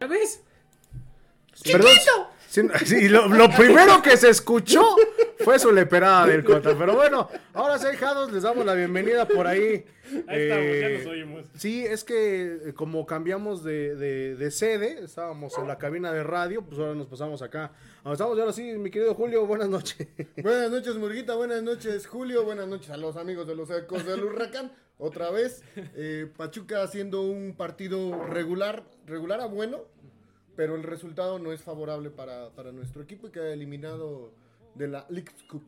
¿Ya 0.00 0.06
ves? 0.06 0.42
Perdón, 1.64 1.90
sí, 2.48 2.62
sí, 2.84 3.08
lo, 3.08 3.26
lo 3.28 3.50
primero 3.50 4.00
que 4.00 4.16
se 4.16 4.28
escuchó 4.28 4.94
fue 5.40 5.58
su 5.58 5.72
leperada 5.72 6.26
del 6.26 6.44
contra. 6.44 6.76
Pero 6.78 6.94
bueno, 6.94 7.28
ahora 7.52 7.78
sí, 7.78 7.86
hijados, 7.92 8.30
les 8.32 8.44
damos 8.44 8.64
la 8.64 8.74
bienvenida 8.74 9.26
por 9.26 9.46
ahí. 9.48 9.84
Ahí 10.28 10.42
estamos, 10.42 10.64
ya 10.64 10.88
Eh, 10.88 10.98
nos 10.98 11.06
oímos. 11.12 11.44
Sí, 11.56 11.84
es 11.84 12.04
que 12.04 12.58
eh, 12.68 12.74
como 12.74 13.04
cambiamos 13.06 13.64
de, 13.64 13.96
de- 13.96 14.36
de 14.36 14.50
sede, 14.52 15.00
estábamos 15.04 15.58
en 15.58 15.66
la 15.66 15.78
cabina 15.78 16.12
de 16.12 16.22
radio, 16.22 16.62
pues 16.62 16.78
ahora 16.78 16.94
nos 16.94 17.08
pasamos 17.08 17.42
acá. 17.42 17.72
Ahora 18.04 18.12
estamos, 18.14 18.38
y 18.38 18.40
ahora 18.40 18.52
sí, 18.52 18.62
mi 18.78 18.90
querido 18.92 19.14
Julio, 19.14 19.44
buenas 19.44 19.68
noches. 19.68 20.06
Buenas 20.40 20.70
noches, 20.70 20.94
Murguita. 20.94 21.34
Buenas 21.34 21.62
noches, 21.64 22.06
Julio. 22.06 22.44
Buenas 22.44 22.68
noches 22.68 22.88
a 22.90 22.96
los 22.96 23.16
amigos 23.16 23.48
de 23.48 23.56
los 23.56 23.68
Ecos 23.70 24.06
del 24.06 24.22
Huracán. 24.22 24.70
Otra 24.98 25.30
vez, 25.30 25.62
eh, 25.76 26.30
Pachuca 26.36 26.82
haciendo 26.82 27.22
un 27.22 27.54
partido 27.56 28.26
regular, 28.26 28.84
regular 29.06 29.40
a 29.40 29.46
bueno, 29.46 29.84
pero 30.56 30.74
el 30.74 30.82
resultado 30.82 31.38
no 31.38 31.52
es 31.52 31.62
favorable 31.62 32.10
para, 32.10 32.50
para 32.50 32.72
nuestro 32.72 33.02
equipo 33.02 33.28
y 33.28 33.30
queda 33.30 33.52
eliminado 33.52 34.32
de 34.74 34.88
la 34.88 35.06
League 35.08 35.32
Cup. 35.48 35.62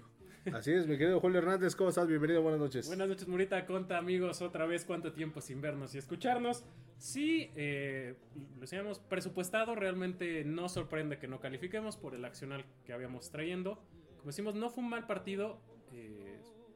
Así 0.52 0.72
es, 0.72 0.86
mi 0.86 0.96
querido 0.96 1.20
Julio 1.20 1.38
Hernández, 1.38 1.76
¿cómo 1.76 1.90
estás? 1.90 2.08
Bienvenido, 2.08 2.42
buenas 2.42 2.60
noches. 2.60 2.86
Buenas 2.88 3.08
noches, 3.08 3.28
Murita, 3.28 3.66
Conta, 3.66 3.98
amigos, 3.98 4.40
otra 4.40 4.66
vez, 4.66 4.84
cuánto 4.84 5.12
tiempo 5.12 5.40
sin 5.40 5.60
vernos 5.60 5.94
y 5.94 5.98
escucharnos. 5.98 6.64
Sí, 6.96 7.50
eh, 7.56 8.14
lo 8.54 8.60
decíamos, 8.62 8.98
presupuestado, 8.98 9.74
realmente 9.74 10.44
no 10.44 10.68
sorprende 10.68 11.18
que 11.18 11.28
no 11.28 11.40
califiquemos 11.40 11.96
por 11.96 12.14
el 12.14 12.24
accional 12.24 12.64
que 12.84 12.92
habíamos 12.92 13.30
trayendo. 13.30 13.78
Como 14.16 14.28
decimos, 14.28 14.54
no 14.54 14.70
fue 14.70 14.82
un 14.82 14.90
mal 14.90 15.06
partido, 15.06 15.60
eh, 15.92 16.29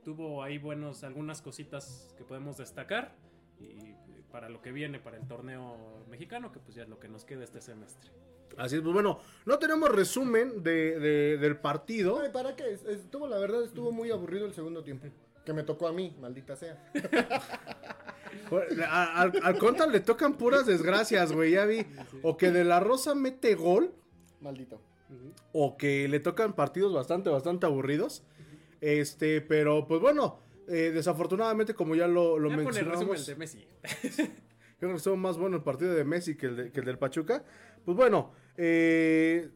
tuvo 0.04 0.42
ahí 0.42 0.58
buenos, 0.58 1.02
algunas 1.04 1.42
cositas 1.42 2.14
que 2.16 2.24
podemos 2.24 2.56
destacar 2.58 3.14
y 3.60 3.64
eh, 3.64 3.96
para 4.30 4.48
lo 4.48 4.60
que 4.62 4.70
viene, 4.72 4.98
para 5.00 5.16
el 5.16 5.26
torneo 5.26 5.76
mexicano, 6.08 6.52
que 6.52 6.60
pues 6.60 6.74
ya 6.76 6.82
es 6.82 6.88
lo 6.88 6.98
que 7.00 7.08
nos 7.08 7.24
queda 7.24 7.42
este 7.44 7.60
semestre. 7.60 8.10
Así 8.56 8.76
es, 8.76 8.82
pues 8.82 8.92
bueno, 8.94 9.18
no 9.46 9.58
tenemos 9.58 9.88
resumen 9.90 10.62
de, 10.62 10.98
de- 11.00 11.38
del 11.38 11.56
partido. 11.56 12.20
Ay, 12.22 12.30
¿Para 12.32 12.54
qué? 12.54 12.70
Es- 12.72 12.84
Estuvo, 12.84 13.26
la 13.26 13.38
verdad, 13.38 13.64
estuvo 13.64 13.90
muy 13.90 14.10
aburrido 14.10 14.46
el 14.46 14.52
segundo 14.54 14.84
tiempo. 14.84 15.06
Que 15.44 15.52
me 15.52 15.62
tocó 15.62 15.88
a 15.88 15.92
mí, 15.92 16.16
maldita 16.20 16.54
sea. 16.56 16.80
Al, 18.90 19.32
al 19.42 19.58
contra 19.58 19.86
le 19.86 20.00
tocan 20.00 20.34
puras 20.36 20.66
desgracias, 20.66 21.32
güey, 21.32 21.52
ya 21.52 21.64
vi. 21.64 21.86
O 22.22 22.36
que 22.36 22.50
de 22.50 22.64
la 22.64 22.80
Rosa 22.80 23.14
mete 23.14 23.54
gol, 23.54 23.92
Maldito. 24.40 24.80
o 25.52 25.76
que 25.76 26.08
le 26.08 26.20
tocan 26.20 26.52
partidos 26.54 26.92
bastante, 26.92 27.30
bastante 27.30 27.66
aburridos. 27.66 28.22
Este, 28.84 29.40
pero 29.40 29.86
pues 29.88 30.00
bueno, 30.00 30.40
eh, 30.68 30.90
desafortunadamente, 30.92 31.72
como 31.72 31.94
ya 31.94 32.06
lo, 32.06 32.38
lo 32.38 32.50
Ya 32.50 32.56
mencionamos, 32.58 33.26
de 33.26 33.34
Messi. 33.34 33.66
creo 34.78 34.90
que 34.90 34.96
estuvo 34.96 35.16
más 35.16 35.38
bueno 35.38 35.56
el 35.56 35.62
partido 35.62 35.94
de 35.94 36.04
Messi 36.04 36.36
que 36.36 36.46
el, 36.46 36.56
de- 36.56 36.70
que 36.70 36.80
el 36.80 36.86
del 36.86 36.98
Pachuca. 36.98 37.42
Pues 37.84 37.96
bueno, 37.96 38.32
eh, 38.58 39.48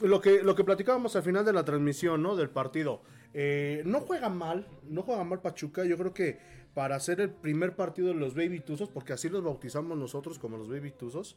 lo, 0.00 0.20
que, 0.22 0.42
lo 0.42 0.54
que 0.54 0.64
platicábamos 0.64 1.14
al 1.16 1.22
final 1.22 1.44
de 1.44 1.52
la 1.52 1.64
transmisión, 1.64 2.22
¿no? 2.22 2.34
Del 2.34 2.48
partido. 2.50 3.02
Eh, 3.34 3.82
no 3.84 4.00
juega 4.00 4.30
mal, 4.30 4.66
no 4.88 5.02
juega 5.02 5.22
mal 5.24 5.42
Pachuca. 5.42 5.84
Yo 5.84 5.98
creo 5.98 6.14
que 6.14 6.38
para 6.76 6.94
hacer 6.96 7.22
el 7.22 7.30
primer 7.30 7.74
partido 7.74 8.08
de 8.08 8.14
los 8.14 8.34
Baby 8.34 8.60
Tuzos, 8.60 8.90
porque 8.90 9.14
así 9.14 9.30
los 9.30 9.42
bautizamos 9.42 9.96
nosotros 9.96 10.38
como 10.38 10.58
los 10.58 10.68
Baby 10.68 10.90
Tuzos, 10.90 11.34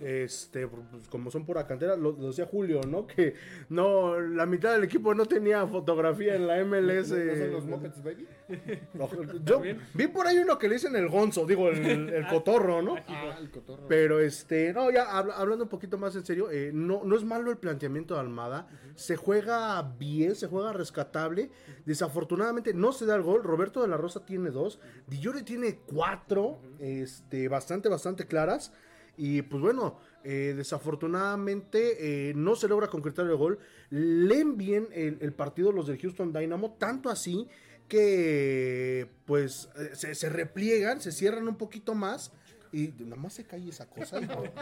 este, 0.00 0.68
pues, 0.68 1.08
como 1.08 1.28
son 1.32 1.44
pura 1.44 1.66
cantera, 1.66 1.96
lo, 1.96 2.12
lo 2.12 2.28
decía 2.28 2.46
Julio, 2.46 2.80
¿no? 2.86 3.04
Que 3.04 3.34
no, 3.68 4.20
la 4.20 4.46
mitad 4.46 4.72
del 4.74 4.84
equipo 4.84 5.12
no 5.12 5.26
tenía 5.26 5.66
fotografía 5.66 6.36
en 6.36 6.46
la 6.46 6.64
MLS. 6.64 7.10
¿No 7.10 7.36
son 7.36 7.52
los 7.52 7.66
Muppets, 7.66 8.00
baby? 8.04 8.28
No, 8.94 9.10
yo 9.44 9.60
vi 9.94 10.06
por 10.06 10.24
ahí 10.28 10.38
uno 10.38 10.56
que 10.56 10.68
le 10.68 10.74
dicen 10.74 10.94
el 10.94 11.08
gonzo, 11.08 11.44
digo, 11.46 11.68
el, 11.68 12.08
el 12.08 12.26
cotorro, 12.28 12.80
¿no? 12.80 12.94
Ah, 13.08 13.36
el 13.40 13.50
cotorro. 13.50 13.88
Pero 13.88 14.20
este, 14.20 14.72
no, 14.72 14.88
ya 14.92 15.02
habla- 15.18 15.34
hablando 15.34 15.64
un 15.64 15.68
poquito 15.68 15.98
más 15.98 16.14
en 16.14 16.24
serio, 16.24 16.48
eh, 16.52 16.70
no, 16.72 17.02
no 17.04 17.16
es 17.16 17.24
malo 17.24 17.50
el 17.50 17.56
planteamiento 17.58 18.14
de 18.14 18.20
Almada. 18.20 18.68
Se 18.94 19.16
juega 19.16 19.82
bien, 19.98 20.36
se 20.36 20.46
juega 20.46 20.72
rescatable. 20.72 21.50
Desafortunadamente 21.84 22.72
no 22.72 22.92
se 22.92 23.04
da 23.04 23.16
el 23.16 23.22
gol. 23.22 23.42
Roberto 23.42 23.82
de 23.82 23.88
la 23.88 23.96
Rosa 23.96 24.24
tiene 24.24 24.50
dos. 24.50 24.75
Di 25.06 25.18
Llori 25.18 25.42
tiene 25.42 25.78
cuatro, 25.86 26.60
este, 26.78 27.48
bastante, 27.48 27.88
bastante 27.88 28.26
claras. 28.26 28.72
Y 29.16 29.42
pues 29.42 29.62
bueno, 29.62 29.98
eh, 30.24 30.54
desafortunadamente 30.56 32.30
eh, 32.30 32.34
no 32.34 32.54
se 32.56 32.68
logra 32.68 32.88
concretar 32.88 33.26
el 33.26 33.36
gol. 33.36 33.58
Leen 33.90 34.56
bien 34.56 34.88
el, 34.92 35.18
el 35.20 35.32
partido 35.32 35.72
los 35.72 35.86
del 35.86 35.98
Houston 35.98 36.32
Dynamo, 36.32 36.74
tanto 36.78 37.08
así 37.08 37.48
que 37.88 39.08
pues 39.24 39.68
eh, 39.76 39.90
se, 39.94 40.14
se 40.14 40.28
repliegan, 40.28 41.00
se 41.00 41.12
cierran 41.12 41.48
un 41.48 41.56
poquito 41.56 41.94
más 41.94 42.32
y 42.72 42.88
nada 42.98 43.16
más 43.16 43.34
se 43.34 43.44
cae 43.44 43.68
esa 43.68 43.88
cosa. 43.88 44.20
hijo. 44.20 44.44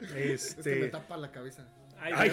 Es 0.00 0.56
que 0.56 0.62
me 0.62 0.76
este, 0.76 0.88
tapa 0.88 1.16
la 1.16 1.30
cabeza. 1.30 1.66
Ay, 1.98 2.12
Ay. 2.16 2.30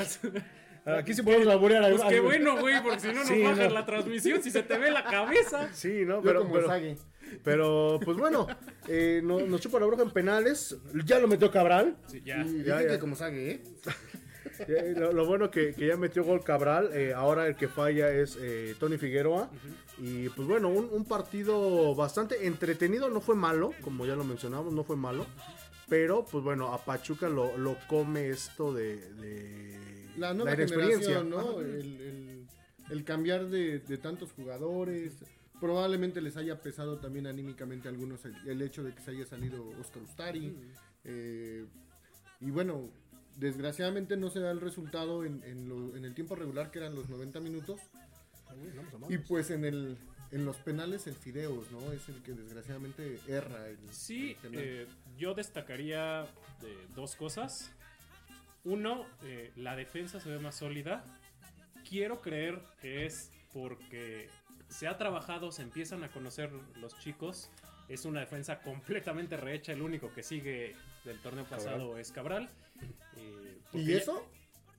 Dios. 0.85 0.97
aquí 0.99 1.13
sí 1.13 1.21
podemos 1.21 1.45
laborear. 1.47 1.89
Pues 1.91 2.03
qué 2.09 2.19
bueno, 2.19 2.59
güey, 2.59 2.81
porque 2.83 2.99
si 2.99 3.07
no 3.07 3.13
nos 3.15 3.27
Sí, 3.27 3.41
bajan 3.41 3.67
no. 3.69 3.73
la 3.73 3.85
transmisión, 3.85 4.41
si 4.43 4.51
se 4.51 4.63
te 4.63 4.77
ve 4.77 4.91
la 4.91 5.03
cabeza. 5.03 5.69
Sí, 5.73 6.03
no, 6.05 6.15
Yo 6.15 6.21
pero, 6.23 6.41
como 6.41 6.53
pero, 6.55 6.67
Sage. 6.67 6.97
pero, 7.43 7.99
pues 8.03 8.17
bueno, 8.17 8.47
eh, 8.87 9.21
no- 9.23 9.39
nos 9.41 9.61
chupa 9.61 9.79
la 9.79 9.85
bruja 9.85 10.03
en 10.03 10.11
penales. 10.11 10.75
Ya 11.05 11.19
lo 11.19 11.27
metió 11.27 11.51
Cabral. 11.51 11.97
Sí, 12.07 12.21
ya. 12.25 12.43
Y 12.45 12.63
Ya, 12.63 12.81
ya. 12.81 12.99
como 12.99 13.15
Sage, 13.15 13.51
¿eh? 13.51 13.61
Lo, 14.95 15.11
lo 15.11 15.25
bueno 15.25 15.49
que, 15.49 15.73
que 15.73 15.87
ya 15.87 15.97
metió 15.97 16.23
gol 16.23 16.43
Cabral, 16.43 16.91
eh, 16.93 17.13
ahora 17.15 17.47
el 17.47 17.55
que 17.55 17.67
falla 17.67 18.11
es 18.11 18.37
eh, 18.39 18.75
Tony 18.79 18.97
Figueroa. 18.97 19.49
Y 19.97 20.29
pues 20.29 20.47
bueno, 20.47 20.69
un, 20.69 20.87
un 20.91 21.05
partido 21.05 21.95
bastante 21.95 22.45
entretenido, 22.45 23.09
no 23.09 23.21
fue 23.21 23.35
malo, 23.35 23.73
como 23.81 24.05
ya 24.05 24.15
lo 24.15 24.23
mencionamos, 24.23 24.71
no 24.73 24.83
fue 24.83 24.97
malo. 24.97 25.25
Pero 25.89 26.25
pues 26.25 26.43
bueno, 26.43 26.73
a 26.73 26.83
Pachuca 26.85 27.27
lo, 27.27 27.57
lo 27.57 27.75
come 27.87 28.29
esto 28.29 28.71
de, 28.73 28.97
de 29.13 29.90
La 30.21 30.33
nueva 30.33 30.53
inexperiencia. 30.53 31.19
generación, 31.19 31.29
¿no? 31.29 31.59
El, 31.61 32.01
el- 32.01 32.47
el 32.89 33.03
cambiar 33.05 33.47
de, 33.49 33.79
de 33.79 33.97
tantos 33.97 34.31
jugadores. 34.33 35.13
Probablemente 35.61 36.19
les 36.21 36.35
haya 36.37 36.59
pesado 36.61 36.97
también 36.97 37.27
anímicamente 37.27 37.87
a 37.87 37.91
algunos 37.91 38.25
el, 38.25 38.35
el 38.47 38.61
hecho 38.61 38.83
de 38.83 38.93
que 38.93 39.01
se 39.01 39.11
haya 39.11 39.25
salido 39.25 39.65
Oscar 39.79 40.01
Ustari. 40.03 40.57
Eh, 41.05 41.65
y 42.41 42.49
bueno, 42.51 42.89
desgraciadamente 43.37 44.17
no 44.17 44.29
se 44.29 44.39
da 44.39 44.51
el 44.51 44.59
resultado 44.59 45.23
en, 45.23 45.41
en 45.43 45.69
lo- 45.69 45.95
en 45.95 46.03
el 46.05 46.13
tiempo 46.13 46.35
regular, 46.35 46.71
que 46.71 46.79
eran 46.79 46.95
los 46.95 47.09
90 47.09 47.39
minutos. 47.39 47.79
Y 49.09 49.17
pues 49.19 49.49
en 49.51 49.65
el 49.65 49.97
en 50.31 50.45
los 50.45 50.55
penales 50.57 51.07
el 51.07 51.15
Fideos, 51.15 51.69
¿no? 51.71 51.91
Es 51.91 52.07
el 52.07 52.21
que 52.23 52.31
desgraciadamente 52.33 53.19
erra. 53.27 53.67
El, 53.67 53.77
Sí, 53.91 54.31
el 54.31 54.35
penal. 54.37 54.63
eh, 54.63 54.87
yo 55.17 55.33
destacaría 55.33 56.21
de 56.61 56.73
dos 56.95 57.15
cosas. 57.17 57.71
Uno, 58.63 59.05
eh, 59.23 59.51
la 59.55 59.75
defensa 59.75 60.19
se 60.19 60.29
ve 60.29 60.39
más 60.39 60.55
sólida. 60.55 61.03
Quiero 61.87 62.21
creer 62.21 62.59
que 62.81 63.05
es 63.05 63.31
porque 63.53 64.29
se 64.69 64.87
ha 64.87 64.97
trabajado, 64.97 65.51
se 65.51 65.63
empiezan 65.63 66.03
a 66.03 66.09
conocer 66.09 66.51
los 66.79 66.97
chicos. 66.99 67.49
Es 67.89 68.05
una 68.05 68.19
defensa 68.21 68.61
completamente 68.61 69.35
rehecha. 69.35 69.73
El 69.73 69.81
único 69.81 70.13
que 70.13 70.23
sigue 70.23 70.75
del 71.03 71.19
torneo 71.21 71.45
pasado 71.45 71.97
es 71.97 72.11
Cabral. 72.11 72.49
Eh, 73.17 73.59
¿Y 73.73 73.85
ya- 73.85 73.97
eso? 73.97 74.25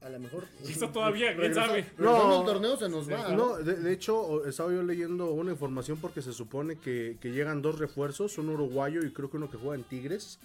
A 0.03 0.09
lo 0.09 0.19
mejor. 0.19 0.47
Y 0.67 0.73
eso 0.73 0.89
todavía, 0.91 1.37
quién 1.37 1.55
sabe. 1.55 1.87
No. 1.99 2.41
al 2.41 2.45
torneo 2.45 2.77
se 2.77 2.89
nos 2.89 3.11
va. 3.11 3.29
No, 3.33 3.59
de, 3.59 3.75
de 3.77 3.93
hecho, 3.93 4.45
estaba 4.47 4.73
yo 4.73 4.83
leyendo 4.83 5.31
una 5.33 5.53
información 5.53 5.99
porque 6.01 6.23
se 6.23 6.33
supone 6.33 6.77
que, 6.77 7.17
que 7.21 7.31
llegan 7.31 7.63
dos 7.63 7.79
refuerzos, 7.79 8.37
un 8.39 8.49
uruguayo 8.49 9.05
y 9.05 9.13
creo 9.13 9.31
que 9.31 9.37
uno 9.37 9.51
que 9.51 9.57
juega 9.57 9.77
en 9.77 9.85
Tigres, 9.85 10.41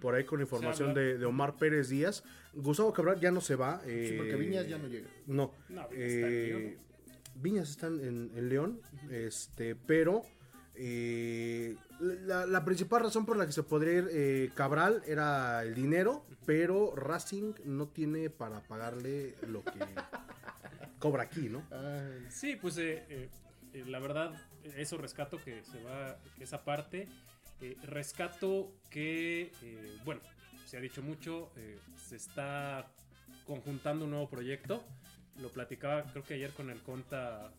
por 0.00 0.14
ahí 0.14 0.24
con 0.24 0.40
información 0.40 0.94
de, 0.94 1.18
de 1.18 1.26
Omar 1.26 1.56
Pérez 1.56 1.88
Díaz. 1.88 2.22
Gustavo 2.54 2.92
Cabral 2.92 3.20
ya 3.20 3.30
no 3.30 3.40
se 3.40 3.56
va. 3.56 3.80
Sí, 3.84 3.90
eh, 3.90 4.14
porque 4.16 4.36
Viñas 4.36 4.68
ya 4.68 4.78
no 4.78 4.88
llega. 4.88 5.08
No. 5.26 5.52
No, 5.68 5.88
Viñas 5.88 6.00
está 6.10 6.26
en 6.26 6.32
eh, 6.34 6.48
León. 6.48 6.76
Viñas 7.34 7.70
está 7.70 7.86
en, 7.86 8.30
en 8.36 8.48
León, 8.48 8.80
este, 9.10 9.74
pero 9.74 10.22
eh, 10.82 11.76
la, 12.00 12.46
la 12.46 12.64
principal 12.64 13.02
razón 13.02 13.26
por 13.26 13.36
la 13.36 13.44
que 13.44 13.52
se 13.52 13.62
podría 13.62 13.98
ir 13.98 14.08
eh, 14.10 14.50
Cabral 14.54 15.02
era 15.06 15.62
el 15.62 15.74
dinero, 15.74 16.24
pero 16.46 16.94
Racing 16.96 17.52
no 17.64 17.88
tiene 17.88 18.30
para 18.30 18.60
pagarle 18.62 19.34
lo 19.46 19.62
que 19.62 19.78
cobra 20.98 21.24
aquí, 21.24 21.48
¿no? 21.50 21.62
Ay, 21.70 22.26
Sí, 22.30 22.56
pues 22.56 22.78
eh, 22.78 23.28
la 23.72 23.98
verdad, 23.98 24.32
eso 24.76 24.96
rescato 24.96 25.38
que 25.42 25.62
se 25.64 25.82
va, 25.82 26.16
que 26.36 26.44
esa 26.44 26.64
parte. 26.64 27.08
Eh, 27.60 27.76
rescato 27.82 28.72
que, 28.88 29.52
eh, 29.62 29.98
bueno, 30.04 30.22
se 30.64 30.78
ha 30.78 30.80
dicho 30.80 31.02
mucho, 31.02 31.52
eh, 31.56 31.78
se 31.96 32.16
está 32.16 32.90
conjuntando 33.46 34.06
un 34.06 34.12
nuevo 34.12 34.30
proyecto. 34.30 34.82
Lo 35.36 35.50
platicaba 35.50 36.04
creo 36.04 36.24
que 36.24 36.34
ayer 36.34 36.52
con 36.52 36.70
el 36.70 36.82
Conta. 36.82 37.52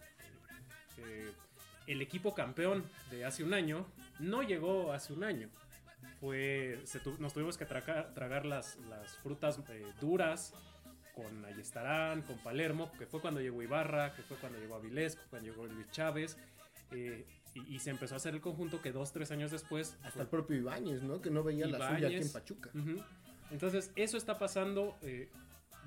El 1.92 2.02
equipo 2.02 2.34
campeón 2.34 2.84
de 3.10 3.26
hace 3.26 3.44
un 3.44 3.54
año 3.54 3.86
no 4.20 4.44
llegó 4.44 4.92
hace 4.94 5.14
un 5.14 5.24
año. 5.24 5.50
Fue, 6.20 6.80
se 6.86 7.00
tu- 7.00 7.18
nos 7.20 7.34
tuvimos 7.34 7.58
que 7.58 7.66
tragar, 7.66 8.14
tragar 8.14 8.46
las, 8.46 8.78
las 8.90 9.18
frutas 9.18 9.60
eh, 9.70 9.86
duras 10.00 10.54
con 11.16 11.44
Ayestarán, 11.46 12.22
con 12.22 12.38
Palermo, 12.40 12.92
que 12.98 13.06
fue 13.06 13.20
cuando 13.22 13.42
llegó 13.42 13.62
Ibarra, 13.64 14.14
que 14.16 14.22
fue 14.22 14.38
cuando 14.38 14.60
llegó 14.60 14.76
Avilés, 14.76 15.18
cuando 15.30 15.50
llegó 15.50 15.66
Luis 15.66 15.90
Chávez. 15.92 16.38
eh, 16.92 17.26
y, 17.54 17.76
y 17.76 17.80
se 17.80 17.90
empezó 17.90 18.14
a 18.14 18.18
hacer 18.18 18.34
el 18.34 18.40
conjunto 18.40 18.82
que 18.82 18.92
dos, 18.94 19.12
tres 19.12 19.30
años 19.32 19.52
después. 19.52 19.98
hasta 20.04 20.22
el 20.22 20.28
propio 20.28 20.56
Ibáñez, 20.58 21.02
¿no? 21.04 21.22
Que 21.22 21.30
no 21.30 21.44
veía 21.44 21.68
la 21.68 21.96
suya 21.96 22.08
aquí 22.08 22.16
en. 22.18 22.32
Pachuca. 22.32 22.70
Ujú. 22.74 23.04
Entonces, 23.52 23.92
eso 23.96 24.16
está 24.18 24.38
pasando. 24.40 24.98
eh, 25.02 25.30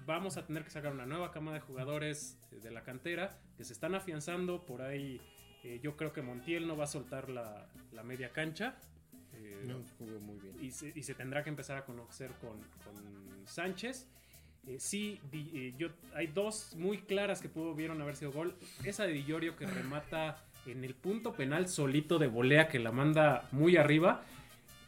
vamos 0.05 0.37
a 0.37 0.45
tener 0.45 0.62
que 0.65 0.71
sacar 0.71 0.93
una 0.93 1.06
nueva 1.06 1.31
cama 1.31 1.55
de 1.55 1.61
jugadores 1.61 2.37
eh, 2.53 2.56
de 2.61 2.71
la 2.71 2.83
cantera 2.83 3.39
que 3.56 3.65
se 3.65 3.73
están 3.73 3.95
afianzando. 3.95 4.67
Por 4.67 4.83
ahí, 4.83 5.23
eh, 5.64 5.81
yo 5.82 5.96
creo 5.96 6.12
que 6.12 6.22
Montiel 6.22 6.66
no 6.69 6.76
va 6.76 6.84
a 6.84 6.87
soltar 6.87 7.28
la, 7.31 7.66
la 7.93 8.02
media 8.02 8.31
cancha. 8.32 8.76
eh, 9.34 9.64
No, 9.66 9.82
jugó 9.99 10.20
muy 10.20 10.38
bien. 10.38 10.55
y, 10.62 10.70
se, 10.70 10.93
y 10.94 11.02
se 11.02 11.14
tendrá 11.14 11.43
que 11.43 11.50
empezar 11.50 11.76
a 11.78 11.84
conocer 11.84 12.31
con, 12.40 12.52
con 12.84 13.46
Sánchez. 13.46 14.06
Eh, 14.66 14.76
sí, 14.78 15.20
Di- 15.31 15.75
yo, 15.76 15.88
hay 16.14 16.26
dos 16.28 16.75
muy 16.76 16.99
claras 16.99 17.40
que 17.43 17.49
pudieron 17.49 18.00
haber 18.00 18.16
sido 18.16 18.32
gol. 18.32 18.55
Esa 18.84 19.06
de 19.06 19.12
Di 19.12 19.25
Llorio 19.25 19.56
que 19.56 19.66
remata 19.66 20.43
en 20.66 20.84
el 20.84 20.94
punto 20.94 21.34
penal 21.34 21.69
solito 21.69 22.19
de 22.19 22.26
volea 22.28 22.69
que 22.69 22.78
la 22.78 22.93
manda 22.93 23.49
muy 23.52 23.76
arriba. 23.76 24.22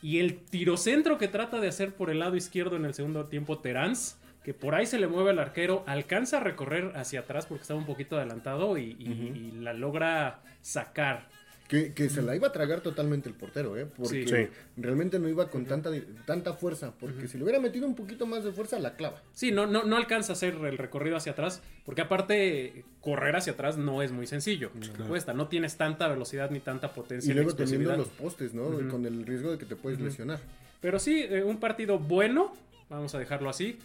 Y 0.02 0.18
el 0.20 0.38
tirocentro 0.44 1.18
que 1.18 1.26
trata 1.28 1.58
de 1.60 1.68
hacer 1.68 1.94
por 1.94 2.10
el 2.10 2.20
lado 2.20 2.36
izquierdo 2.36 2.76
en 2.76 2.84
el 2.84 2.94
segundo 2.94 3.26
tiempo 3.26 3.58
Terans, 3.58 4.18
que 4.46 4.54
por 4.54 4.76
ahí 4.76 4.86
se 4.86 4.96
le 5.00 5.08
mueve 5.08 5.30
al 5.30 5.40
arquero, 5.40 5.82
alcanza 5.88 6.36
a 6.36 6.40
recorrer 6.40 6.92
hacia 6.94 7.18
atrás 7.18 7.46
porque 7.46 7.62
estaba 7.62 7.80
un 7.80 7.84
poquito 7.84 8.16
adelantado 8.16 8.78
y, 8.78 8.96
y- 8.96 9.50
y 9.56 9.60
la 9.60 9.72
logra 9.72 10.38
sacar. 10.62 11.28
Que, 11.66 11.92
que 11.94 12.08
se 12.08 12.22
la 12.22 12.36
iba 12.36 12.46
a 12.46 12.52
tragar 12.52 12.80
totalmente 12.80 13.28
el 13.28 13.34
portero, 13.34 13.76
¿eh? 13.76 13.86
Porque 13.96 14.24
Sí. 14.24 14.48
Realmente 14.76 15.18
no 15.18 15.28
iba 15.28 15.50
con 15.50 15.64
tanta, 15.66 15.90
tanta 16.24 16.52
fuerza. 16.52 16.92
Porque 16.96 17.26
si 17.26 17.38
le 17.38 17.42
hubiera 17.42 17.58
metido 17.58 17.88
un 17.88 17.96
poquito 17.96 18.24
más 18.24 18.44
de 18.44 18.52
fuerza, 18.52 18.78
la 18.78 18.94
clava. 18.94 19.20
Sí, 19.32 19.50
no, 19.50 19.66
no, 19.66 19.82
no 19.82 19.96
alcanza 19.96 20.30
a 20.30 20.34
hacer 20.34 20.54
el 20.54 20.78
recorrido 20.78 21.16
hacia 21.16 21.32
atrás, 21.32 21.60
porque 21.84 22.02
aparte 22.02 22.84
correr 23.00 23.34
hacia 23.34 23.54
atrás 23.54 23.76
no 23.78 24.00
es 24.00 24.12
muy 24.12 24.28
sencillo. 24.28 24.70
Cuesta, 25.08 25.32
no 25.34 25.48
tienes 25.48 25.76
tanta 25.76 26.06
velocidad 26.06 26.50
ni 26.52 26.60
tanta 26.60 26.92
potencia. 26.92 27.32
Y 27.32 27.34
luego 27.34 27.52
teniendo 27.56 27.96
los 27.96 28.10
postes, 28.10 28.54
¿no? 28.54 28.66
Con 28.88 29.04
el 29.06 29.26
riesgo 29.26 29.50
de 29.50 29.58
que 29.58 29.66
te 29.66 29.74
puedes 29.74 29.98
lesionar. 30.00 30.38
Pero 30.80 31.00
sí, 31.00 31.26
eh, 31.28 31.42
un 31.42 31.58
partido 31.58 31.98
bueno, 31.98 32.54
vamos 32.88 33.12
a 33.16 33.18
dejarlo 33.18 33.50
así. 33.50 33.80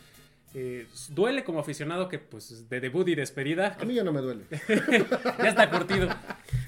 Eh, 0.53 0.85
duele 1.09 1.43
como 1.43 1.59
aficionado 1.59 2.09
que 2.09 2.19
pues 2.19 2.69
de 2.69 2.81
debut 2.81 3.07
y 3.07 3.15
despedida 3.15 3.77
A 3.79 3.85
mí 3.85 3.93
ya 3.93 4.03
no 4.03 4.11
me 4.11 4.21
duele. 4.21 4.43
ya 5.37 5.49
está 5.49 5.69
curtido. 5.69 6.09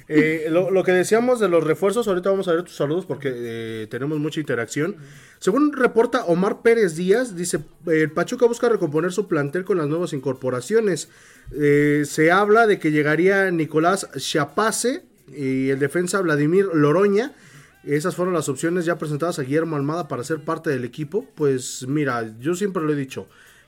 Eh, 0.08 0.48
lo, 0.50 0.70
lo 0.70 0.84
que 0.84 0.92
decíamos 0.92 1.40
de 1.40 1.48
los 1.50 1.64
refuerzos, 1.64 2.08
ahorita 2.08 2.30
vamos 2.30 2.48
a 2.48 2.54
ver 2.54 2.64
tus 2.64 2.76
saludos 2.76 3.06
porque 3.06 3.32
eh, 3.34 3.88
tenemos 3.90 4.20
mucha 4.20 4.40
interacción. 4.40 4.98
Según 5.40 5.74
reporta 5.74 6.26
Omar 6.26 6.62
Pérez 6.62 6.96
Díaz, 6.96 7.36
dice, 7.36 7.60
el 7.88 8.12
Pachuca 8.12 8.46
busca 8.46 8.70
recomponer 8.70 9.12
su 9.12 9.28
plantel 9.28 9.66
con 9.66 9.78
las 9.78 9.88
nuevas 9.88 10.14
incorporaciones. 10.14 11.10
Eh, 11.52 12.04
se 12.06 12.32
habla 12.32 12.68
de 12.68 12.80
que 12.80 12.92
llegaría 12.92 13.50
Nicolás 13.52 14.08
Chapace 14.18 15.04
y 15.28 15.70
el 15.70 15.80
defensa 15.80 16.22
Vladimir 16.22 16.68
Loroña. 16.74 17.34
Esas 17.84 18.16
fueron 18.16 18.34
las 18.34 18.48
opciones 18.48 18.86
ya 18.86 18.98
presentadas 18.98 19.40
a 19.40 19.44
Guillermo 19.44 19.76
Almada 19.76 20.08
para 20.08 20.24
ser 20.24 20.40
parte 20.40 20.70
del 20.70 20.86
equipo. 20.86 21.28
Pues 21.36 21.86
mira, 21.88 22.34
yo 22.40 22.56
siempre 22.56 22.84
lo 22.84 22.94
he 22.94 22.96
dicho, 22.96 23.28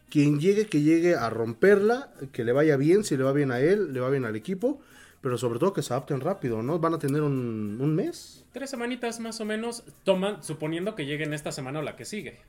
quien 0.10 0.40
llegue, 0.40 0.68
que 0.68 0.82
llegue 0.82 1.16
a 1.16 1.30
romperla, 1.30 2.14
que 2.32 2.44
le 2.44 2.52
vaya 2.52 2.78
bien, 2.78 3.04
si 3.04 3.18
le 3.18 3.24
va 3.24 3.34
bien 3.34 3.52
a 3.52 3.60
él, 3.60 3.94
le 3.94 4.00
va 4.00 4.10
bien 4.10 4.26
al 4.26 4.36
equipo, 4.36 4.80
pero 5.22 5.38
sobre 5.38 5.60
todo 5.60 5.74
que 5.74 5.82
se 5.82 5.94
adapten 5.94 6.22
rápido, 6.22 6.62
¿no? 6.62 6.80
Van 6.80 6.94
a 6.94 7.00
tener 7.00 7.22
un, 7.22 7.78
un 7.82 7.96
mes. 7.96 8.46
Tres 8.54 8.70
semanitas 8.70 9.20
más 9.20 9.42
o 9.42 9.46
menos, 9.46 9.84
toman, 10.04 10.44
suponiendo 10.44 10.96
que 10.96 11.06
lleguen 11.06 11.34
esta 11.34 11.52
semana 11.52 11.80
o 11.80 11.82
la 11.82 11.96
que 11.96 12.06
sigue. 12.06 12.40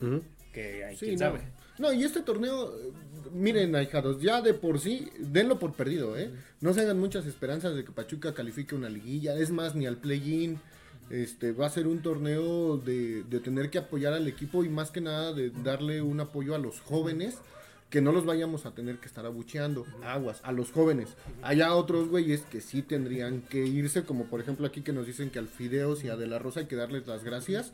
Que 0.53 0.85
hay 0.85 0.97
Sí, 0.97 1.07
quien 1.07 1.15
no. 1.15 1.19
sabe. 1.27 1.41
No, 1.79 1.93
y 1.93 2.05
este 2.05 2.21
torneo, 2.23 2.69
eh, 2.79 2.93
miren, 3.33 3.75
ahijados, 3.75 4.21
ya 4.23 4.41
de 4.41 4.55
por 4.55 4.79
sí, 4.79 5.11
denlo 5.19 5.59
por 5.59 5.75
perdido, 5.75 6.17
¿eh? 6.17 6.31
No 6.61 6.73
se 6.73 6.83
hagan 6.83 6.99
muchas 6.99 7.27
esperanzas 7.27 7.75
de 7.75 7.85
que 7.85 7.93
Pachuca 7.93 8.33
califique 8.35 8.75
una 8.75 8.89
liguilla, 8.89 9.35
es 9.37 9.51
más, 9.51 9.75
ni 9.75 9.87
al 9.87 9.97
play-in. 9.97 10.59
Este, 11.11 11.53
va 11.53 11.67
a 11.67 11.71
ser 11.71 11.87
un 11.87 12.03
torneo 12.03 12.79
de, 12.79 13.25
tener 13.45 13.71
que 13.71 13.79
apoyar 13.79 14.13
al 14.13 14.27
equipo 14.27 14.65
y 14.65 14.69
más 14.69 14.91
que 14.91 15.01
nada 15.01 15.33
de 15.33 15.51
darle 15.51 16.03
un 16.03 16.21
apoyo 16.21 16.55
a 16.55 16.59
los 16.59 16.81
jóvenes, 16.81 17.39
que 17.91 18.01
no 18.01 18.11
los 18.11 18.25
vayamos 18.25 18.67
a 18.67 18.73
tener 18.73 18.99
que 18.99 19.07
estar 19.07 19.25
abucheando, 19.25 19.87
aguas, 20.05 20.41
a 20.43 20.51
los 20.51 20.73
jóvenes. 20.73 21.11
Hay 21.43 21.63
otros 21.63 22.09
güeyes 22.09 22.43
que 22.43 22.61
sí 22.61 22.83
tendrían 22.83 23.43
que 23.43 23.65
irse, 23.65 24.03
como 24.03 24.25
por 24.25 24.41
ejemplo 24.41 24.67
aquí 24.67 24.83
que 24.83 24.93
nos 24.93 25.07
dicen 25.07 25.31
que 25.31 25.39
al 25.39 25.47
Fideos 25.47 26.03
y 26.03 26.09
a 26.09 26.17
De 26.17 26.27
La 26.27 26.41
Rosa 26.41 26.61
hay 26.61 26.67
que 26.67 26.77
darles 26.77 27.07
las 27.07 27.23
gracias. 27.23 27.73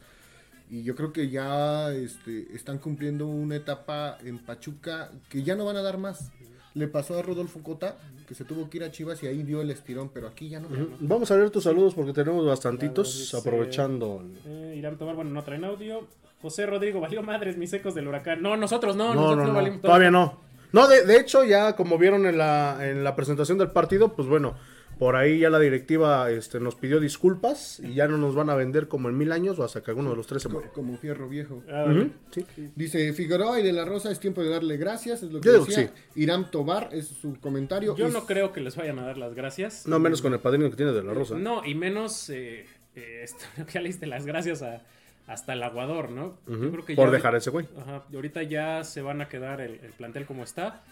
Y 0.71 0.85
yo 0.85 0.95
creo 0.95 1.13
que 1.13 1.31
ya 1.31 1.93
este, 1.93 2.55
están 2.55 2.79
cumpliendo 2.79 3.27
una 3.27 3.57
etapa 3.57 4.19
en 4.25 4.39
Pachuca 4.39 5.11
que 5.29 5.43
ya 5.43 5.55
no 5.55 5.65
van 5.65 5.77
a 5.77 5.83
dar 5.83 5.99
más. 5.99 6.31
Le 6.75 6.89
pasó 6.89 7.19
a 7.19 7.23
Rodolfo 7.23 7.61
Cota, 7.63 7.97
que 8.27 8.35
se 8.35 8.45
tuvo 8.45 8.71
que 8.71 8.79
ir 8.79 8.85
a 8.85 8.91
Chivas 8.91 9.23
y 9.23 9.27
ahí 9.27 9.43
dio 9.43 9.61
el 9.61 9.71
estirón, 9.71 10.09
pero 10.13 10.27
aquí 10.29 10.49
ya 10.49 10.59
no. 10.61 10.69
Vamos 11.01 11.31
a 11.31 11.37
ver 11.37 11.51
tus 11.51 11.65
saludos 11.65 11.95
porque 11.95 12.13
tenemos 12.13 12.39
Claro, 12.41 12.49
bastantitos, 12.51 13.19
dice- 13.19 13.37
aprovechando. 13.37 14.25
Eh, 14.47 14.75
Irán 14.79 14.97
Tobar, 14.97 15.15
bueno, 15.17 15.31
no 15.31 15.43
traen 15.45 15.65
audio. 15.65 16.07
José 16.41 16.67
Rodrigo, 16.67 16.99
valió 17.01 17.23
madres 17.23 17.57
mis 17.57 17.73
ecos 17.73 17.95
del 17.95 18.09
huracán. 18.09 18.43
No, 18.43 18.57
nosotros 18.57 18.97
no, 18.97 19.09
No, 19.09 19.15
nosotros 19.15 19.37
no, 19.39 19.43
no, 19.45 19.49
no, 19.53 19.55
valimos 19.59 19.81
todavía 19.83 20.11
no. 20.11 20.41
No, 20.73 20.89
de, 20.89 21.05
de 21.05 21.19
hecho, 21.21 21.45
ya 21.45 21.77
como 21.77 21.99
vieron 21.99 22.25
en 22.27 22.39
la, 22.39 22.79
en 22.89 23.05
la 23.05 23.15
presentación 23.15 23.59
del 23.59 23.71
partido, 23.71 24.15
pues 24.15 24.27
bueno, 24.27 24.55
por 25.03 25.17
ahí 25.17 25.41
ya 25.41 25.51
la 25.51 25.59
directiva 25.59 26.31
este, 26.31 26.61
nos 26.61 26.77
pidió 26.77 27.01
disculpas 27.01 27.81
y 27.81 27.95
ya 27.95 28.07
no 28.07 28.19
nos 28.19 28.37
van 28.37 28.51
a 28.51 28.55
vender 28.55 28.87
como 28.87 29.09
en 29.09 29.19
mil 29.19 29.33
años 29.33 29.59
o 29.59 29.65
hasta 29.65 29.83
que 29.83 29.91
alguno 29.91 30.11
de 30.11 30.17
los 30.17 30.29
tres 30.29 30.43
se 30.43 30.49
muere. 30.49 30.69
Como 30.73 30.97
fierro 30.97 31.29
viejo. 31.29 31.61
Ah, 31.69 31.93
sí. 32.31 32.47
Dice 32.77 33.13
Figueroa 33.13 33.59
y 33.59 33.65
de 33.65 33.73
la 33.73 33.85
Rosa, 33.85 34.13
es 34.13 34.21
tiempo 34.21 34.45
de 34.45 34.51
darle 34.51 34.77
gracias, 34.77 35.25
es 35.25 35.33
lo 35.33 35.41
que 35.41 35.47
Yo 35.47 35.53
digo 35.55 35.65
decía. 35.67 35.93
que 35.93 36.21
Irán 36.21 36.53
Tobar 36.53 36.91
es 36.93 37.09
su 37.09 37.37
comentario. 37.41 37.97
Yo 37.97 38.09
Y 38.09 38.13
no 38.13 38.27
creo 38.27 38.53
que 38.53 38.61
les 38.61 38.77
vayan 38.77 39.01
a 39.01 39.03
dar 39.07 39.19
las 39.19 39.35
gracias. 39.35 39.89
No 39.89 39.99
menos 39.99 40.23
con 40.23 40.33
el 40.35 40.39
padrino 40.39 40.71
que 40.71 40.77
tiene 40.77 40.93
de 40.93 41.03
la 41.03 41.13
Rosa. 41.13 41.35
No, 41.37 41.65
y 41.67 41.75
menos, 41.75 42.31
eh, 42.31 42.65
eh, 42.95 43.21
esto, 43.25 43.45
que 43.57 43.65
ya 43.73 43.81
le 43.81 43.89
diste 43.89 44.07
las 44.07 44.25
gracias 44.25 44.63
a, 44.63 44.83
hasta 45.27 45.55
el 45.55 45.65
aguador, 45.65 46.11
¿no? 46.13 46.39
Yo 46.47 46.71
creo 46.71 46.85
que 46.85 46.95
Por 46.95 47.09
ya- 47.09 47.15
dejar 47.15 47.35
a 47.35 47.39
ese 47.39 47.51
güey. 47.51 47.67
Ajá, 47.77 48.05
y 48.13 48.15
ahorita 48.15 48.45
ya 48.45 48.85
se 48.85 49.03
van 49.03 49.21
a 49.21 49.29
quedar 49.29 49.61
el, 49.61 49.81
el 49.83 49.91
plantel 49.99 50.27
como 50.27 50.45
está. 50.45 50.85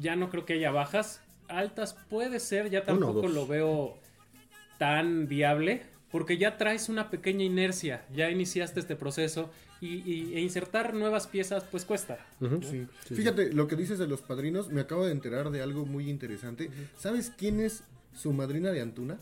Ya 0.00 0.16
no 0.16 0.30
creo 0.30 0.46
que 0.46 0.54
haya 0.54 0.70
bajas. 0.70 1.20
Altas 1.48 1.94
puede 2.08 2.40
ser, 2.40 2.70
ya 2.70 2.84
tampoco 2.84 3.28
lo 3.28 3.46
veo 3.46 3.96
tan 4.78 5.26
viable. 5.28 5.82
Porque 6.10 6.38
ya 6.38 6.56
traes 6.56 6.88
una 6.88 7.10
pequeña 7.10 7.44
inercia, 7.44 8.04
ya 8.14 8.30
iniciaste 8.30 8.78
este 8.80 8.94
proceso 8.94 9.50
y, 9.80 9.96
y- 10.10 10.34
e 10.36 10.40
insertar 10.40 10.94
nuevas 10.94 11.26
piezas 11.26 11.64
pues 11.70 11.84
cuesta. 11.84 12.24
Ujú. 12.40 12.62
Sí. 12.62 12.86
Sí, 13.06 13.14
Fíjate, 13.16 13.52
lo 13.52 13.66
que 13.66 13.74
dices 13.76 13.98
de 13.98 14.06
los 14.06 14.22
padrinos, 14.22 14.68
me 14.70 14.80
acabo 14.80 15.04
de 15.04 15.12
enterar 15.12 15.50
de 15.50 15.62
algo 15.62 15.84
muy 15.84 16.08
interesante. 16.08 16.70
¿Sabes 16.96 17.32
quién 17.36 17.60
es 17.60 17.82
su 18.14 18.32
madrina 18.32 18.70
de 18.70 18.80
Antuna? 18.82 19.18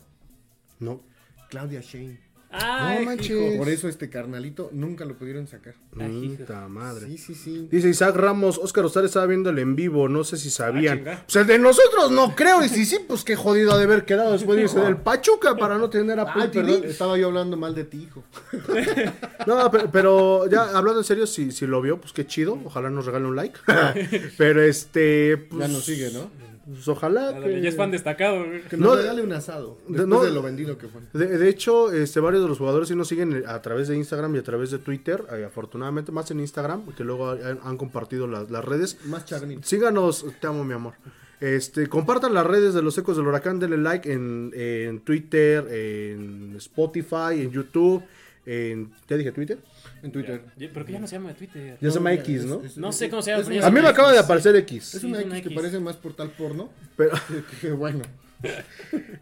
No. 0.79 1.01
Claudia 1.49 1.81
Shane. 1.81 2.19
Ay, 2.57 2.99
No 2.99 3.05
manches. 3.11 3.29
hijo. 3.31 3.57
Por 3.57 3.69
eso 3.69 3.87
este 3.87 4.09
carnalito 4.09 4.69
nunca 4.71 5.05
lo 5.05 5.17
pudieron 5.17 5.47
sacar. 5.47 5.75
Ay, 5.99 6.35
Puta 6.37 6.67
madre. 6.67 7.07
Sí, 7.07 7.17
sí, 7.17 7.35
sí. 7.35 7.67
Dice 7.71 7.89
Isaac 7.89 8.15
Ramos, 8.15 8.57
Oscar 8.57 8.85
Ostar 8.85 9.05
estaba 9.05 9.25
viendo 9.25 9.49
el 9.49 9.59
en 9.59 9.75
vivo, 9.75 10.07
no 10.07 10.23
sé 10.23 10.37
si 10.37 10.49
sabían. 10.49 11.07
Ah, 11.07 11.21
pues 11.25 11.35
el 11.35 11.47
de 11.47 11.59
nosotros 11.59 12.11
no 12.11 12.35
creo, 12.35 12.63
y 12.63 12.69
si 12.69 12.85
sí, 12.85 12.97
pues 13.07 13.23
qué 13.23 13.35
jodido 13.35 13.73
ha 13.73 13.77
de 13.77 13.83
haber 13.83 14.05
quedado 14.05 14.31
después 14.31 14.55
de 14.57 14.63
irse 14.63 14.79
del 14.79 14.97
Pachuca 14.97 15.55
para 15.55 15.77
no 15.77 15.89
tener 15.89 16.19
Apple 16.19 16.43
Ay, 16.43 16.49
perdón, 16.49 16.83
estaba 16.85 17.17
yo 17.17 17.27
hablando 17.27 17.57
mal 17.57 17.75
de 17.75 17.83
ti, 17.83 18.03
hijo. 18.03 18.23
No, 19.47 19.69
pero, 19.71 19.91
pero 19.91 20.49
ya 20.49 20.63
hablando 20.77 21.01
en 21.01 21.05
serio, 21.05 21.27
si, 21.27 21.51
si 21.51 21.67
lo 21.67 21.81
vio, 21.81 21.99
pues 21.99 22.13
qué 22.13 22.25
chido. 22.25 22.57
Ojalá 22.65 22.89
nos 22.89 23.05
regale 23.05 23.25
un 23.25 23.35
like. 23.35 23.59
pero 24.37 24.61
este. 24.63 25.37
Pues, 25.37 25.59
Ya 25.59 25.67
nos 25.67 25.85
sigue, 25.85 26.09
¿no? 26.11 26.29
Pues, 26.65 26.87
ojalá. 26.87 27.39
Que- 27.41 27.61
Ya 27.61 27.69
es 27.69 27.75
fan 27.75 27.91
destacado. 27.91 28.45
güey. 28.45 28.61
Que 28.63 28.77
nos 28.77 28.89
No, 28.89 28.95
regale 28.95 29.21
un 29.21 29.31
asado. 29.33 29.77
de- 29.87 29.97
Después 29.97 30.07
no. 30.07 30.23
de 30.23 30.31
lo 30.31 30.41
vendido 30.41 30.77
que 30.77 30.87
fue. 30.87 31.01
De, 31.13 31.37
de 31.37 31.49
hecho, 31.49 31.91
este, 31.91 32.19
varios 32.19 32.43
de 32.43 32.49
los 32.49 32.57
jugadores 32.57 32.87
sí 32.89 32.95
nos 32.95 33.07
siguen 33.07 33.43
a 33.47 33.61
través 33.61 33.87
de 33.87 33.95
Instagram 33.97 34.35
y 34.35 34.39
a 34.39 34.43
través 34.43 34.71
de 34.71 34.79
Twitter. 34.79 35.23
eh, 35.31 35.45
afortunadamente, 35.45 36.11
más 36.11 36.29
en 36.31 36.39
Instagram, 36.39 36.93
que 36.95 37.03
luego 37.03 37.29
han, 37.31 37.59
han 37.63 37.77
compartido 37.77 38.27
las, 38.27 38.49
las 38.51 38.63
redes. 38.65 38.97
Más 39.05 39.25
charnito. 39.25 39.61
Síganos, 39.63 40.25
te 40.39 40.47
amo, 40.47 40.63
mi 40.63 40.73
amor. 40.73 40.93
Este, 41.41 41.87
compartan 41.87 42.33
las 42.33 42.47
redes 42.47 42.73
de 42.73 42.81
los 42.81 42.97
ecos 42.97 43.17
del 43.17 43.27
huracán, 43.27 43.59
denle 43.59 43.77
like 43.77 44.11
en, 44.11 44.51
en 44.55 45.01
Twitter, 45.01 45.67
en 45.69 46.55
Spotify, 46.55 47.41
en 47.41 47.51
YouTube, 47.51 48.01
en. 48.45 48.91
¿Ya 49.09 49.17
dije 49.17 49.31
Twitter? 49.31 49.57
En 50.03 50.11
Twitter. 50.11 50.41
Ya, 50.57 50.69
Pero 50.73 50.85
que 50.85 50.91
ya 50.93 50.99
no 50.99 51.07
se 51.07 51.15
llama 51.15 51.33
Twitter. 51.33 51.77
Ya 51.81 51.89
se 51.89 51.95
llama 51.95 52.13
X, 52.13 52.45
¿no? 52.45 52.61
es- 52.63 52.77
No 52.77 52.91
sé 52.91 53.09
cómo 53.09 53.21
se 53.21 53.31
llama, 53.31 53.65
A 53.67 53.71
mí 53.71 53.81
me 53.81 53.87
acaba 53.87 54.11
de 54.11 54.19
aparecer 54.19 54.55
X. 54.57 54.95
Es 54.95 55.03
una 55.03 55.19
es 55.19 55.25
una 55.25 55.37
X 55.39 55.49
que 55.49 55.55
parece 55.55 55.79
más 55.79 55.95
portal 55.95 56.29
porno. 56.37 56.69
Pero 56.95 57.11
Que 57.61 57.71
bueno. 57.71 58.01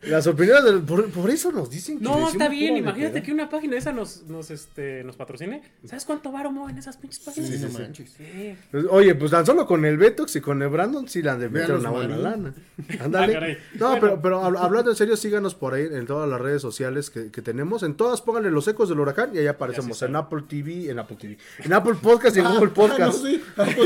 Las 0.04 0.28
opiniones 0.28 0.64
del. 0.66 0.82
Por, 0.82 1.10
por 1.12 1.30
eso 1.30 1.52
nos 1.52 1.70
dicen 1.70 1.98
que 2.00 2.04
No, 2.04 2.28
está 2.30 2.50
bien, 2.50 2.76
imagínate 2.78 3.22
que 3.24 3.32
una 3.32 3.50
página 3.50 3.74
de 3.74 3.80
esa 3.80 3.92
nos, 3.92 4.24
nos, 4.24 4.52
este, 4.52 5.04
nos 5.04 5.16
patrocine. 5.16 5.62
¿Sabes 5.86 6.06
cuánto 6.06 6.32
varo 6.32 6.52
mueven 6.52 6.78
esas 6.78 6.98
pinches 6.98 7.20
páginas? 7.20 7.50
Sí, 7.50 7.58
sí, 7.58 7.64
no 7.64 7.70
sí. 7.70 7.78
manches. 7.82 8.14
Sí. 8.18 8.56
Oye, 8.90 9.16
pues 9.16 9.32
tan 9.32 9.46
solo 9.46 9.66
con 9.66 9.86
el 9.86 9.98
Betox 9.98 10.36
y 10.36 10.42
con 10.42 10.62
el 10.62 10.70
Brandon 10.70 11.08
sí 11.08 11.22
le 11.22 11.30
han 11.30 11.40
de 11.40 11.50
meter 11.50 11.76
una 11.76 11.90
buena 11.90 12.18
lana. 12.18 12.54
Ándale. 13.00 13.34
Ah, 13.74 13.76
no, 13.76 13.88
Bueno. 13.90 14.02
pero, 14.02 14.22
pero 14.22 14.42
hab- 14.44 14.58
hablando 14.60 14.92
en 14.92 14.98
serio, 14.98 15.16
síganos 15.18 15.56
por 15.56 15.74
ahí 15.74 15.86
en 15.92 16.06
todas 16.06 16.30
las 16.30 16.40
redes 16.40 16.62
sociales 16.62 17.10
que, 17.10 17.30
que 17.32 17.42
tenemos. 17.42 17.84
En 17.84 17.96
todas 17.96 18.22
pónganle 18.22 18.50
los 18.52 18.68
ecos 18.68 18.90
del 18.90 19.00
huracán 19.00 19.32
y 19.34 19.40
ahí 19.40 19.48
aparecemos 19.48 20.02
en 20.02 20.16
Apple 20.16 20.44
TV, 20.48 20.90
en 20.90 21.00
Apple 21.00 21.18
TV, 21.20 21.38
en 21.60 21.74
Apple 21.74 21.96
Podcast 22.02 22.36
y 22.38 22.40
en 22.40 22.46
Google 22.46 22.64
Ah, 22.64 22.66
no, 22.68 22.74
Podcast. 22.74 23.24
sí. 23.24 23.42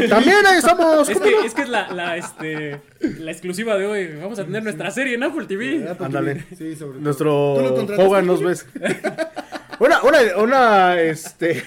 También 0.10 0.46
ahí 0.46 0.57
estamos. 0.60 1.10
Es 1.10 1.17
¿cómo 1.17 1.25
que, 1.25 1.31
no? 1.36 1.43
es 1.43 1.53
que 1.53 1.62
es 1.63 1.69
la, 1.69 1.91
la, 1.93 2.17
este, 2.17 2.81
la 3.19 3.31
exclusiva 3.31 3.77
de 3.77 3.86
hoy. 3.86 4.07
Vamos 4.22 4.38
a 4.39 4.46
tener 4.46 4.63
nuestra 4.63 4.91
serie 4.91 5.16
en 5.17 5.24
Apple 5.24 5.45
TV. 5.45 5.88
Ándale. 6.00 6.45
Sí, 6.57 6.75
sobre. 6.75 7.00
Nuestro 7.00 7.55
¿Tú 7.57 7.63
lo 7.63 7.75
contrataste, 7.75 8.03
Hogan 8.09 8.25
nos 8.27 8.41
ves. 8.43 8.65
una, 9.79 10.01
una, 10.03 10.19
una, 10.38 11.01
este. 11.01 11.63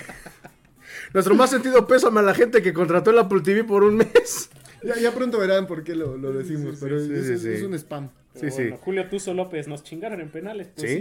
Nuestro 1.14 1.34
más 1.34 1.50
sentido 1.50 1.86
pésame 1.86 2.20
a 2.20 2.22
la 2.22 2.34
gente 2.34 2.62
que 2.62 2.72
contrató 2.72 3.10
el 3.10 3.18
Apple 3.18 3.40
TV 3.42 3.64
por 3.64 3.84
un 3.84 3.96
mes. 3.96 4.50
Ya, 4.82 4.96
ya 4.96 5.12
pronto 5.12 5.38
verán 5.38 5.66
por 5.66 5.84
qué 5.84 5.94
lo, 5.94 6.16
lo 6.16 6.32
decimos, 6.32 6.78
pero 6.80 6.98
sí, 6.98 7.12
es, 7.12 7.26
sí, 7.26 7.32
es- 7.34 7.42
sí. 7.42 7.48
es 7.50 7.62
un 7.64 7.74
spam. 7.74 8.08
Pero 8.32 8.46
Sí, 8.50 8.56
sí. 8.56 8.62
bueno, 8.62 8.78
Julio 8.78 9.08
Tuzo 9.10 9.34
López 9.34 9.68
nos 9.68 9.84
chingaron 9.84 10.22
en 10.22 10.30
penales. 10.30 10.68
Pues 10.74 10.90
Sí. 10.90 10.96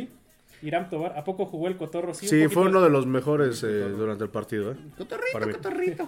sí. 0.59 0.67
Irán 0.67 0.89
Tobar, 0.89 1.17
¿a 1.17 1.23
poco 1.23 1.45
jugó 1.45 1.69
el 1.69 1.77
cotorro? 1.77 2.13
Sí, 2.13 2.49
fue 2.49 2.63
uno 2.63 2.81
de 2.81 2.89
los 2.89 3.07
mejores 3.07 3.63
eh, 3.63 3.67
durante 3.97 4.25
el 4.25 4.29
partido. 4.31 4.73
¿eh? 4.73 4.75
Cotorrito, 4.97 5.39
cotorrito. 5.53 6.07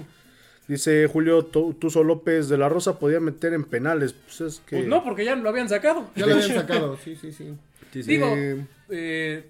Dice 0.68 1.08
Julio 1.08 1.46
Tu- 1.46 1.74
Tuzo 1.74 2.03
López 2.03 2.48
de 2.48 2.58
la 2.58 2.70
Rosa 2.70 2.98
podía 3.00 3.20
meter 3.20 3.53
en 3.53 3.63
penales. 3.63 4.13
Pues 4.13 4.41
es 4.41 4.60
que. 4.65 4.77
Pues 4.77 4.88
no, 4.88 5.03
porque 5.03 5.25
ya 5.25 5.36
lo 5.36 5.50
habían 5.50 5.68
sacado. 5.70 6.10
Ya 6.15 6.25
lo 6.25 6.34
habían 6.36 6.50
sacado, 6.53 6.98
sí, 7.03 7.15
sí, 7.15 7.32
sí. 7.32 7.53
Sí, 7.91 8.03
sí. 8.03 8.10
Digo, 8.12 8.27
Eh, 8.38 8.65
eh, 8.89 9.50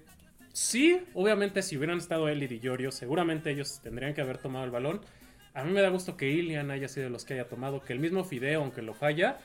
sí, 0.52 1.00
obviamente 1.14 1.62
si 1.62 1.76
hubieran 1.76 1.98
estado 1.98 2.28
él 2.28 2.42
y 2.42 2.48
Di 2.48 2.58
Llorio, 2.60 2.90
seguramente 2.90 3.50
ellos 3.50 3.80
tendrían 3.82 4.14
que 4.14 4.20
haber 4.20 4.38
tomado 4.38 4.64
el 4.64 4.70
balón. 4.72 5.00
A 5.54 5.62
mí 5.64 5.72
me 5.72 5.80
da 5.82 5.90
gusto 5.90 6.16
que 6.16 6.28
Ilian 6.30 6.70
haya 6.70 6.88
sido 6.88 7.04
de 7.04 7.10
los 7.10 7.24
que 7.24 7.34
haya 7.34 7.46
tomado, 7.46 7.82
que 7.82 7.92
el 7.92 7.98
mismo 8.00 8.24
Fideo, 8.24 8.62
aunque 8.62 8.80
lo 8.82 8.94
falla, 8.94 9.36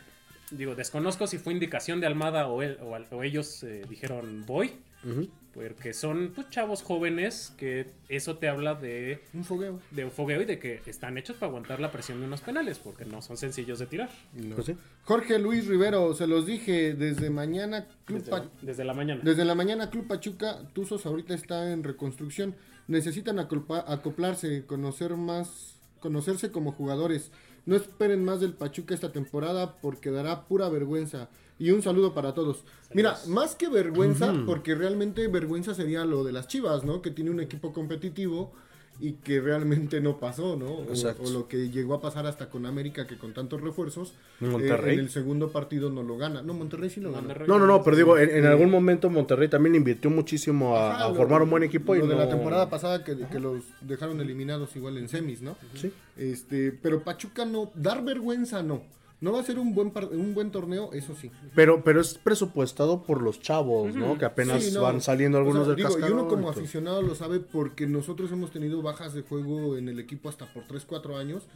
digo, 0.51 0.73
desconozco 0.73 1.27
si 1.27 1.37
fue 1.37 1.51
indicación 1.53 1.99
de 1.99 2.07
Almada 2.07 2.47
o, 2.47 2.61
él, 2.63 2.77
o, 2.81 2.95
al- 2.95 3.05
o 3.11 3.23
ellos 3.23 3.61
eh, 3.63 3.81
dijeron 3.89 4.45
voy, 4.47 4.71
Ujú. 5.03 5.27
Porque 5.57 5.91
son 5.93 6.33
pues, 6.35 6.51
chavos 6.51 6.83
jóvenes 6.83 7.51
que 7.57 7.87
eso 8.09 8.37
te 8.37 8.47
habla 8.47 8.75
de, 8.75 9.23
un 9.33 9.43
fogueo. 9.43 9.79
de 9.89 10.05
un 10.05 10.11
fogueo 10.11 10.43
y 10.43 10.45
de 10.45 10.59
que 10.59 10.81
están 10.85 11.17
hechos 11.17 11.35
para 11.37 11.47
aguantar 11.49 11.79
la 11.79 11.91
presión 11.91 12.19
de 12.19 12.27
unos 12.27 12.41
penales, 12.41 12.77
porque 12.77 13.05
no 13.05 13.23
son 13.23 13.37
sencillos 13.37 13.79
de 13.79 13.87
tirar 13.87 14.09
No. 14.35 14.53
Pues 14.53 14.67
sí. 14.67 14.77
Jorge 15.05 15.39
Luis 15.39 15.65
Rivero, 15.65 16.13
se 16.13 16.27
los 16.27 16.45
dije 16.45 16.93
desde 16.93 17.31
mañana, 17.31 17.87
Club 18.05 18.19
desde, 18.19 18.29
Pa- 18.31 18.39
la, 18.39 18.49
desde 18.61 18.85
la 18.85 18.93
mañana. 18.93 19.21
desde 19.23 19.45
la 19.45 19.55
mañana 19.55 19.89
Club 19.89 20.05
Pachuca, 20.05 20.59
Tuzos 20.73 21.07
ahorita 21.07 21.33
está 21.33 21.71
en 21.71 21.83
reconstrucción. 21.83 22.53
Necesitan 22.87 23.39
acoplarse, 23.39 24.63
conocer 24.65 25.15
más, 25.17 25.79
conocerse 25.99 26.51
como 26.51 26.71
jugadores. 26.71 27.31
No 27.67 27.75
esperen 27.75 28.23
más 28.23 28.39
del 28.39 28.53
Pachuca 28.53 28.95
esta 28.95 29.11
temporada 29.11 29.77
porque 29.81 30.09
dará 30.09 30.47
pura 30.47 30.69
vergüenza. 30.69 31.29
Y 31.59 31.71
un 31.71 31.81
saludo 31.81 32.13
para 32.13 32.33
todos. 32.33 32.63
Mira, 32.93 33.17
más 33.27 33.55
que 33.55 33.67
vergüenza, 33.67 34.33
porque 34.45 34.73
realmente 34.73 35.27
vergüenza 35.27 35.73
sería 35.75 36.05
lo 36.05 36.23
de 36.23 36.31
las 36.31 36.47
Chivas, 36.47 36.85
¿no? 36.85 37.01
Que 37.01 37.11
tiene 37.11 37.29
un 37.29 37.41
equipo 37.41 37.73
competitivo 37.73 38.53
y 38.99 39.13
que 39.13 39.39
realmente 39.39 40.01
no 40.01 40.17
pasó, 40.17 40.55
¿no? 40.55 40.71
O, 40.71 41.29
lo 41.31 41.47
que 41.47 41.69
llegó 41.69 41.93
a 41.93 42.01
pasar 42.01 42.25
hasta 42.25 42.49
con 42.49 42.65
América, 42.65 43.05
que 43.05 43.17
con 43.17 43.33
tantos 43.33 43.61
refuerzos, 43.61 44.13
eh, 44.41 44.45
en 44.85 44.99
el 44.99 45.09
segundo 45.09 45.51
partido 45.51 45.89
no 45.91 46.01
lo 46.01 46.17
gana. 46.17 46.41
No, 46.41 46.53
Monterrey 46.53 46.89
sí 46.89 46.99
lo 46.99 47.11
gana. 47.11 47.33
No, 47.47 47.59
no, 47.59 47.67
no, 47.67 47.83
pero 47.83 47.95
digo, 47.95 48.17
en, 48.17 48.29
en 48.31 48.45
algún 48.47 48.71
momento 48.71 49.09
Monterrey 49.09 49.47
también 49.49 49.75
invirtió 49.75 50.09
muchísimo 50.09 50.75
a, 50.75 50.95
Ajá, 50.95 51.05
a 51.05 51.09
lo- 51.09 51.15
formar 51.15 51.41
un 51.43 51.49
buen 51.51 51.63
equipo 51.63 51.95
y 51.95 51.99
lo 51.99 52.07
de 52.07 52.15
no- 52.15 52.21
la 52.21 52.29
temporada 52.29 52.69
pasada 52.69 53.03
que, 53.03 53.15
que 53.31 53.39
los 53.39 53.63
dejaron 53.81 54.19
eliminados 54.19 54.75
igual 54.75 54.97
en 54.97 55.09
semis, 55.09 55.41
¿no? 55.41 55.55
Sí. 55.75 55.91
Este, 56.17 56.71
pero 56.71 57.03
Pachuca 57.03 57.45
no, 57.45 57.71
dar 57.75 58.03
vergüenza 58.03 58.63
no. 58.63 58.81
No 59.19 59.31
va 59.31 59.39
a 59.39 59.43
ser 59.43 59.57
un 59.57 59.73
buen 59.73 59.89
par- 59.89 60.05
un 60.05 60.35
buen 60.35 60.51
torneo, 60.51 60.91
eso 60.93 61.15
sí. 61.19 61.31
Pero, 61.55 61.83
pero 61.83 61.99
es 62.01 62.19
presupuestado 62.19 63.01
por 63.01 63.23
los 63.23 63.39
chavos, 63.39 63.95
¿no? 63.95 64.15
Que 64.19 64.25
apenas 64.25 64.63
Sí, 64.63 64.71
no. 64.71 64.83
van 64.83 65.01
saliendo 65.01 65.39
O 65.39 65.41
algunos 65.41 65.63
sea, 65.65 65.69
del 65.69 65.77
digo, 65.77 65.89
y 65.89 65.93
cascarón. 65.93 66.19
uno 66.19 66.27
como 66.27 66.47
y 66.49 66.51
aficionado 66.51 67.01
lo 67.01 67.15
sabe 67.15 67.39
porque 67.39 67.87
nosotros 67.87 68.31
hemos 68.31 68.51
tenido 68.51 68.83
bajas 68.83 69.15
de 69.15 69.23
juego 69.23 69.75
en 69.75 69.89
el 69.89 69.97
equipo 69.99 70.29
hasta 70.29 70.45
por 70.53 70.67
3, 70.67 70.85
4 70.85 71.17
años 71.17 71.47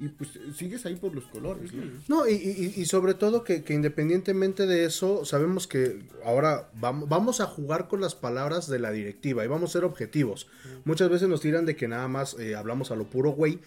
y 0.00 0.08
pues 0.08 0.30
sigues 0.56 0.86
ahí 0.86 0.96
por 0.96 1.14
los 1.14 1.24
colores, 1.26 1.74
¿no? 1.74 1.82
No, 2.08 2.26
y, 2.26 2.32
y- 2.34 2.80
y 2.80 2.84
sobre 2.86 3.12
todo 3.12 3.44
que, 3.44 3.62
que 3.64 3.74
independientemente 3.74 4.66
de 4.66 4.86
eso, 4.86 5.26
sabemos 5.26 5.66
que 5.66 6.04
ahora 6.24 6.70
vamos, 6.80 7.06
vamos 7.08 7.40
a 7.42 7.46
jugar 7.46 7.86
con 7.88 8.00
las 8.00 8.14
palabras 8.14 8.66
de 8.68 8.78
la 8.78 8.90
directiva 8.92 9.44
y 9.44 9.48
vamos 9.48 9.70
a 9.70 9.72
ser 9.74 9.84
objetivos. 9.84 10.46
Muchas 10.86 11.10
veces 11.10 11.28
nos 11.28 11.42
tiran 11.42 11.66
de 11.66 11.76
que 11.76 11.86
nada 11.86 12.08
más 12.08 12.38
eh, 12.38 12.54
hablamos 12.56 12.90
a 12.90 12.96
lo 12.96 13.04
puro 13.04 13.30
güey, 13.32 13.58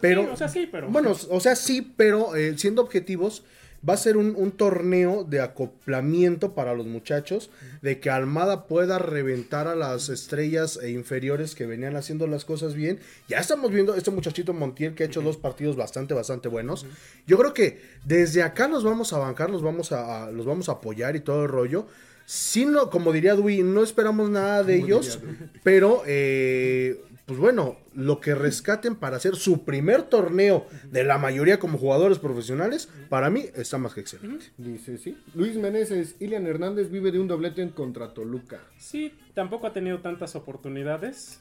pero... 0.00 0.22
sí, 0.24 0.28
o 0.32 0.36
sea, 0.36 0.48
sí, 0.48 0.68
pero. 0.70 0.88
Bueno, 0.88 1.14
o 1.30 1.40
sea, 1.40 1.56
sí, 1.56 1.92
pero 1.96 2.34
eh, 2.36 2.56
siendo 2.58 2.82
objetivos, 2.82 3.44
va 3.88 3.94
a 3.94 3.96
ser 3.98 4.16
un, 4.16 4.34
un 4.36 4.50
torneo 4.52 5.22
de 5.22 5.40
acoplamiento 5.40 6.54
para 6.54 6.74
los 6.74 6.86
muchachos, 6.86 7.50
de 7.82 8.00
que 8.00 8.10
Almada 8.10 8.66
pueda 8.66 8.98
reventar 8.98 9.68
a 9.68 9.76
las 9.76 10.08
estrellas 10.08 10.76
e 10.82 10.90
inferiores 10.90 11.54
que 11.54 11.66
venían 11.66 11.94
haciendo 11.94 12.26
las 12.26 12.44
cosas 12.44 12.74
bien. 12.74 12.98
Ya 13.28 13.38
estamos 13.38 13.70
viendo 13.70 13.94
este 13.94 14.10
muchachito 14.10 14.52
Montiel 14.52 14.94
que 14.94 15.04
ha 15.04 15.06
hecho 15.06 15.22
dos 15.22 15.36
partidos 15.36 15.76
bastante, 15.76 16.14
bastante 16.14 16.48
buenos. 16.48 16.84
Yo 17.26 17.38
creo 17.38 17.54
que 17.54 17.80
desde 18.04 18.42
acá 18.42 18.66
los 18.66 18.82
vamos 18.82 19.12
a 19.12 19.18
bancar, 19.18 19.50
los 19.50 19.62
vamos 19.62 19.92
a, 19.92 20.24
a- 20.24 20.30
los 20.32 20.46
vamos 20.46 20.68
a 20.68 20.72
apoyar 20.72 21.14
y 21.14 21.20
todo 21.20 21.42
el 21.44 21.48
rollo. 21.48 21.86
Si 22.24 22.66
no, 22.66 22.90
como 22.90 23.12
diría 23.12 23.36
Dewey, 23.36 23.62
no 23.62 23.84
esperamos 23.84 24.30
nada 24.30 24.64
de 24.64 24.78
ellos, 24.78 25.20
pero 25.62 26.02
eh, 26.06 27.00
pues 27.26 27.38
bueno, 27.38 27.76
lo 27.92 28.20
que 28.20 28.34
rescaten 28.34 28.94
para 28.96 29.16
hacer 29.16 29.36
su 29.36 29.64
primer 29.64 30.04
torneo 30.04 30.66
de 30.90 31.04
la 31.04 31.18
mayoría 31.18 31.58
como 31.58 31.76
jugadores 31.76 32.18
profesionales, 32.18 32.88
para 33.08 33.30
mí 33.30 33.44
está 33.54 33.78
más 33.78 33.94
que 33.94 34.00
excelente. 34.00 34.46
Dice, 34.56 34.96
sí. 34.96 35.18
Luis 35.34 35.56
Meneses, 35.56 36.14
Ilian 36.20 36.46
Hernández 36.46 36.90
vive 36.90 37.10
de 37.12 37.18
un 37.18 37.26
doblete 37.28 37.62
en 37.62 37.70
contra 37.70 38.14
Toluca. 38.14 38.60
Sí, 38.78 39.12
tampoco 39.34 39.66
ha 39.66 39.72
tenido 39.72 39.98
tantas 40.00 40.36
oportunidades. 40.36 41.40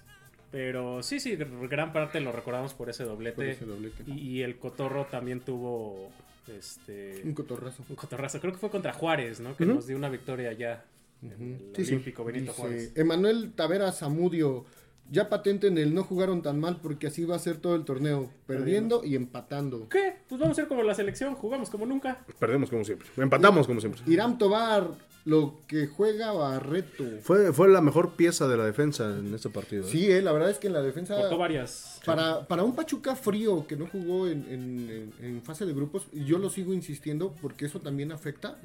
Pero 0.51 1.03
sí, 1.03 1.19
sí, 1.19 1.35
gran 1.69 1.91
parte 1.91 2.19
lo 2.21 2.31
recordamos 2.31 2.73
por 2.73 2.89
ese 2.89 3.03
doblete. 3.03 3.35
Por 3.35 3.45
ese 3.45 3.65
doblete. 3.65 4.03
Y, 4.07 4.13
y 4.37 4.41
el 4.41 4.57
Cotorro 4.57 5.05
también 5.05 5.41
tuvo 5.41 6.09
este 6.47 7.21
Un 7.25 7.33
cotorrazo. 7.33 7.83
un 7.89 7.95
cotorrazo. 7.95 8.39
Creo 8.39 8.53
que 8.53 8.59
fue 8.59 8.69
contra 8.69 8.93
Juárez, 8.93 9.39
¿no? 9.39 9.55
Que 9.57 9.65
nos 9.65 9.85
dio 9.87 9.97
una 9.97 10.09
victoria 10.09 10.49
allá. 10.51 10.85
En 11.21 11.31
el 11.31 11.75
Sí, 11.75 11.85
sí. 11.85 11.91
Olímpico 11.93 12.23
Benito 12.23 12.53
Juárez. 12.53 12.91
Emanuel 12.95 13.51
Taveras 13.53 13.99
Zamudio, 13.99 14.65
ya 15.11 15.29
patenten 15.29 15.77
el 15.77 15.93
no 15.93 16.03
jugaron 16.03 16.41
tan 16.41 16.59
mal 16.59 16.79
porque 16.81 17.07
así 17.07 17.25
va 17.25 17.35
a 17.35 17.39
ser 17.39 17.57
todo 17.57 17.75
el 17.75 17.85
torneo, 17.85 18.29
perdiendo 18.47 19.03
y 19.03 19.15
empatando. 19.15 19.87
¿Qué? 19.89 20.15
Pues 20.27 20.39
vamos 20.41 20.57
a 20.57 20.61
ser 20.61 20.67
como 20.67 20.83
la 20.83 20.95
selección, 20.95 21.35
jugamos 21.35 21.69
como 21.69 21.85
nunca. 21.85 22.25
Perdemos 22.39 22.69
como 22.69 22.83
siempre, 22.83 23.07
empatamos 23.17 23.67
como 23.67 23.79
siempre. 23.81 24.01
Irán 24.07 24.37
Tobar, 24.37 24.89
lo 25.25 25.59
que 25.67 25.87
juega 25.87 26.31
Barreto. 26.33 27.03
Fue, 27.21 27.51
fue 27.51 27.67
la 27.69 27.81
mejor 27.81 28.11
pieza 28.15 28.47
de 28.47 28.57
la 28.57 28.65
defensa 28.65 29.17
en 29.17 29.33
este 29.33 29.49
partido. 29.49 29.83
¿eh? 29.83 29.89
Sí, 29.91 30.11
eh, 30.11 30.21
la 30.21 30.31
verdad 30.31 30.49
es 30.51 30.59
que 30.59 30.67
en 30.67 30.73
la 30.73 30.81
defensa, 30.83 31.15
Cortó 31.15 31.37
varias. 31.39 31.99
para, 32.05 32.47
para 32.47 32.63
un 32.63 32.75
Pachuca 32.75 33.15
frío 33.15 33.65
que 33.67 33.75
no 33.75 33.87
jugó 33.87 34.27
en, 34.27 34.45
en- 34.49 34.89
en- 35.19 35.25
en 35.25 35.41
fase 35.41 35.65
de 35.65 35.73
grupos, 35.73 36.05
y 36.13 36.25
yo 36.25 36.37
lo 36.37 36.49
sigo 36.49 36.73
insistiendo 36.73 37.33
porque 37.41 37.65
eso 37.65 37.79
también 37.79 38.11
afecta, 38.11 38.57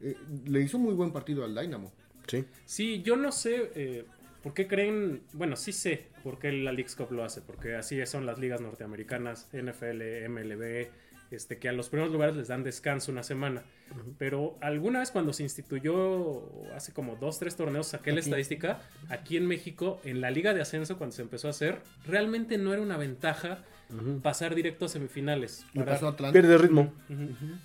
eh, 0.00 0.16
le 0.46 0.60
hizo 0.62 0.78
muy 0.78 0.94
buen 0.94 1.12
partido 1.12 1.44
al 1.44 1.54
Dynamo. 1.54 1.92
Sí. 2.26 2.44
Sí, 2.64 3.02
yo 3.02 3.14
no 3.16 3.30
sé 3.32 3.70
eh, 3.74 4.04
por 4.42 4.54
qué 4.54 4.66
creen, 4.66 5.22
bueno, 5.32 5.56
sí 5.56 5.72
sé 5.72 6.06
por 6.22 6.38
qué 6.38 6.52
la 6.52 6.72
Leagues 6.72 6.96
Cup 6.96 7.12
lo 7.12 7.24
hace, 7.24 7.40
porque 7.40 7.74
así 7.74 8.04
son 8.06 8.26
las 8.26 8.38
ligas 8.38 8.60
norteamericanas, 8.60 9.48
NFL, 9.52 10.28
MLB, 10.28 10.88
este, 11.30 11.58
que 11.58 11.68
a 11.68 11.72
los 11.72 11.88
primeros 11.88 12.12
lugares 12.12 12.36
les 12.36 12.48
dan 12.48 12.64
descanso 12.64 13.12
una 13.12 13.22
semana. 13.22 13.62
Pero 14.18 14.56
alguna 14.60 15.00
vez 15.00 15.10
cuando 15.10 15.32
se 15.32 15.42
instituyó, 15.42 16.50
hace 16.74 16.92
como 16.92 17.16
dos, 17.16 17.38
tres 17.38 17.56
torneos, 17.56 17.88
saqué 17.88 18.12
la 18.12 18.20
estadística, 18.20 18.80
aquí 19.08 19.36
en 19.36 19.46
México, 19.46 20.00
en 20.04 20.20
la 20.20 20.30
liga 20.30 20.54
de 20.54 20.60
ascenso, 20.60 20.98
cuando 20.98 21.14
se 21.14 21.22
empezó 21.22 21.48
a 21.48 21.50
hacer, 21.50 21.82
realmente 22.06 22.58
no 22.58 22.72
era 22.72 22.82
una 22.82 22.96
ventaja 22.96 23.64
pasar 24.22 24.54
directo 24.54 24.84
a 24.84 24.88
semifinales. 24.88 25.64
Para- 25.74 25.92
pasó 25.92 26.06
a 26.06 26.10
Atlanta. 26.10 26.32
Pierde 26.32 26.58
ritmo. 26.58 26.92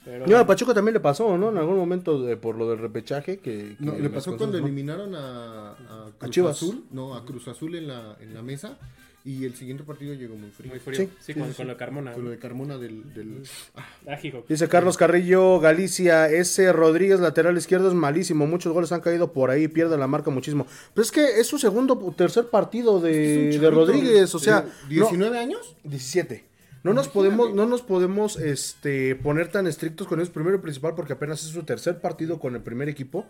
Pero- 0.03 0.25
Y 0.29 0.33
a 0.33 0.45
Pachuca 0.45 0.73
también 0.73 0.93
le 0.93 0.99
pasó, 0.99 1.37
¿no? 1.37 1.49
En 1.49 1.57
algún 1.57 1.77
momento 1.77 2.21
de- 2.21 2.37
por 2.37 2.55
lo 2.55 2.69
del 2.69 2.79
repechaje 2.79 3.37
que... 3.39 3.75
No, 3.79 3.93
le 3.93 4.09
pasó 4.09 4.31
cosas 4.31 4.37
cuando 4.37 4.59
no- 4.59 4.65
eliminaron 4.65 5.15
a, 5.15 5.71
a 5.71 6.11
Cruz 6.17 6.31
Chivas. 6.31 6.57
Azul, 6.57 6.85
no, 6.91 7.15
a 7.15 7.25
Cruz 7.25 7.47
Azul 7.47 7.75
en 7.75 7.87
la, 7.87 8.17
en 8.19 8.33
la 8.33 8.41
mesa 8.41 8.77
y 9.25 9.43
el 9.43 9.55
siguiente 9.55 9.83
partido 9.83 10.13
llegó 10.13 10.35
muy 10.35 10.51
frío. 10.51 10.69
Muy 10.69 10.79
frío. 10.79 10.95
Sí, 10.97 11.05
Sí, 11.19 11.33
sí, 11.33 11.39
con, 11.39 11.49
sí, 11.49 11.55
con 11.55 11.65
lo 11.67 11.73
de 11.73 11.77
Carmona. 11.79 12.13
Con 12.13 12.25
lo 12.25 12.29
de 12.29 12.37
Carmona 12.37 12.77
del... 12.77 13.11
del- 13.13 13.41
ah, 13.75 13.85
Ágico. 14.13 14.45
Dice 14.47 14.67
Carlos 14.69 14.97
Carrillo, 14.97 15.59
Galicia, 15.59 16.29
ese 16.29 16.71
Rodríguez 16.71 17.19
lateral 17.19 17.57
izquierdo 17.57 17.87
es 17.87 17.95
malísimo, 17.95 18.45
muchos 18.45 18.71
goles 18.71 18.91
han 18.91 19.01
caído 19.01 19.33
por 19.33 19.49
ahí, 19.49 19.67
pierde 19.67 19.97
la 19.97 20.05
marca 20.07 20.29
muchísimo. 20.29 20.67
Pero 20.93 21.03
es 21.03 21.11
que 21.11 21.39
es 21.39 21.47
su 21.47 21.57
segundo 21.57 21.93
o 21.99 22.11
tercer 22.11 22.49
partido 22.49 22.99
de, 23.01 23.57
Rodríguez, 23.71 24.33
o 24.35 24.39
sea, 24.39 24.61
de 24.61 24.67
no- 24.67 25.07
19 25.07 25.39
años. 25.39 25.75
17. 25.83 26.45
No 26.85 26.93
nos 26.93 27.07
podemos, 27.07 27.53
no 27.53 27.65
nos 27.65 27.81
podemos 27.81 28.37
este, 28.37 29.15
poner 29.15 29.49
tan 29.51 29.65
estrictos 29.67 30.07
con 30.07 30.21
eso, 30.21 30.31
primero 30.31 30.57
y 30.57 30.59
principal, 30.59 30.93
porque 30.95 31.13
apenas 31.13 31.43
es 31.43 31.49
su 31.49 31.63
tercer 31.63 31.99
partido 31.99 32.39
con 32.39 32.55
el 32.55 32.61
primer 32.61 32.89
equipo. 32.89 33.25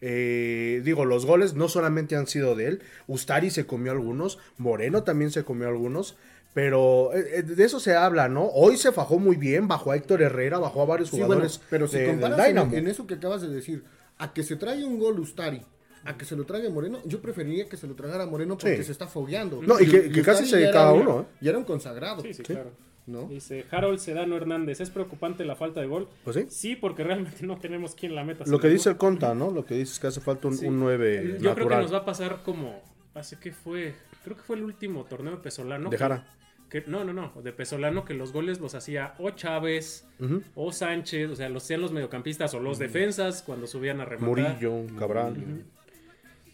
Eh, 0.00 0.80
digo, 0.84 1.04
los 1.04 1.26
goles 1.26 1.54
no 1.54 1.68
solamente 1.68 2.16
han 2.16 2.26
sido 2.26 2.54
de 2.54 2.66
él, 2.68 2.82
Ustari 3.06 3.50
se 3.50 3.66
comió 3.66 3.92
algunos, 3.92 4.38
Moreno 4.58 5.02
también 5.02 5.30
se 5.30 5.42
comió 5.44 5.68
algunos, 5.68 6.16
pero 6.54 7.10
eh, 7.14 7.38
eh, 7.38 7.42
de 7.42 7.64
eso 7.64 7.80
se 7.80 7.94
habla, 7.94 8.28
¿no? 8.28 8.46
Hoy 8.46 8.76
se 8.76 8.92
fajó 8.92 9.18
muy 9.18 9.36
bien, 9.36 9.68
bajó 9.68 9.92
a 9.92 9.96
Héctor 9.96 10.22
Herrera, 10.22 10.58
bajó 10.58 10.82
a 10.82 10.86
varios 10.86 11.10
Sí, 11.10 11.16
bueno, 11.16 11.26
jugadores 11.28 11.60
pero 11.70 11.88
si 11.88 11.96
de- 11.96 12.02
del 12.02 12.10
comparas 12.20 12.72
en, 12.72 12.88
eso 12.88 13.06
que 13.06 13.14
acabas 13.14 13.42
de 13.42 13.48
decir, 13.48 13.84
a 14.18 14.32
que 14.32 14.42
se 14.42 14.56
traiga 14.56 14.86
un 14.86 14.98
gol 14.98 15.18
Ustari, 15.20 15.62
a 16.04 16.16
que 16.16 16.24
se 16.24 16.36
lo 16.36 16.44
trague 16.46 16.68
Moreno, 16.70 17.00
yo 17.04 17.20
preferiría 17.20 17.68
que 17.68 17.76
se 17.76 17.86
lo 17.86 17.94
tragara 17.94 18.26
Moreno 18.26 18.56
porque 18.56 18.78
Sí. 18.78 18.84
se 18.84 18.92
está 18.92 19.06
fogueando. 19.06 19.60
No, 19.62 19.80
y 19.80 19.86
que- 19.88 20.10
que 20.10 20.22
casi 20.22 20.46
se 20.46 20.70
cada 20.70 20.92
uno, 20.92 21.20
¿eh? 21.22 21.24
Ya 21.40 21.50
era 21.50 21.58
un 21.58 21.64
consagrado, 21.64 22.22
Sí, 22.22 22.34
sí, 22.34 22.42
claro. 22.42 22.70
¿No? 23.08 23.24
Dice 23.28 23.64
Harold 23.70 23.98
Sedano 23.98 24.36
Hernández, 24.36 24.80
¿es 24.80 24.90
preocupante 24.90 25.44
la 25.44 25.56
falta 25.56 25.80
de 25.80 25.86
gol? 25.86 26.08
Pues 26.24 26.36
sí. 26.36 26.46
Sí, 26.48 26.76
porque 26.76 27.02
realmente 27.02 27.44
no 27.46 27.58
tenemos 27.58 27.94
quien 27.94 28.14
la 28.14 28.24
meta. 28.24 28.44
Lo 28.46 28.60
que 28.60 28.68
dice 28.68 28.90
gol. 28.90 28.92
el 28.94 28.98
Conta, 28.98 29.34
¿no? 29.34 29.50
Lo 29.50 29.64
que 29.64 29.74
dice 29.74 29.92
es 29.94 29.98
que 30.00 30.06
hace 30.08 30.20
falta 30.20 30.48
un, 30.48 30.56
Sí. 30.56 30.66
un 30.66 30.78
9 30.78 31.38
Yo 31.40 31.54
creo 31.54 31.68
que 31.68 31.76
nos 31.76 31.92
va 31.92 31.98
a 31.98 32.04
pasar 32.04 32.42
como, 32.44 32.80
hace 33.14 33.38
que 33.38 33.52
fue, 33.52 33.94
creo 34.24 34.36
que 34.36 34.42
fue 34.42 34.56
el 34.56 34.62
último 34.64 35.04
torneo 35.04 35.32
de 35.36 35.42
Pesolano. 35.42 35.90
De 35.90 35.98
Jara. 35.98 36.24
que, 36.70 36.84
no, 36.86 37.02
no, 37.02 37.12
no, 37.14 37.32
de 37.42 37.52
Pesolano 37.52 38.04
que 38.04 38.12
los 38.14 38.30
goles 38.32 38.60
los 38.60 38.74
hacía 38.74 39.14
o 39.18 39.30
Chávez 39.30 40.06
o 40.54 40.70
Sánchez, 40.72 41.30
o 41.30 41.34
sea, 41.36 41.48
los 41.48 41.62
sean 41.62 41.80
los 41.80 41.92
mediocampistas 41.92 42.52
o 42.54 42.60
los 42.60 42.78
defensas 42.78 43.42
cuando 43.42 43.66
subían 43.66 44.00
a 44.00 44.04
rematar. 44.04 44.28
Murillo, 44.60 44.86
Cabral. 44.98 45.64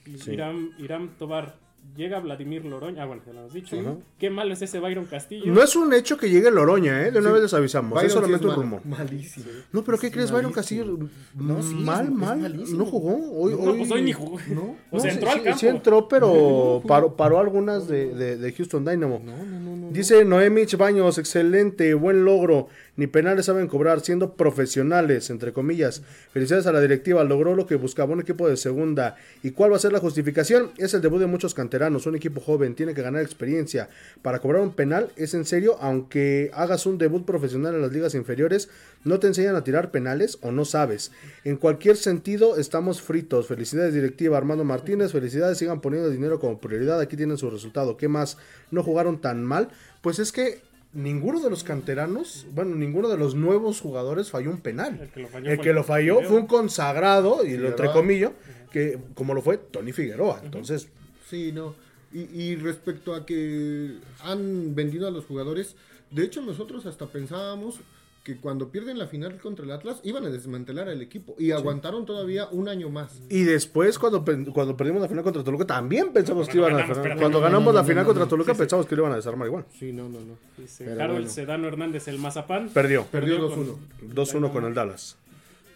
Y 0.07 0.19
Sí. 0.19 0.33
Irán, 0.33 0.71
Irán 0.79 1.17
Tobar, 1.19 1.57
llega 1.97 2.19
Vladimir 2.21 2.65
Loroña, 2.65 3.03
ah 3.03 3.07
bueno, 3.07 3.23
ya 3.27 3.33
lo 3.33 3.41
hemos 3.41 3.53
dicho. 3.53 3.79
Ajá. 3.79 3.95
Qué 4.19 4.31
malo 4.31 4.53
es 4.53 4.63
ese 4.63 4.79
Byron 4.81 5.05
Castillo. 5.07 5.53
No 5.53 5.63
es 5.63 5.77
un 5.77 5.93
hecho 5.93 6.17
que 6.17 6.29
llegue 6.29 6.51
Loroña, 6.51 7.07
¿eh? 7.07 7.11
De 7.13 7.19
una 7.21 7.29
Sí. 7.29 7.33
vez 7.35 7.43
les 7.43 7.55
avisamos. 7.55 7.91
Byron 7.93 8.07
es 8.07 8.13
sí 8.13 8.17
solamente 8.19 8.47
un 8.47 8.55
rumor. 8.55 8.81
Malísimo. 8.85 9.47
No, 9.73 9.85
pero 9.85 9.99
¿qué 9.99 10.09
Sí, 10.09 10.13
crees, 10.13 10.31
Byron 10.31 10.53
malísimo. 10.53 10.85
Castillo? 10.95 11.09
No, 11.35 11.63
sí, 11.63 11.75
mal, 11.75 12.11
mal. 12.11 12.65
No 12.77 12.85
jugó. 12.85 13.15
Hoy, 13.41 13.53
no, 13.53 13.59
hoy... 13.71 13.79
pues 13.79 13.91
hoy 13.91 14.03
ni 14.03 14.13
jugó. 14.13 14.39
No. 14.53 14.77
O 14.91 15.01
sea, 15.01 15.13
entró 15.13 15.31
sí, 15.31 15.39
al 15.39 15.45
campo. 15.45 15.59
Sí 15.59 15.67
entró, 15.69 16.09
pero 16.09 16.83
paró, 16.89 17.15
paró 17.17 17.39
algunas 17.39 17.87
de, 17.89 18.15
de- 18.15 18.37
de 18.37 18.53
Houston 18.53 18.85
Dynamo. 18.85 19.21
No, 19.25 19.37
no, 19.45 19.61
no, 19.61 19.77
no. 19.77 19.91
Dice 19.91 20.25
Noemich 20.25 20.77
Baños, 20.77 21.19
excelente, 21.19 21.95
buen 21.95 22.25
logro. 22.25 22.69
Ni 22.97 23.07
penales 23.07 23.47
saben 23.47 23.67
cobrar, 23.67 24.01
siendo 24.01 24.35
profesionales, 24.35 25.31
entre 25.31 25.53
comillas. 25.53 26.03
Felicidades 26.33 26.67
a 26.67 26.73
la 26.73 26.81
directiva, 26.81 27.25
logró 27.25 27.57
lo 27.57 27.67
que 27.67 27.75
buscaba 27.75 28.13
un 28.13 28.21
equipo 28.21 28.49
de 28.49 28.57
segunda. 28.57 29.17
¿Y 29.43 29.51
cuál 29.51 29.73
va 29.73 29.77
a 29.77 29.81
ser 29.81 29.93
la 29.93 29.99
justificación? 29.99 30.71
Es 30.77 30.95
el 30.95 31.01
debut 31.01 31.21
de 31.21 31.27
muchos 31.27 31.55
canteranos, 31.55 32.07
un 32.07 32.15
equipo 32.15 32.41
joven, 32.41 32.75
tiene 32.75 32.95
que 32.95 33.03
ganar 33.03 33.23
experiencia. 33.23 33.89
Para 34.23 34.39
cobrar 34.39 34.63
un 34.63 34.75
penal, 34.75 35.11
es 35.17 35.35
en 35.35 35.45
serio, 35.45 35.77
aunque 35.81 36.51
hagas 36.55 36.87
un 36.87 36.99
debut 36.99 37.25
profesional 37.25 37.75
en 37.75 37.83
las 37.83 37.93
ligas 37.93 38.15
inferiores, 38.15 38.69
no 39.03 39.19
te 39.19 39.27
enseñan 39.27 39.57
a 39.57 39.65
tirar 39.65 39.91
penales 39.91 40.39
o 40.41 40.53
no 40.53 40.65
sabes. 40.65 41.11
En 41.45 41.57
cualquier 41.57 41.97
sentido, 41.97 42.57
estamos 42.57 43.03
fritos. 43.03 43.49
Felicidades, 43.49 43.93
directiva 43.93 44.39
Armando 44.39 44.65
Martínez. 44.65 45.13
Felicidades, 45.13 45.59
sigan 45.59 45.81
poniendo 45.81 46.11
dinero 46.11 46.39
como 46.41 46.61
prioridad. 46.61 47.01
Aquí 47.01 47.17
tienen 47.17 47.37
su 47.37 47.51
resultado. 47.51 47.97
¿Qué 47.97 48.09
más? 48.09 48.39
¿No 48.71 48.83
jugaron 48.83 49.21
tan 49.21 49.45
mal? 49.45 49.69
Pues 50.01 50.19
es 50.19 50.33
que 50.33 50.63
ninguno 50.95 51.41
de 51.41 51.51
los 51.51 51.65
canteranos, 51.65 52.47
bueno, 52.53 52.75
ninguno 52.77 53.09
de 53.09 53.17
los 53.19 53.35
nuevos 53.35 53.81
jugadores 53.81 54.31
falló 54.31 54.51
un 54.51 54.61
penal. 54.61 55.01
El 55.01 55.11
que 55.11 55.21
lo 55.21 55.29
falló 55.29 55.51
El 55.51 55.57
fue 55.57 55.65
que 55.65 55.71
el 55.71 55.75
lo 55.75 55.85
falló 55.85 56.15
Figueroa. 56.17 56.29
fue 56.29 56.41
un 56.41 56.47
consagrado, 56.47 57.45
y 57.45 57.57
lo 57.57 57.69
entrecomillo, 57.69 58.33
que 58.71 58.99
como 59.15 59.35
lo 59.35 59.43
fue 59.43 59.59
Tony 59.59 59.93
Figueroa. 59.93 60.41
Entonces, 60.45 60.89
Sí, 61.29 61.53
no. 61.53 61.75
Y, 62.13 62.21
y 62.21 62.57
respecto 62.57 63.15
a 63.15 63.27
que 63.27 63.99
han 64.21 64.75
vendido 64.75 65.09
a 65.09 65.11
los 65.11 65.25
jugadores, 65.25 65.75
de 66.11 66.23
hecho 66.25 66.43
nosotros 66.43 66.87
hasta 66.87 67.07
pensábamos 67.07 67.81
que 68.25 68.39
cuando 68.39 68.71
pierden 68.71 68.99
la 68.99 69.07
final 69.07 69.39
contra 69.39 69.67
el 69.67 69.71
Atlas 69.71 70.01
iban 70.03 70.25
a 70.25 70.31
desmantelar 70.31 70.89
el 70.89 71.03
equipo 71.03 71.37
y 71.39 71.51
aguantaron 71.51 72.07
todavía 72.07 72.49
un 72.51 72.69
año 72.71 72.89
más. 72.89 73.21
y 73.29 73.43
después 73.43 73.99
cuando, 73.99 74.25
cuando 74.53 74.77
perdimos 74.77 75.03
la 75.03 75.09
final 75.09 75.23
contra 75.23 75.45
Toluca, 75.45 75.67
también 75.67 76.11
pensamos 76.11 76.49
que 76.49 76.57
iban 76.57 76.75
a... 76.75 76.81
espérate, 76.81 77.21
Cuando 77.21 77.39
no, 77.39 77.45
ganamos 77.45 77.75
no, 77.75 77.81
la 77.81 77.85
final 77.85 78.07
contra. 78.07 78.27
Toluca 78.27 78.55
pensamos 78.55 78.87
que 78.87 78.97
lo 78.97 79.03
iban 79.03 79.13
a 79.13 79.17
desarmar 79.17 79.47
igual. 79.47 79.67
Sí, 79.79 79.93
no, 79.93 80.09
no, 80.09 80.21
no. 80.21 80.39
Dice 80.57 80.85
Pero 80.87 81.03
Harold 81.03 81.19
bueno. 81.19 81.31
Sedano 81.31 81.69
Hernández, 81.69 82.09
el 82.09 82.19
Mazapán. 82.19 82.71
Perdió. 82.71 83.05
Perdió 83.05 83.47
con- 83.51 83.67
2-1. 83.67 83.77
2-1 84.15 84.53
con 84.53 84.65
el 84.65 84.73
Dallas. 84.75 85.17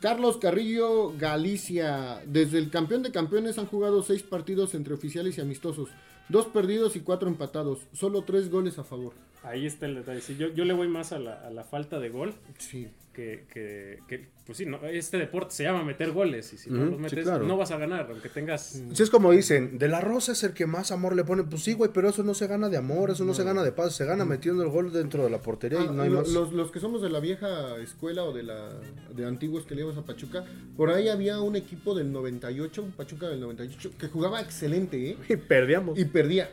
Carlos 0.01 0.39
Carrillo, 0.39 1.13
Galicia. 1.19 2.23
Desde 2.27 2.57
el 2.59 2.71
campeón 2.71 3.03
de 3.03 3.11
campeones 3.13 3.59
han 3.59 3.67
jugado 3.67 4.03
seis 4.03 4.23
partidos 4.23 4.75
entre 4.75 4.95
oficiales 4.95 5.37
y 5.37 5.41
amistosos. 5.43 5.91
Dos 6.31 6.47
perdidos 6.47 6.97
y 6.97 7.01
cuatro 7.01 7.29
empatados. 7.29 7.81
Solo 7.93 8.23
tres 8.23 8.51
goles 8.51 8.79
a 8.79 8.85
favor. 8.85 9.13
Ahí 9.43 9.67
está 9.67 9.87
el 9.87 9.95
detalle. 9.97 10.21
Sí, 10.21 10.37
yo, 10.37 10.49
yo 10.49 10.65
le 10.65 10.73
voy 10.75 10.89
más 10.89 11.13
a 11.13 11.19
la, 11.19 11.35
a 11.47 11.51
la 11.51 11.65
falta 11.65 11.99
de 12.01 12.09
gol 12.11 12.35
Sí. 12.59 12.89
que, 13.15 13.47
que, 13.53 14.01
que, 14.09 14.29
pues 14.45 14.59
sí, 14.59 14.67
no, 14.67 14.85
este 14.87 15.17
deporte 15.19 15.55
se 15.55 15.63
llama 15.65 15.83
meter 15.85 16.11
goles 16.13 16.53
y 16.53 16.59
si 16.59 16.71
no 16.71 16.85
los 16.85 16.95
sí, 16.97 17.01
metes 17.01 17.25
claro. 17.25 17.47
no 17.47 17.57
vas 17.57 17.71
a 17.71 17.79
ganar, 17.79 18.09
aunque 18.11 18.29
tengas... 18.29 18.81
Si 18.93 19.03
es 19.03 19.11
como 19.11 19.31
dicen, 19.33 19.79
de 19.79 19.89
la 19.89 20.01
Rosa 20.01 20.33
es 20.33 20.43
el 20.45 20.53
que 20.55 20.67
más 20.67 20.91
amor 20.93 21.15
le 21.17 21.25
pone. 21.25 21.45
Pues 21.45 21.63
sí, 21.63 21.73
güey, 21.75 21.91
pero 21.93 22.09
eso 22.09 22.23
no 22.25 22.35
se 22.35 22.47
gana 22.47 22.69
de 22.69 22.77
amor, 22.77 23.11
eso 23.11 23.25
no, 23.25 23.33
se 23.35 23.45
gana 23.45 23.63
de 23.63 23.73
paz, 23.73 23.95
se 23.95 24.05
gana 24.05 24.25
metiendo 24.25 24.63
el 24.63 24.69
gol 24.71 24.93
dentro 24.93 25.23
de 25.25 25.31
la 25.31 25.41
portería 25.41 25.81
y 25.81 25.87
Ah, 25.89 25.93
no 25.93 26.03
hay 26.03 26.11
lo- 26.11 26.19
más. 26.21 26.29
los, 26.29 26.53
los 26.53 26.71
que 26.71 26.81
somos 26.81 27.01
de 27.03 27.11
la 27.11 27.21
vieja 27.21 27.77
escuela 27.79 28.25
o 28.25 28.33
de 28.33 28.43
la 28.43 28.71
de 29.15 29.25
antiguos 29.27 29.67
que 29.67 29.75
le 29.75 29.83
íbamos 29.83 29.99
a 29.99 30.05
Pachuca, 30.05 30.45
por 30.77 30.91
ahí 30.91 31.09
había 31.09 31.41
un 31.41 31.55
equipo 31.57 31.95
del 31.95 32.13
98, 32.13 32.83
un 32.83 32.93
Pachuca 32.93 33.29
del 33.29 33.41
98, 33.41 33.93
que 33.99 34.09
jugaba 34.09 34.41
excelente, 34.41 35.11
¿eh? 35.11 35.17
Y 35.29 35.37
perdíamos. 35.37 35.99
Y 35.99 36.05
perdía. 36.07 36.51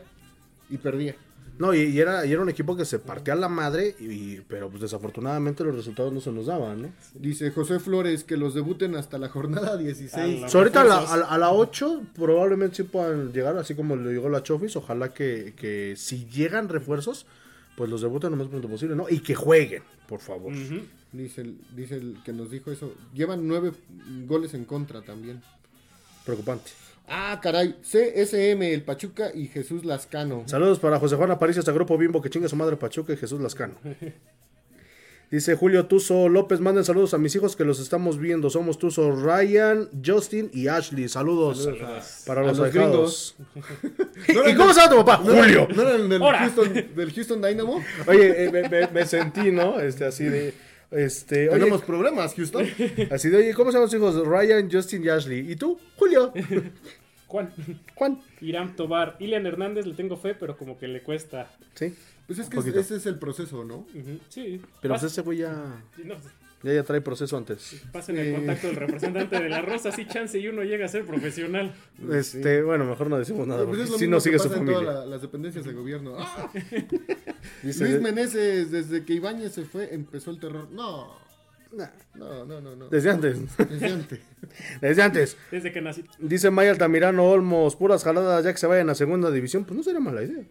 Y 0.70 0.78
perdía. 0.78 1.14
No, 1.58 1.72
y, 1.74 1.80
y 1.82 1.98
era, 2.00 2.26
y 2.26 2.32
era 2.32 2.42
un 2.42 2.48
equipo 2.48 2.76
que 2.76 2.84
se 2.84 2.98
partía 2.98 3.34
a 3.34 3.36
la 3.36 3.48
madre, 3.48 3.94
y, 3.98 4.36
pero 4.48 4.68
pues 4.68 4.82
desafortunadamente 4.82 5.64
los 5.64 5.74
resultados 5.74 6.12
no 6.12 6.20
se 6.20 6.30
nos 6.32 6.46
daban, 6.46 6.82
¿no? 6.82 6.88
Dice 7.14 7.50
José 7.50 7.78
Flores 7.80 8.24
que 8.24 8.36
los 8.36 8.54
debuten 8.54 8.94
hasta 8.94 9.18
la 9.18 9.28
jornada 9.28 9.76
16. 9.78 10.14
A 10.14 10.26
la- 10.42 10.48
So, 10.48 10.58
ahorita 10.58 10.82
a 10.82 10.84
la, 10.84 10.98
a, 10.98 11.16
la- 11.16 11.26
a 11.26 11.38
la 11.38 11.50
8 11.52 12.02
probablemente 12.14 12.76
sí 12.76 12.82
puedan 12.82 13.32
llegar, 13.32 13.56
así 13.56 13.74
como 13.74 13.96
le 13.96 14.12
llegó 14.12 14.28
la 14.28 14.42
Chofis. 14.42 14.76
Ojalá 14.76 15.14
que, 15.14 15.54
que 15.56 15.94
si 15.96 16.26
llegan 16.26 16.68
refuerzos, 16.68 17.26
pues 17.76 17.88
los 17.90 18.02
debuten 18.02 18.30
lo 18.30 18.36
más 18.36 18.48
pronto 18.48 18.68
posible, 18.68 18.94
¿no? 18.96 19.06
Y 19.08 19.20
que 19.20 19.34
jueguen, 19.34 19.82
por 20.08 20.20
favor. 20.20 20.52
Dice, 21.12 21.40
el, 21.40 21.58
dice 21.74 21.94
el 21.96 22.18
que 22.24 22.32
nos 22.34 22.50
dijo 22.50 22.70
eso. 22.70 22.92
Llevan 23.14 23.46
nueve 23.48 23.72
goles 24.26 24.52
en 24.52 24.64
contra 24.66 25.00
también. 25.02 25.40
Preocupante. 26.24 26.70
Ah, 27.08 27.38
caray. 27.42 27.76
CSM, 27.82 28.62
el 28.62 28.82
Pachuca 28.82 29.30
y 29.34 29.46
Jesús 29.46 29.84
Lascano. 29.84 30.42
Saludos 30.46 30.78
para 30.80 30.98
José 30.98 31.16
Juan 31.16 31.30
Aparicio, 31.30 31.60
hasta 31.60 31.72
Grupo 31.72 31.96
Bimbo, 31.96 32.20
que 32.20 32.30
chingue 32.30 32.48
su 32.48 32.56
madre 32.56 32.76
Pachuca 32.76 33.12
y 33.12 33.16
Jesús 33.16 33.40
Lascano. 33.40 33.74
Dice 35.28 35.56
Julio 35.56 35.86
Tuzo 35.86 36.28
López, 36.28 36.60
manden 36.60 36.84
saludos 36.84 37.12
a 37.12 37.18
mis 37.18 37.34
hijos 37.34 37.56
que 37.56 37.64
los 37.64 37.80
estamos 37.80 38.18
viendo. 38.18 38.48
Somos 38.48 38.78
Tuzo, 38.78 39.10
Ryan, 39.10 39.88
Justin 40.04 40.50
y 40.54 40.68
Ashley. 40.68 41.08
Saludos, 41.08 41.64
Saludos 41.64 42.22
para 42.26 42.42
a 42.42 42.44
los, 42.44 42.58
los 42.58 43.34
¿Y 44.28 44.34
cómo 44.54 44.68
el- 44.68 44.74
se 44.74 44.80
llama 44.80 44.90
tu 44.90 45.04
papá? 45.04 45.20
¿No 45.24 45.32
era- 45.32 45.42
Julio. 45.42 45.68
¿No 45.74 45.82
era 45.82 45.94
el 45.96 46.08
del. 46.08 46.22
Houston, 46.22 46.72
del 46.94 47.12
Houston 47.12 47.42
Dynamo? 47.42 47.82
Oye, 48.06 48.44
eh, 48.44 48.50
me, 48.52 48.68
me- 48.68 48.86
me 48.86 49.04
sentí, 49.04 49.50
¿no? 49.50 49.80
Este, 49.80 50.04
así 50.04 50.24
de. 50.24 50.54
Este, 50.90 51.48
oye, 51.48 51.58
Tenemos 51.58 51.82
problemas, 51.82 52.34
Houston. 52.34 52.66
así 53.10 53.28
de, 53.28 53.36
oye, 53.38 53.54
¿cómo 53.54 53.72
se 53.72 53.78
llaman 53.78 53.94
hijos? 53.94 54.26
Ryan, 54.26 54.70
Justin 54.70 55.04
y 55.04 55.08
Ashley. 55.08 55.50
¿Y 55.52 55.56
tú? 55.56 55.78
Julio. 55.96 56.32
Juan, 57.26 57.52
Juan. 57.96 58.22
Irán 58.40 58.76
Tobar, 58.76 59.16
Ilian 59.18 59.46
Hernández 59.46 59.84
le 59.84 59.94
tengo 59.94 60.16
fe, 60.16 60.34
pero 60.34 60.56
como 60.56 60.78
que 60.78 60.86
le 60.86 61.02
cuesta. 61.02 61.50
Sí. 61.74 61.92
Pues 62.26 62.38
es 62.38 62.48
que 62.48 62.58
ese 62.58 62.96
es 62.96 63.06
el 63.06 63.18
proceso, 63.18 63.64
¿no? 63.64 63.86
Sí. 64.28 64.60
Pero 64.80 64.94
pues 64.94 65.04
ese 65.04 65.22
güey 65.22 65.38
ya, 65.38 65.82
no, 66.04 66.14
ya, 66.62 66.72
ya 66.72 66.82
trae 66.82 67.00
proceso 67.00 67.36
antes. 67.36 67.82
pasen 67.92 68.18
el 68.18 68.34
contacto 68.34 68.66
del 68.68 68.76
representante 68.76 69.40
de 69.40 69.48
la 69.48 69.62
Rosa, 69.62 69.92
sí 69.92 70.06
chance 70.06 70.38
y 70.38 70.48
uno 70.48 70.62
llega 70.64 70.86
a 70.86 70.88
ser 70.88 71.04
profesional. 71.04 71.74
Este, 72.12 72.62
bueno, 72.62 72.84
mejor 72.84 73.08
no 73.10 73.18
decimos 73.18 73.46
nada. 73.46 73.60
Pues 73.64 73.68
porque 73.68 73.82
es 73.84 73.90
lo 73.90 73.98
si 73.98 74.08
no 74.08 74.20
sigue 74.20 74.38
su 74.38 74.44
pasa 74.48 74.60
en 74.60 74.66
familia. 74.66 74.80
todas 74.90 75.04
la- 75.04 75.06
las 75.06 75.22
dependencias 75.22 75.64
de 75.64 75.72
gobierno. 75.72 76.16
¡Ah! 76.18 76.50
Dice, 77.62 77.84
Luis 77.88 78.00
Meneses, 78.00 78.70
desde 78.70 79.04
que 79.04 79.12
Ibáñez 79.14 79.52
se 79.52 79.64
fue, 79.64 79.94
empezó 79.94 80.30
el 80.30 80.40
terror. 80.40 80.68
No, 80.70 81.24
Nah, 81.72 81.88
no, 82.14 82.44
no, 82.46 82.60
no. 82.60 82.76
no. 82.76 82.88
desde 82.88 83.10
antes. 83.10 83.38
Desde 83.58 83.86
antes. 83.92 84.20
Desde 84.80 85.02
antes. 85.02 85.36
Desde 85.50 85.72
que 85.72 85.80
nací. 85.82 86.04
Dice 86.20 86.48
Maya 86.50 86.70
Altamirano 86.70 87.24
Olmos, 87.28 87.74
puras 87.74 88.04
jaladas 88.04 88.44
ya 88.44 88.52
que 88.52 88.58
se 88.58 88.66
vayan 88.68 88.88
a 88.88 88.94
segunda 88.94 89.30
división. 89.32 89.64
Pues 89.64 89.76
no 89.76 89.82
sería 89.82 89.98
mala 90.00 90.22
idea. 90.22 90.44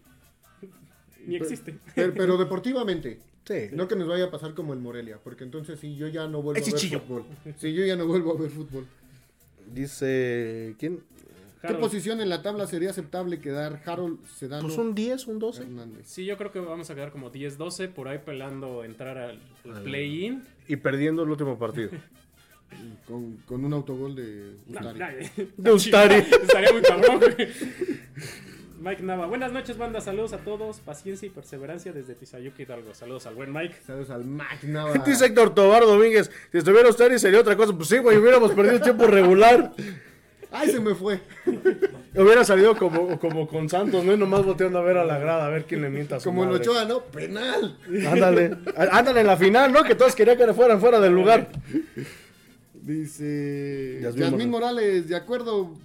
Ni 1.25 1.37
existe. 1.37 1.79
Pero, 1.95 2.13
pero 2.13 2.37
deportivamente. 2.37 3.21
Sí. 3.45 3.67
No 3.73 3.87
que 3.87 3.95
nos 3.95 4.07
vaya 4.07 4.25
a 4.25 4.31
pasar 4.31 4.53
como 4.53 4.73
el 4.73 4.79
Morelia, 4.79 5.19
porque 5.23 5.43
entonces 5.43 5.79
sí, 5.79 5.95
yo 5.95 6.07
ya 6.07 6.27
no 6.27 6.41
vuelvo 6.41 6.59
Es 6.59 6.67
a 6.67 6.71
ver 6.71 6.79
chichillo. 6.79 6.99
fútbol. 7.01 7.23
Sí, 7.57 7.73
yo 7.73 7.85
ya 7.85 7.95
no 7.95 8.05
vuelvo 8.07 8.33
a 8.35 8.41
ver 8.41 8.49
fútbol. 8.49 8.85
Dice, 9.71 10.75
¿quién? 10.79 11.01
¿Qué 11.61 11.67
Harold. 11.67 11.81
posición 11.83 12.21
en 12.21 12.29
la 12.29 12.41
tabla 12.43 12.67
sería 12.67 12.91
aceptable 12.91 13.39
quedar 13.39 13.81
Harold 13.85 14.23
Sedano 14.27 14.67
Pues 14.67 14.77
un 14.77 14.93
10, 14.93 15.27
un 15.27 15.39
12. 15.39 15.63
Hernández? 15.63 16.05
Sí, 16.07 16.23
yo 16.25 16.37
creo 16.37 16.51
que 16.51 16.59
vamos 16.59 16.89
a 16.91 16.95
quedar 16.95 17.11
como 17.11 17.31
10-12, 17.31 17.89
por 17.89 18.07
ahí 18.07 18.19
pelando 18.19 18.83
entrar 18.83 19.17
al, 19.17 19.39
al 19.73 19.81
play-in. 19.83 20.43
Y 20.67 20.75
perdiendo 20.75 21.23
el 21.23 21.29
último 21.29 21.57
partido. 21.57 21.89
Con, 23.07 23.37
con 23.45 23.63
un 23.63 23.71
autogol 23.73 24.15
de 24.15 24.55
No, 24.67 24.79
Ustari. 24.81 25.29
De 25.55 25.71
Ustari. 25.71 26.15
Estaría 26.41 26.73
muy 26.73 26.81
cabrón, 26.81 27.19
güey. 27.19 27.47
Mike 28.79 29.03
Nava. 29.03 29.25
Buenas 29.25 29.51
noches, 29.51 29.77
banda. 29.77 30.01
Saludos 30.01 30.33
a 30.33 30.37
todos. 30.37 30.79
Paciencia 30.79 31.25
y 31.25 31.29
perseverancia 31.29 31.93
desde 31.93 32.15
Tizayuca 32.15 32.61
Hidalgo. 32.61 32.93
Saludos 32.93 33.25
al 33.25 33.35
buen 33.35 33.53
Mike. 33.53 33.75
Saludos 33.85 34.09
al 34.09 34.25
Mac 34.25 34.63
Nava. 34.63 34.93
Dice 35.05 35.25
Héctor 35.25 35.53
Tobar 35.53 35.83
Domínguez, 35.83 36.29
si 36.51 36.57
estuviera 36.57 36.89
usted 36.89 37.11
y 37.11 37.19
sería 37.19 37.39
otra 37.39 37.55
cosa. 37.55 37.73
Pues 37.73 37.89
sí, 37.89 37.97
güey, 37.97 38.17
hubiéramos 38.17 38.51
perdido 38.51 38.79
tiempo 38.81 39.07
regular. 39.07 39.71
¡Ay, 40.51 40.69
se 40.69 40.79
me 40.79 40.95
fue! 40.95 41.19
Hubiera 42.15 42.45
salido 42.45 42.77
como, 42.77 43.19
como 43.19 43.45
con 43.45 43.67
Santos, 43.67 44.05
¿no? 44.05 44.13
Y 44.13 44.17
nomás 44.17 44.45
volteando 44.45 44.79
a 44.79 44.81
ver 44.83 44.95
a 44.95 45.03
la 45.03 45.17
grada, 45.19 45.47
a 45.47 45.49
ver 45.49 45.65
quién 45.65 45.81
le 45.81 45.89
mienta 45.89 46.15
a 46.15 46.19
su 46.21 46.29
Como 46.29 46.43
el 46.43 46.49
madre. 46.49 46.61
Ochoa, 46.61 46.85
¿no? 46.85 47.01
¡Penal! 47.01 47.77
Ándale, 48.07 48.55
ándale 48.89 49.19
en 49.19 49.27
la 49.27 49.35
final, 49.35 49.73
¿no? 49.73 49.83
Que 49.83 49.95
todos 49.95 50.15
querían 50.15 50.37
que 50.37 50.53
fueran 50.53 50.79
fuera 50.79 51.01
del 51.01 51.11
lugar. 51.11 51.49
Dice 52.73 53.99
Yasmín 54.01 54.23
Yasmín 54.23 54.49
Morales, 54.49 55.09
de 55.09 55.15
acuerdo, 55.17 55.75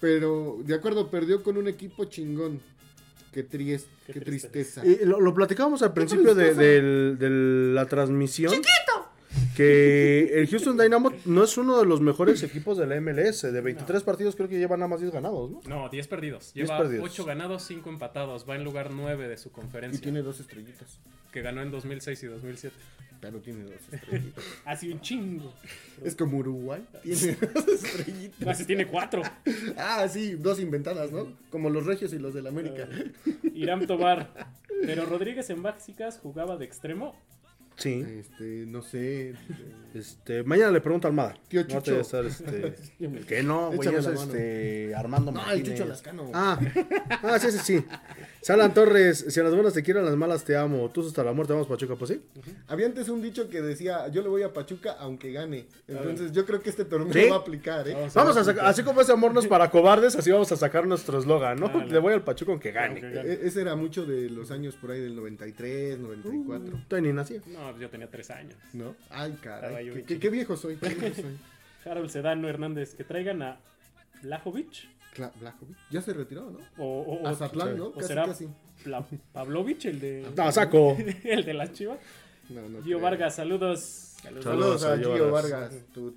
pero 0.00 0.58
de 0.64 0.74
acuerdo, 0.74 1.10
perdió 1.10 1.42
con 1.42 1.56
un 1.56 1.68
equipo 1.68 2.04
chingón. 2.06 2.60
Qué, 3.32 3.46
tries- 3.48 3.84
Qué 4.06 4.14
qué 4.14 4.20
tristeza. 4.20 4.84
Y 4.86 5.04
lo, 5.04 5.20
lo 5.20 5.34
platicábamos 5.34 5.82
al 5.82 5.92
principio 5.92 6.34
de, 6.34 7.72
la 7.74 7.84
transmisión. 7.86 8.52
que 9.54 10.30
el 10.40 10.48
Houston 10.48 10.76
Dynamo 10.78 11.12
no 11.26 11.44
es 11.44 11.56
uno 11.58 11.78
de 11.78 11.84
los 11.86 12.00
mejores 12.00 12.42
equipos 12.42 12.78
de 12.78 12.86
la 12.86 12.98
MLS. 13.00 13.42
De 13.42 13.60
23 13.60 14.02
partidos 14.02 14.36
creo 14.36 14.48
que 14.48 14.58
lleva 14.58 14.76
nada 14.76 14.88
más 14.88 15.00
10 15.00 15.12
ganados, 15.12 15.50
¿no? 15.50 15.60
No, 15.66 15.88
10 15.88 16.08
perdidos. 16.08 16.52
10 16.54 16.66
Lleva 16.68 16.78
perdidos. 16.78 17.10
8 17.10 17.24
ganados, 17.24 17.62
5 17.64 17.90
empatados. 17.90 18.46
Va 18.48 18.56
en 18.56 18.64
lugar 18.64 18.90
9 18.92 19.28
de 19.28 19.36
su 19.36 19.48
Y 19.48 19.52
conferencia. 19.52 20.00
tiene 20.00 20.22
dos 20.22 20.40
estrellitas. 20.40 20.98
Que 21.32 21.42
ganó 21.42 21.62
en 21.62 21.70
2006 21.70 22.22
y 22.22 22.26
2007. 22.26 22.74
Pero 23.20 23.40
tiene 23.40 23.64
dos 23.64 23.80
estrellitas. 23.92 24.44
Así 24.64 24.90
un 24.92 25.00
chingo. 25.00 25.52
es 26.04 26.14
como 26.14 26.38
Uruguay. 26.38 26.84
Tiene 27.02 27.36
dos 27.54 27.68
estrellitas. 27.68 28.66
Tiene 28.66 28.86
4. 28.86 29.22
Ah, 29.76 30.06
sí, 30.08 30.34
dos 30.34 30.60
inventadas, 30.60 31.12
¿no? 31.12 31.32
Como 31.50 31.70
los 31.70 31.86
regios 31.86 32.12
y 32.12 32.18
los 32.18 32.34
del 32.34 32.46
América. 32.46 32.88
Irán 33.54 33.86
Tobar. 33.86 34.50
Pero 34.82 35.06
Rodríguez 35.06 35.48
en 35.50 35.62
básicas 35.62 36.18
jugaba 36.18 36.56
de 36.56 36.66
extremo. 36.66 37.16
Sí. 37.76 38.04
Este, 38.20 38.64
no 38.66 38.80
sé. 38.82 39.34
Este, 39.94 40.42
mañana 40.44 40.70
le 40.72 40.80
pregunto 40.80 41.06
a 41.06 41.10
Almada. 41.10 41.36
Tío 41.48 41.60
No 41.62 41.66
te 41.66 41.74
Chucho. 41.74 41.90
voy 41.92 41.98
a 41.98 42.02
estar, 42.02 42.24
este, 42.26 42.74
que 43.28 43.42
no, 43.42 43.70
güey, 43.72 43.94
es 43.94 44.06
este, 44.06 44.94
Armando 44.94 45.32
No, 45.32 45.50
el. 45.50 45.62
Chucho 45.62 45.84
Lascano. 45.84 46.30
Ah, 46.34 46.58
ah, 47.22 47.38
sí, 47.38 47.50
sí, 47.50 47.58
sí. 47.62 47.84
Salan 48.42 48.72
Torres, 48.74 49.26
si 49.28 49.40
a 49.40 49.42
las 49.42 49.54
buenas 49.54 49.72
te 49.74 49.82
quiero, 49.82 50.00
a 50.00 50.02
las 50.04 50.16
malas 50.16 50.44
te 50.44 50.56
amo. 50.56 50.88
Tú 50.90 51.06
hasta 51.06 51.24
la 51.24 51.32
muerte 51.32 51.52
vamos, 51.52 51.66
Pachuca, 51.68 51.96
pues 51.96 52.10
sí. 52.12 52.22
Había 52.68 52.86
antes 52.86 53.08
un 53.08 53.20
dicho 53.20 53.48
que 53.48 53.60
decía, 53.60 54.08
yo 54.08 54.22
le 54.22 54.28
voy 54.28 54.42
a 54.42 54.52
Pachuca 54.52 54.92
aunque 54.98 55.32
gane. 55.32 55.66
Entonces 55.88 56.32
yo 56.32 56.46
creo 56.46 56.60
que 56.60 56.70
este 56.70 56.84
torneo 56.84 57.12
¿Sí? 57.12 57.28
va 57.28 57.36
a 57.36 57.40
aplicar, 57.40 57.88
¿eh? 57.88 57.94
Vamos 57.94 58.14
Vamos 58.14 58.36
a 58.36 58.44
sacar, 58.44 58.66
así 58.66 58.82
como 58.82 59.00
ese 59.00 59.12
amor 59.12 59.34
no 59.34 59.40
es 59.40 59.46
para 59.46 59.70
cobardes, 59.70 60.14
así 60.16 60.30
vamos 60.30 60.50
a 60.52 60.56
sacar 60.56 60.86
nuestro 60.86 61.18
eslogan, 61.18 61.58
¿no? 61.58 61.68
Dale. 61.68 61.90
Le 61.90 61.98
voy 61.98 62.12
al 62.14 62.22
Pachuca 62.22 62.52
aunque 62.52 62.70
gane. 62.72 63.00
Aunque 63.00 63.10
gane. 63.10 63.32
E- 63.32 63.40
Ese 63.46 63.60
era 63.62 63.74
mucho 63.76 64.06
de 64.06 64.30
los 64.30 64.50
años 64.50 64.76
por 64.76 64.92
ahí 64.92 65.00
del 65.00 65.16
93, 65.16 65.98
94, 65.98 66.78
Todavía 66.88 67.10
ni 67.10 67.16
nací. 67.16 67.40
No, 67.46 67.65
pues 67.70 67.82
yo 67.82 67.90
tenía 67.90 68.10
3 68.10 68.30
años. 68.30 68.54
¿no? 68.72 68.94
Ay, 69.10 69.32
caray. 69.42 69.90
¿Qué, 69.92 70.04
qué- 70.04 70.18
qué 70.18 70.30
viejo 70.30 70.56
soy? 70.56 70.76
qué 70.76 70.88
viejo 70.90 71.14
soy. 71.22 71.38
Harold 71.90 72.10
Sedano 72.10 72.48
Hernández. 72.48 72.94
Que 72.94 73.04
traigan 73.04 73.42
a 73.42 73.58
Blajovic. 74.22 74.88
Cla- 75.14 75.32
Blajovic. 75.40 75.76
Ya 75.90 76.02
se 76.02 76.12
retiró, 76.12 76.50
¿no? 76.50 76.58
O, 76.78 77.00
o, 77.02 77.22
o- 77.22 77.26
Azatlán, 77.28 77.76
¿no? 77.78 77.86
o 77.86 77.94
Casi, 77.94 78.06
será 78.08 78.26
casi. 78.26 78.48
Pla- 78.84 79.06
Pavlovich, 79.32 79.86
el 79.86 80.00
de, 80.00 80.26
No, 80.36 80.52
saco. 80.52 80.96
el 81.24 81.44
de 81.44 81.54
las 81.54 81.72
chivas. 81.72 81.98
No, 82.48 82.62
no 82.62 82.78
Gio 82.82 82.98
creo. 82.98 83.00
Vargas, 83.00 83.34
saludos. 83.36 83.80
Saludos. 84.22 84.44
Saludos 84.44 84.84
a 84.84 84.96
Gio 84.98 85.14
Gio 85.14 85.30
Vargas. 85.30 85.74
Tu. 85.92 86.14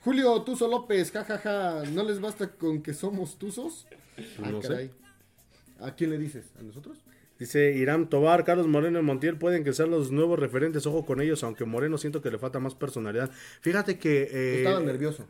Julio 0.00 0.42
Tuzo 0.42 0.68
López, 0.68 1.10
jajaja. 1.10 1.82
¿No 1.92 2.02
les 2.04 2.20
basta 2.20 2.48
con 2.52 2.82
que 2.82 2.94
somos 2.94 3.38
tuzos? 3.38 3.86
Ah, 4.42 4.50
No 4.50 4.62
sé. 4.62 4.68
caray. 4.68 4.90
¿A 5.80 5.94
quién 5.94 6.10
le 6.10 6.18
dices? 6.18 6.52
¿A 6.58 6.62
nosotros? 6.62 6.98
Dice 7.38 7.72
Irán 7.76 8.08
Tobar, 8.08 8.44
Carlos 8.44 8.66
Moreno 8.66 8.98
y 8.98 9.02
Montiel 9.02 9.36
pueden 9.36 9.62
que 9.64 9.72
sean 9.72 9.90
los 9.90 10.10
nuevos 10.10 10.38
referentes, 10.38 10.86
ojo 10.86 11.06
con 11.06 11.20
ellos, 11.20 11.44
aunque 11.44 11.64
Moreno 11.64 11.96
siento 11.98 12.20
que 12.20 12.30
le 12.30 12.38
falta 12.38 12.58
más 12.58 12.74
personalidad. 12.74 13.30
Fíjate 13.60 13.98
que... 13.98 14.28
eh, 14.30 14.58
Estaba 14.58 14.80
nervioso. 14.80 15.26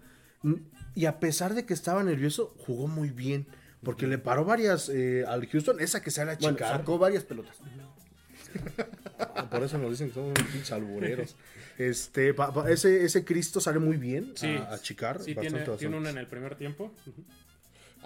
Y 0.94 1.04
a 1.04 1.20
pesar 1.20 1.54
de 1.54 1.66
que 1.66 1.74
estaba 1.74 2.02
nervioso, 2.02 2.54
jugó 2.58 2.86
muy 2.88 3.10
bien. 3.10 3.46
Porque 3.82 4.06
le 4.08 4.18
paró 4.18 4.44
varias 4.44 4.88
eh, 4.88 5.24
al 5.28 5.46
Houston, 5.46 5.78
esa 5.80 6.02
que 6.02 6.10
sale 6.10 6.32
a 6.32 6.36
Bueno, 6.36 6.56
chicar. 6.56 6.78
sacó 6.78 6.98
varias 6.98 7.22
pelotas. 7.24 7.56
Ah, 9.18 9.48
Por 9.50 9.62
eso 9.62 9.78
nos 9.78 9.90
dicen 9.90 10.08
que 10.08 10.14
somos 10.14 10.32
pinches 10.34 10.72
albureros. 10.72 11.36
Este, 11.76 12.34
pa- 12.34 12.52
pa- 12.52 12.68
ese, 12.70 13.04
ese 13.04 13.24
Cristo 13.24 13.60
sale 13.60 13.78
muy 13.78 13.96
bien 13.98 14.32
Sí, 14.34 14.48
a, 14.48 14.72
a 14.74 14.78
chicar. 14.80 15.20
Sí, 15.22 15.34
bastante, 15.34 15.60
tiene, 15.64 15.78
tiene 15.78 15.96
una 15.96 16.10
en 16.10 16.18
el 16.18 16.26
primer 16.26 16.56
tiempo. 16.56 16.92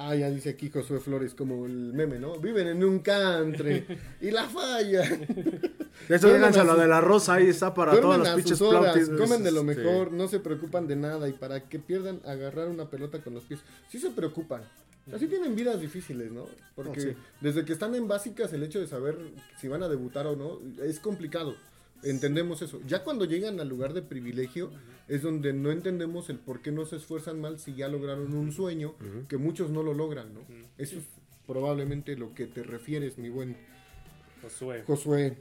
Ah, 0.05 0.17
ya 0.17 0.29
dice 0.31 0.51
aquí 0.51 0.69
Josué 0.69 0.99
Flores, 0.99 1.35
como 1.35 1.65
el 1.65 1.93
meme, 1.93 2.19
¿no? 2.19 2.39
Viven 2.39 2.67
en 2.67 2.83
un 2.83 2.99
country 2.99 3.85
y 4.21 4.31
la 4.33 4.49
falla. 4.49 5.03
Duermen 6.09 6.35
díganse 6.35 6.61
a 6.61 6.65
lo 6.65 6.77
de 6.77 6.89
la 6.89 7.01
rosa, 7.01 7.35
ahí 7.35 7.47
está 7.47 7.73
para 7.73 7.95
los 7.95 8.29
a 8.29 8.35
pinches 8.35 8.61
horas, 8.61 8.97
comen 9.17 9.45
de 9.45 9.53
lo 9.53 9.63
mejor, 9.63 10.11
no 10.11 10.27
se 10.27 10.41
preocupan 10.41 10.89
de 10.89 10.97
nada 10.97 11.29
y 11.29 11.33
para 11.33 11.69
que 11.69 11.79
pierdan 11.79 12.21
agarrar 12.27 12.69
una 12.69 12.91
pelota 12.91 13.21
con 13.21 13.35
los 13.35 13.45
pies. 13.45 13.61
Sí 13.89 13.99
se 14.01 14.11
preocupan. 14.11 14.63
Así 15.13 15.27
tienen 15.27 15.55
vidas 15.55 15.81
difíciles, 15.81 16.31
¿no? 16.33 16.47
Porque 16.75 16.91
Oh, 17.01 17.03
sí. 17.03 17.17
desde 17.41 17.65
que 17.65 17.73
están 17.73 17.95
en 17.95 18.07
básicas 18.09 18.53
el 18.53 18.63
hecho 18.63 18.81
de 18.81 18.87
saber 18.87 19.19
si 19.61 19.69
van 19.69 19.83
a 19.83 19.89
debutar 19.89 20.27
o 20.27 20.37
no 20.37 20.59
es 20.83 20.99
complicado. 21.01 21.55
Entendemos 22.03 22.63
eso. 22.63 22.81
Ya 22.87 23.05
cuando 23.05 23.25
llegan 23.25 23.61
al 23.61 23.69
lugar 23.69 23.93
de 23.93 24.03
privilegio 24.03 24.71
es 25.09 25.23
donde 25.23 25.53
no 25.53 25.71
entendemos 25.71 26.31
el 26.31 26.39
por 26.39 26.63
qué 26.63 26.73
no 26.73 26.85
se 26.85 26.97
esfuerzan 26.97 27.41
mal 27.41 27.59
si 27.59 27.75
ya 27.75 27.89
lograron 27.89 28.35
un 28.35 28.53
sueño 28.53 28.95
que 29.29 29.37
muchos 29.37 29.71
no 29.71 29.83
lo 29.83 29.95
logran, 29.95 30.35
¿no? 30.35 30.41
Eso 30.79 30.99
es 30.99 31.05
probablemente 31.47 32.17
lo 32.17 32.35
que 32.35 32.47
te 32.47 32.63
refieres, 32.63 33.19
mi 33.19 33.29
buen 33.29 33.57
Josué. 34.43 34.83
Josué. 34.87 35.37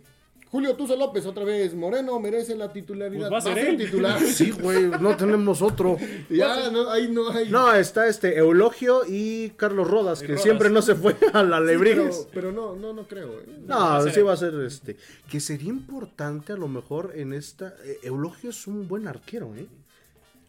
Julio 0.52 0.76
Tuzo 0.76 0.98
López, 0.98 1.26
otra 1.26 1.46
vez. 1.46 1.74
Moreno 1.74 2.20
merece 2.20 2.56
la 2.58 2.74
titularidad. 2.74 3.30
Pues 3.30 3.46
va 3.46 3.52
a 3.52 3.56
ser 3.56 3.68
él. 3.70 3.78
titular. 3.78 4.20
Sí, 4.26 4.52
güey, 4.52 4.88
no 5.00 5.16
tenemos 5.16 5.62
otro. 5.62 5.98
ya, 6.30 6.70
no, 6.70 6.92
ahí 6.92 7.10
no 7.10 7.30
hay. 7.30 7.50
No, 7.50 7.74
está 7.74 8.08
este 8.08 8.38
Eulogio 8.38 9.02
y 9.08 9.52
Carlos 9.52 9.90
Rodas, 9.90 10.20
Y 10.22 10.26
que 10.26 10.32
Rodas. 10.34 10.44
siempre 10.44 10.70
no 10.70 10.82
se 10.82 10.96
fue 10.96 11.16
a 11.34 11.44
la 11.44 11.60
Sí, 11.60 11.66
Lebrigues. 11.66 12.28
pero, 12.34 12.52
pero 12.52 12.52
no, 12.52 12.76
no, 12.76 12.92
no 12.94 13.08
creo. 13.08 13.40
¿eh? 13.40 13.46
No, 13.66 13.76
va 13.80 14.12
sí 14.12 14.22
va 14.22 14.34
a 14.34 14.38
ser 14.38 14.54
este. 14.66 14.98
Que 15.30 15.40
sería 15.40 15.70
importante 15.70 16.52
a 16.52 16.58
lo 16.58 16.68
mejor 16.68 17.14
en 17.16 17.32
esta. 17.32 17.74
eh, 17.86 18.00
Eulogio 18.04 18.50
es 18.50 18.68
un 18.68 18.88
buen 18.90 19.08
arquero, 19.08 19.56
¿eh? 19.56 19.68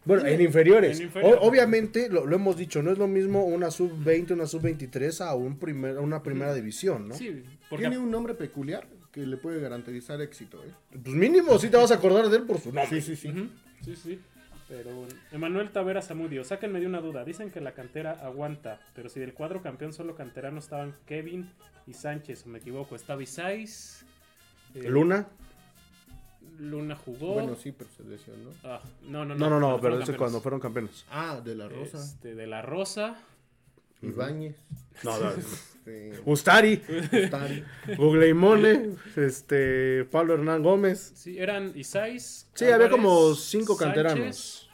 Bueno, 0.05 0.25
en 0.25 0.41
inferiores. 0.41 0.99
En 0.99 1.05
inferior. 1.05 1.37
O- 1.41 1.47
obviamente, 1.47 2.09
lo, 2.09 2.25
lo 2.25 2.35
hemos 2.35 2.57
dicho, 2.57 2.83
no 2.83 2.91
es 2.91 2.97
lo 2.97 3.07
mismo 3.07 3.45
una 3.45 3.71
sub-20, 3.71 4.31
una 4.31 4.47
sub-23 4.47 5.21
a 5.21 5.33
un 5.33 5.57
primer, 5.57 5.97
una 5.97 6.21
primera 6.21 6.53
división, 6.53 7.07
¿no? 7.07 7.15
Sí, 7.15 7.41
porque 7.69 7.83
Tiene 7.85 7.97
un 7.99 8.11
nombre 8.11 8.33
peculiar 8.33 8.85
que 9.13 9.25
le 9.25 9.37
puede 9.37 9.61
garantizar 9.61 10.19
éxito. 10.21 10.61
¿eh? 10.65 10.71
Pues 10.91 11.15
mínimo, 11.15 11.57
sí 11.59 11.69
te 11.69 11.77
vas 11.77 11.91
a 11.91 11.95
acordar 11.95 12.27
de 12.29 12.37
él 12.37 12.43
por 12.43 12.59
su 12.59 12.73
nombre. 12.73 12.87
Sí, 13.01 13.01
sí, 13.01 13.15
sí. 13.15 13.49
Sí, 13.85 13.95
sí. 13.95 14.19
Pero 14.67 14.89
Emanuel 15.31 15.71
Taveras 15.71 16.07
Zamudio, 16.07 16.43
sáquenme 16.43 16.79
de 16.79 16.87
una 16.87 16.99
duda. 16.99 17.23
Dicen 17.23 17.51
que 17.51 17.61
la 17.61 17.73
cantera 17.73 18.13
aguanta, 18.23 18.79
pero 18.95 19.07
si 19.09 19.19
del 19.19 19.33
cuadro 19.33 19.61
campeón 19.61 19.93
solo 19.93 20.15
canteranos 20.15 20.63
estaban 20.65 20.95
Kevin 21.05 21.49
y 21.85 21.93
Sánchez, 21.93 22.45
o 22.45 22.49
me 22.49 22.57
equivoco, 22.59 22.95
estaba 22.95 23.21
Isais. 23.21 24.03
eh, 24.73 24.89
Luna. 24.89 25.27
Luna 26.59 26.95
jugó. 26.95 27.33
Bueno, 27.35 27.55
sí, 27.55 27.71
pero 27.71 27.89
se 27.95 28.03
lesionó. 28.03 28.49
Ah, 28.63 28.81
no, 29.03 29.25
no, 29.25 29.35
No, 29.35 29.49
no, 29.49 29.59
no, 29.59 29.79
cuando 29.79 29.79
pero 29.79 29.79
fueron 29.79 30.01
ese 30.01 30.11
campeones. 30.11 30.17
cuando 30.17 30.41
fueron 30.41 30.59
campeones. 30.59 31.05
Ah, 31.11 31.41
de 31.43 31.55
la 31.55 31.67
Rosa. 31.69 31.97
Este, 31.99 32.35
de 32.35 32.47
la 32.47 32.61
Rosa. 32.61 33.15
Ibáñez. 34.03 34.55
No, 35.03 35.19
no. 35.19 35.31
Este, 35.85 36.13
Ustari, 36.23 36.77
Tari. 37.29 37.61
Gugleimone, 37.97 38.91
este, 39.17 40.05
Pablo 40.05 40.35
Hernán 40.35 40.63
Gómez. 40.63 41.11
Sí, 41.13 41.37
eran 41.37 41.73
Isais. 41.75 42.47
Sí, 42.53 42.63
había 42.67 42.89
como 42.89 43.33
cinco 43.35 43.75
Sánchez, 43.75 44.03
canteranos. 44.03 44.69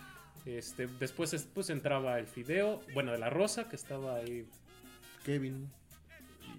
Este, 0.46 0.88
después 1.00 1.48
pues, 1.52 1.72
entraba 1.72 2.20
el 2.20 2.28
Fideo, 2.28 2.82
bueno, 2.94 3.12
de 3.12 3.18
la 3.18 3.32
Rosa, 3.32 3.68
que 3.68 3.76
estaba 3.76 4.18
ahí 4.18 4.46
Kevin. 5.26 5.68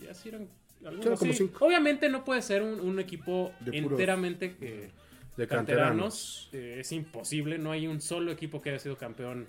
Y 0.02 0.08
así 0.08 0.30
eran 0.30 0.48
Eran 0.80 0.94
algunos. 0.94 1.20
como 1.20 1.32
sí. 1.32 1.38
cinco. 1.38 1.64
Obviamente 1.64 2.08
no 2.08 2.24
puede 2.24 2.42
ser 2.42 2.62
un, 2.62 2.80
un 2.80 2.98
equipo 2.98 3.52
De 3.60 3.70
puros- 3.70 3.92
enteramente 3.92 4.56
eh, 4.60 4.90
De 5.36 5.46
canteranos. 5.46 6.50
eh, 6.52 6.78
es 6.80 6.90
imposible, 6.90 7.56
no 7.58 7.70
hay 7.70 7.86
un 7.86 8.00
solo 8.00 8.32
equipo 8.32 8.60
que 8.60 8.70
haya 8.70 8.80
sido 8.80 8.96
campeón. 8.96 9.46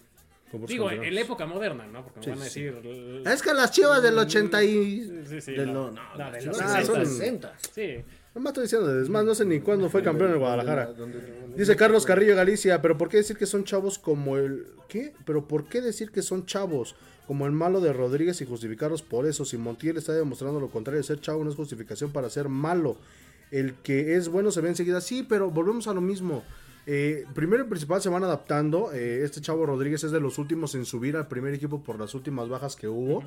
Digo, 0.68 0.92
en 0.92 1.16
la 1.16 1.22
época 1.22 1.46
moderna, 1.46 1.88
¿no? 1.88 2.04
Porque 2.04 2.20
me 2.20 2.24
Sí, 2.26 2.30
van 2.32 2.42
a 2.42 2.44
decir. 2.44 2.68
el- 2.84 3.24
Es 3.28 3.42
que 3.42 3.54
las 3.54 3.72
chivas 3.72 4.02
del 4.04 4.18
80 4.18 4.64
y... 4.64 5.02
Sí, 5.04 5.12
sí, 5.28 5.42
sí, 5.42 5.52
De 5.54 5.66
no, 5.66 5.74
lo- 5.74 5.92
no, 5.92 6.02
no, 6.18 6.32
de 6.32 6.42
los 6.46 6.58
Chivas 6.58 6.72
Ah, 6.76 6.80
de 6.80 6.86
son- 6.86 7.00
los 7.00 7.08
60. 7.10 7.54
60. 7.58 7.72
Sí. 7.74 8.06
No 8.34 8.42
me 8.42 8.50
estoy 8.50 8.64
diciendo, 8.64 9.02
es 9.02 9.10
más, 9.10 9.26
no 9.26 9.36
sé 9.36 9.44
ni 9.46 9.60
cuándo 9.60 9.90
fue 9.90 10.02
campeón 10.04 10.32
en 10.32 10.40
Guadalajara. 10.40 10.90
Dice 11.56 11.76
Carlos 11.76 12.06
Carrillo 12.06 12.36
Galicia, 12.36 12.82
pero 12.82 12.98
¿por 12.98 13.10
qué 13.10 13.18
decir 13.18 13.36
que 13.38 13.46
son 13.46 13.64
chavos 13.66 14.00
como 14.00 14.38
el... 14.38 14.68
¿Qué? 14.88 15.14
¿Pero 15.26 15.48
por 15.48 15.66
qué 15.66 15.82
decir 15.82 16.12
que 16.12 16.22
son 16.22 16.46
chavos 16.46 16.96
como 17.28 17.46
el 17.46 17.52
malo 17.52 17.82
de 17.82 17.92
Rodríguez 17.94 18.40
y 18.42 18.46
justificarlos 18.46 19.02
por 19.02 19.26
eso? 19.26 19.44
Si 19.46 19.58
Montiel 19.58 19.98
está 19.98 20.14
demostrando 20.14 20.60
lo 20.62 20.70
contrario, 20.70 21.04
ser 21.04 21.20
chavo 21.20 21.44
no 21.44 21.50
es 21.50 21.56
justificación 21.58 22.12
para 22.12 22.30
ser 22.30 22.48
malo. 22.50 22.96
El 23.52 23.74
que 23.76 24.16
es 24.16 24.30
bueno 24.30 24.50
se 24.52 24.62
ve 24.62 24.70
enseguida. 24.70 25.02
Sí, 25.02 25.26
pero 25.28 25.52
volvemos 25.52 25.88
a 25.90 25.94
lo 25.94 26.00
mismo. 26.00 26.42
Eh, 26.88 27.26
primero 27.36 27.64
y 27.64 27.68
principal 27.68 28.02
se 28.02 28.10
van 28.10 28.24
adaptando. 28.24 28.92
Eh, 28.92 29.24
este 29.24 29.42
chavo 29.42 29.66
Rodríguez 29.66 30.04
es 30.04 30.12
de 30.12 30.20
los 30.20 30.38
últimos 30.38 30.74
en 30.76 30.86
subir 30.86 31.16
al 31.16 31.28
primer 31.28 31.54
equipo 31.54 31.84
por 31.84 32.00
las 32.00 32.14
últimas 32.16 32.50
bajas 32.50 32.76
que 32.76 32.88
hubo. 32.88 33.24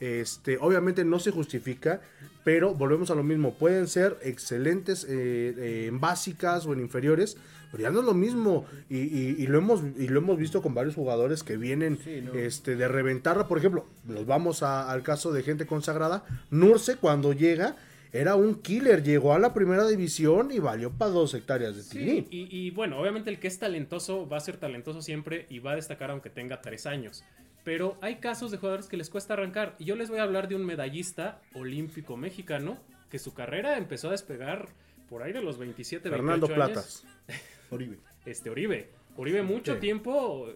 Este, 0.00 0.58
obviamente 0.60 1.04
no 1.04 1.18
se 1.20 1.30
justifica, 1.30 2.00
pero 2.44 2.74
volvemos 2.74 3.10
a 3.10 3.14
lo 3.14 3.22
mismo. 3.22 3.54
Pueden 3.54 3.86
ser 3.86 4.18
excelentes 4.22 5.04
eh, 5.04 5.54
eh, 5.56 5.86
en 5.88 6.00
básicas 6.00 6.66
o 6.66 6.72
en 6.72 6.80
inferiores, 6.80 7.36
pero 7.70 7.84
ya 7.84 7.90
no 7.90 8.00
es 8.00 8.06
lo 8.06 8.14
mismo. 8.14 8.66
Y, 8.90 8.98
y- 8.98 9.36
y 9.38 9.46
lo, 9.46 9.58
hemos, 9.58 9.82
y 9.96 10.08
lo 10.08 10.18
hemos 10.18 10.38
visto 10.38 10.60
con 10.60 10.74
varios 10.74 10.96
jugadores 10.96 11.44
que 11.44 11.56
vienen 11.56 11.98
Sí, 12.02 12.20
no. 12.20 12.32
este, 12.34 12.74
de 12.74 12.88
reventarla. 12.88 13.46
Por 13.46 13.58
ejemplo, 13.58 13.86
nos 14.04 14.26
vamos 14.26 14.62
a- 14.64 14.90
al 14.90 15.02
caso 15.04 15.30
de 15.32 15.42
gente 15.44 15.66
consagrada. 15.66 16.24
Nurse, 16.50 16.96
cuando 16.96 17.32
llega, 17.32 17.76
era 18.12 18.34
un 18.36 18.56
killer. 18.62 19.02
Llegó 19.02 19.32
a 19.34 19.38
la 19.38 19.52
primera 19.54 19.86
división 19.88 20.50
y 20.52 20.58
valió 20.58 20.90
para 20.92 21.10
dos 21.10 21.34
hectáreas 21.34 21.76
de 21.76 21.82
Sí, 21.82 22.26
y, 22.30 22.48
y 22.66 22.70
bueno, 22.70 22.98
obviamente 23.00 23.30
el 23.30 23.38
que 23.40 23.48
es 23.48 23.58
talentoso 23.58 24.28
va 24.28 24.36
a 24.36 24.40
ser 24.40 24.56
talentoso 24.58 25.02
siempre 25.02 25.46
y 25.48 25.58
va 25.58 25.72
a 25.72 25.76
destacar 25.76 26.10
aunque 26.10 26.30
tenga 26.30 26.60
tres 26.60 26.86
años. 26.86 27.24
Pero 27.64 27.96
hay 28.00 28.16
casos 28.16 28.50
de 28.50 28.58
jugadores 28.58 28.86
que 28.86 28.96
les 28.96 29.08
cuesta 29.08 29.34
arrancar. 29.34 29.76
Y 29.78 29.84
yo 29.84 29.94
les 29.96 30.10
voy 30.10 30.18
a 30.18 30.24
hablar 30.24 30.48
de 30.48 30.56
un 30.56 30.64
medallista 30.66 31.40
olímpico 31.54 32.16
mexicano 32.16 32.76
que 33.08 33.18
su 33.18 33.34
carrera 33.34 33.78
empezó 33.78 34.08
a 34.08 34.12
despegar 34.12 34.68
por 35.08 35.22
ahí 35.22 35.32
de 35.32 35.42
los 35.42 35.58
27, 35.58 36.08
Fernando 36.10 36.48
28 36.48 36.62
años. 36.80 37.04
Platas. 37.26 37.42
Oribe. 37.70 37.98
Este, 38.26 38.50
Oribe. 38.50 38.88
Oribe 39.16 39.42
mucho 39.42 39.74
Sí. 39.74 39.80
tiempo. 39.80 40.48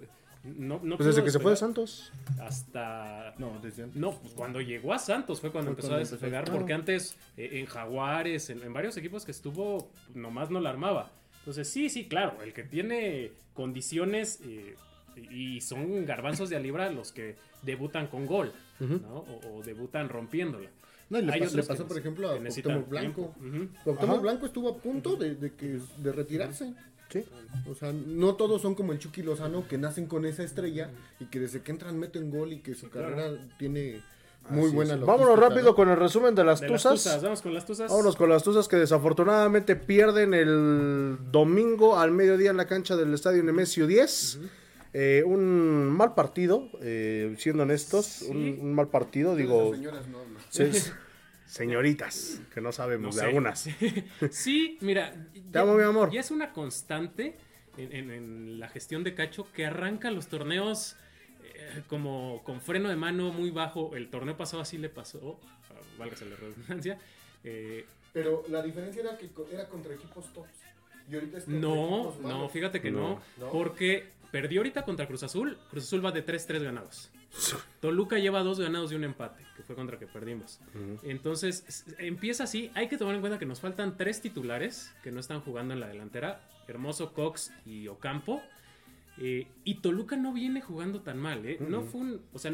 No, 0.57 0.81
no 0.83 0.97
Pues 0.97 1.07
desde 1.09 1.25
que 1.25 1.31
se 1.31 1.41
fue 1.41 1.51
de 1.53 1.57
Santos. 1.57 2.13
Hasta. 2.41 3.35
No, 3.39 3.59
desde 3.63 3.85
antes. 3.85 4.01
No, 4.01 4.13
pues 4.13 4.33
cuando 4.35 4.61
llegó 4.61 4.93
a 4.93 4.99
Santos 4.99 5.41
fue 5.41 5.51
cuando 5.51 5.71
Fue 5.71 5.73
empezó 5.73 5.89
cuando 5.89 6.07
a 6.07 6.11
despegar, 6.11 6.45
claro. 6.45 6.59
porque 6.59 6.73
antes 6.73 7.17
eh, 7.37 7.51
en 7.61 7.67
Jaguares, 7.67 8.51
en, 8.51 8.63
en 8.63 8.73
varios 8.73 8.97
equipos 8.97 9.25
que 9.25 9.31
estuvo, 9.33 9.91
nomás 10.15 10.51
no 10.51 10.61
la 10.61 10.71
armaba. 10.71 11.11
Entonces, 11.41 11.69
sí, 11.69 11.89
sí, 11.91 12.07
claro, 12.09 12.43
el 12.43 12.53
que 12.53 12.63
tiene 12.65 13.33
condiciones 13.55 14.41
eh, 14.45 14.75
y 15.31 15.61
son 15.61 16.05
garbanzos 16.07 16.51
de 16.51 16.57
a 16.57 16.61
libra 16.61 16.91
los 16.91 17.13
que 17.13 17.37
debutan 17.63 18.07
con 18.09 18.27
gol. 18.27 18.53
¿no? 18.79 19.19
O, 19.43 19.57
o 19.59 19.63
debutan 19.63 20.09
rompiéndola. 20.09 20.69
No, 21.09 21.19
y 21.19 21.23
le, 21.23 21.33
pas- 21.33 21.53
le 21.53 21.63
pasó, 21.63 21.87
por 21.87 21.97
ejemplo, 21.99 22.29
a 22.31 22.37
Cuauhtémoc 22.39 22.89
Blanco. 22.89 23.35
Cuauhtémoc 23.85 24.15
Ajá. 24.17 24.21
Blanco 24.21 24.47
estuvo 24.47 24.69
a 24.69 24.77
punto 24.77 25.17
de, 25.17 25.35
de 25.37 25.55
que, 25.55 25.79
de 25.99 26.13
retirarse. 26.13 26.75
Sí. 27.09 27.25
O 27.71 27.75
sea, 27.75 27.93
no 27.93 28.35
todos 28.35 28.63
son 28.63 28.75
como 28.75 28.93
el 28.93 28.99
Chucky 28.99 29.23
Lozano 29.23 29.67
que 29.69 29.79
nacen 29.79 30.07
con 30.07 30.25
esa 30.27 30.43
estrella 30.43 30.91
y 31.21 31.27
que 31.27 31.41
desde 31.41 31.63
que 31.63 31.71
entran 31.73 31.99
meten 31.99 32.31
gol 32.31 32.53
y 32.53 32.59
que 32.61 32.75
su 32.75 32.91
Claro. 32.91 33.11
carrera 33.11 33.49
tiene 33.59 34.03
muy 34.51 34.67
Así 34.67 34.75
buena 34.75 34.95
es. 34.95 35.01
logística, 35.01 35.13
Vámonos 35.25 35.39
rápido 35.39 35.71
¿no? 35.71 35.75
con 35.75 35.89
el 35.89 35.97
resumen 35.97 36.35
de 36.35 36.45
las 36.45 36.61
De 36.61 36.69
las 36.69 36.83
tuzas. 36.83 37.23
vamos 37.23 37.43
con 37.43 37.55
las 37.55 37.65
tuzas. 37.67 37.91
Vámonos 37.91 38.17
con 38.17 38.29
las 38.29 38.43
tuzas 38.43 38.69
que 38.69 38.77
desafortunadamente 38.77 39.77
pierden 39.77 40.35
el 40.35 41.17
domingo 41.33 41.99
al 41.99 42.11
mediodía 42.13 42.51
en 42.51 42.57
la 42.57 42.67
cancha 42.67 42.97
del 42.97 43.15
estadio 43.15 43.43
Nemesio 43.43 43.87
10. 43.87 44.39
Eh, 44.99 45.23
un 45.27 45.89
mal 45.91 46.15
partido, 46.15 46.71
eh, 46.81 47.35
siendo 47.39 47.65
honestos, 47.65 48.07
Sí. 48.07 48.27
un, 48.31 48.59
un 48.69 48.75
mal 48.75 48.89
partido, 48.89 49.31
Las 49.31 49.39
digo, 49.39 49.75
señoras 49.75 50.07
no 50.09 50.19
se- 50.49 50.71
señoritas, 51.47 52.41
que 52.53 52.61
no 52.61 52.73
sabemos 52.73 53.15
No 53.15 53.21
de 53.21 53.21
sé. 53.21 53.27
algunas. 53.27 53.69
Sí, 54.31 54.79
mira. 54.81 55.15
Te 55.53 55.59
amo, 55.59 55.75
mi 55.75 55.83
amor. 55.83 56.11
Ya 56.11 56.21
es 56.21 56.31
una 56.31 56.53
constante 56.53 57.37
en, 57.77 57.93
en- 57.93 58.11
en 58.11 58.61
la 58.61 58.69
gestión 58.69 59.05
de 59.05 59.15
Cacho 59.15 59.51
que 59.53 59.67
arranca 59.67 60.11
los 60.11 60.27
torneos 60.29 60.97
eh, 61.55 61.83
como 61.89 62.43
con 62.45 62.61
freno 62.61 62.89
de 62.89 62.97
mano 62.97 63.33
muy 63.33 63.51
bajo. 63.51 63.95
El 63.97 64.09
torneo 64.09 64.37
pasado 64.37 64.63
así 64.63 64.77
le 64.79 64.89
pasó, 64.89 65.41
ah, 65.71 65.75
válgase 65.99 66.27
la 66.27 66.37
redundancia. 66.37 66.99
eh, 67.45 67.87
Pero 68.13 68.43
la 68.49 68.63
diferencia 68.63 69.03
era 69.03 69.17
que 69.17 69.31
era 69.53 69.69
contra 69.69 69.95
equipos 69.95 70.33
tops. 70.33 70.49
Y 71.09 71.15
ahorita 71.15 71.39
es 71.39 71.47
no, 71.49 72.17
no, 72.23 72.49
fíjate 72.49 72.81
que 72.81 72.91
no, 72.91 73.21
No. 73.39 73.51
porque 73.53 74.09
perdió 74.33 74.59
ahorita 74.61 74.83
contra 74.83 75.07
Cruz 75.07 75.23
Azul. 75.23 75.57
Cruz 75.71 75.85
Azul 75.85 76.05
va 76.05 76.11
de 76.11 76.27
3-3 76.27 76.63
ganados. 76.65 77.11
Toluca 77.81 78.19
lleva 78.19 78.43
dos 78.43 78.59
ganados 78.59 78.93
y 78.93 78.95
un 78.95 79.05
empate, 79.05 79.45
que 79.57 79.63
fue 79.63 79.77
contra 79.77 79.99
que 79.99 80.07
perdimos. 80.07 80.61
Entonces, 81.03 81.85
empieza 81.99 82.45
así. 82.45 82.71
Hay 82.75 82.89
que 82.89 82.99
tomar 82.99 83.15
en 83.15 83.21
cuenta 83.21 83.39
que 83.39 83.47
nos 83.47 83.61
faltan 83.61 83.97
tres 83.97 84.21
titulares 84.21 84.95
que 85.03 85.13
no 85.13 85.21
están 85.21 85.41
jugando 85.41 85.75
en 85.75 85.81
la 85.81 85.89
delantera: 85.89 86.41
Hermoso, 86.69 87.13
Cox 87.13 87.53
y 87.65 87.89
Ocampo. 87.89 88.43
Eh, 89.19 89.47
y 89.65 89.77
Toluca 89.77 90.17
no 90.17 90.33
viene 90.33 90.61
jugando 90.61 91.01
tan 91.01 91.19
mal, 91.19 91.47
¿eh? 91.47 91.59
No 91.61 91.83
fue 91.83 92.01
un. 92.01 92.23
O 92.33 92.39
sea, 92.39 92.53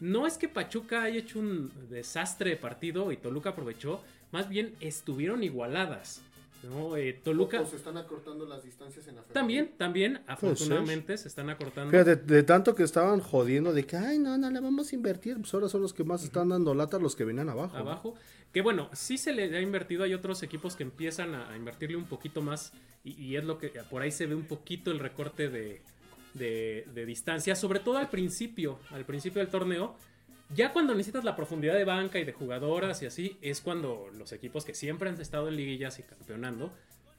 no 0.00 0.26
es 0.26 0.38
que 0.38 0.48
Pachuca 0.48 1.02
haya 1.02 1.18
hecho 1.18 1.38
un 1.38 1.72
desastre 1.88 2.50
de 2.50 2.56
partido 2.56 3.12
y 3.12 3.16
Toluca 3.16 3.50
aprovechó. 3.50 4.02
Más 4.32 4.48
bien 4.48 4.74
estuvieron 4.80 5.42
igualadas. 5.42 6.22
¿No? 6.64 6.96
Eh, 6.96 7.20
Toluca. 7.22 7.60
O 7.60 7.66
se 7.66 7.76
están 7.76 7.96
acortando 7.96 8.46
las 8.46 8.62
distancias 8.64 9.06
en 9.08 9.16
la 9.16 9.22
También, 9.22 9.72
también, 9.76 10.20
afortunadamente, 10.26 11.16
se 11.18 11.28
están 11.28 11.50
acortando. 11.50 11.90
Fíjate, 11.90 12.16
de 12.16 12.42
tanto 12.42 12.74
que 12.74 12.82
estaban 12.82 13.20
jodiendo 13.20 13.72
de 13.72 13.84
que, 13.86 13.96
ay, 13.96 14.18
no, 14.18 14.36
no 14.38 14.50
le 14.50 14.60
vamos 14.60 14.92
a 14.92 14.94
invertir, 14.94 15.36
pues 15.38 15.52
ahora 15.54 15.68
son 15.68 15.82
los 15.82 15.92
que 15.92 16.04
más 16.04 16.24
están 16.24 16.48
dando 16.48 16.74
lata 16.74 16.98
los 16.98 17.14
que 17.16 17.24
venían 17.24 17.48
abajo. 17.48 17.74
¿no? 17.74 17.80
abajo. 17.80 18.14
Que 18.52 18.62
bueno, 18.62 18.88
sí 18.94 19.18
se 19.18 19.32
le 19.32 19.54
ha 19.56 19.60
invertido. 19.60 20.04
Hay 20.04 20.14
otros 20.14 20.42
equipos 20.42 20.76
que 20.76 20.82
empiezan 20.82 21.34
a, 21.34 21.50
a 21.50 21.56
invertirle 21.56 21.96
un 21.96 22.06
poquito 22.06 22.40
más. 22.42 22.72
Y, 23.04 23.12
y 23.22 23.36
es 23.36 23.44
lo 23.44 23.58
que 23.58 23.68
por 23.90 24.02
ahí 24.02 24.10
se 24.10 24.26
ve 24.26 24.34
un 24.34 24.44
poquito 24.46 24.90
el 24.90 24.98
recorte 24.98 25.48
de, 25.50 25.82
de- 26.34 26.86
de 26.94 27.06
distancia. 27.06 27.54
Sobre 27.54 27.80
todo 27.80 27.98
al 27.98 28.08
principio. 28.08 28.78
Al 28.90 29.04
principio 29.04 29.40
del 29.40 29.50
torneo. 29.50 29.96
Ya 30.54 30.72
cuando 30.72 30.94
necesitas 30.94 31.24
la 31.24 31.34
profundidad 31.34 31.74
de 31.74 31.84
banca 31.84 32.18
y 32.18 32.24
de 32.24 32.32
jugadoras 32.32 33.02
y 33.02 33.06
así, 33.06 33.36
es 33.42 33.60
cuando 33.60 34.08
los 34.12 34.32
equipos 34.32 34.64
que 34.64 34.74
siempre 34.74 35.08
han 35.08 35.20
estado 35.20 35.48
en 35.48 35.56
liguillas 35.56 35.98
y 35.98 36.04
campeonando, 36.04 36.72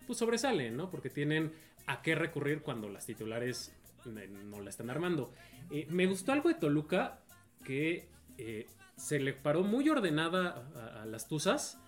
pues 0.06 0.20
sobresalen, 0.20 0.78
¿no? 0.78 0.90
Porque 0.90 1.10
tienen 1.10 1.52
a 1.88 2.02
qué 2.02 2.16
recurrir 2.16 2.62
cuando 2.62 2.90
las 2.90 3.06
titulares 3.06 3.74
eh, 4.06 4.28
no 4.28 4.62
la 4.62 4.70
están 4.70 4.90
armando. 4.90 5.34
Eh, 5.72 5.88
me 5.90 6.06
gustó 6.06 6.32
algo 6.32 6.50
de 6.50 6.56
Toluca 6.56 7.20
que 7.64 8.08
eh, 8.38 8.68
se 8.96 9.20
le 9.20 9.34
paró 9.34 9.64
muy 9.64 9.90
ordenada 9.90 11.02
a, 11.02 11.06
las 11.06 11.28
Tuzas 11.28 11.80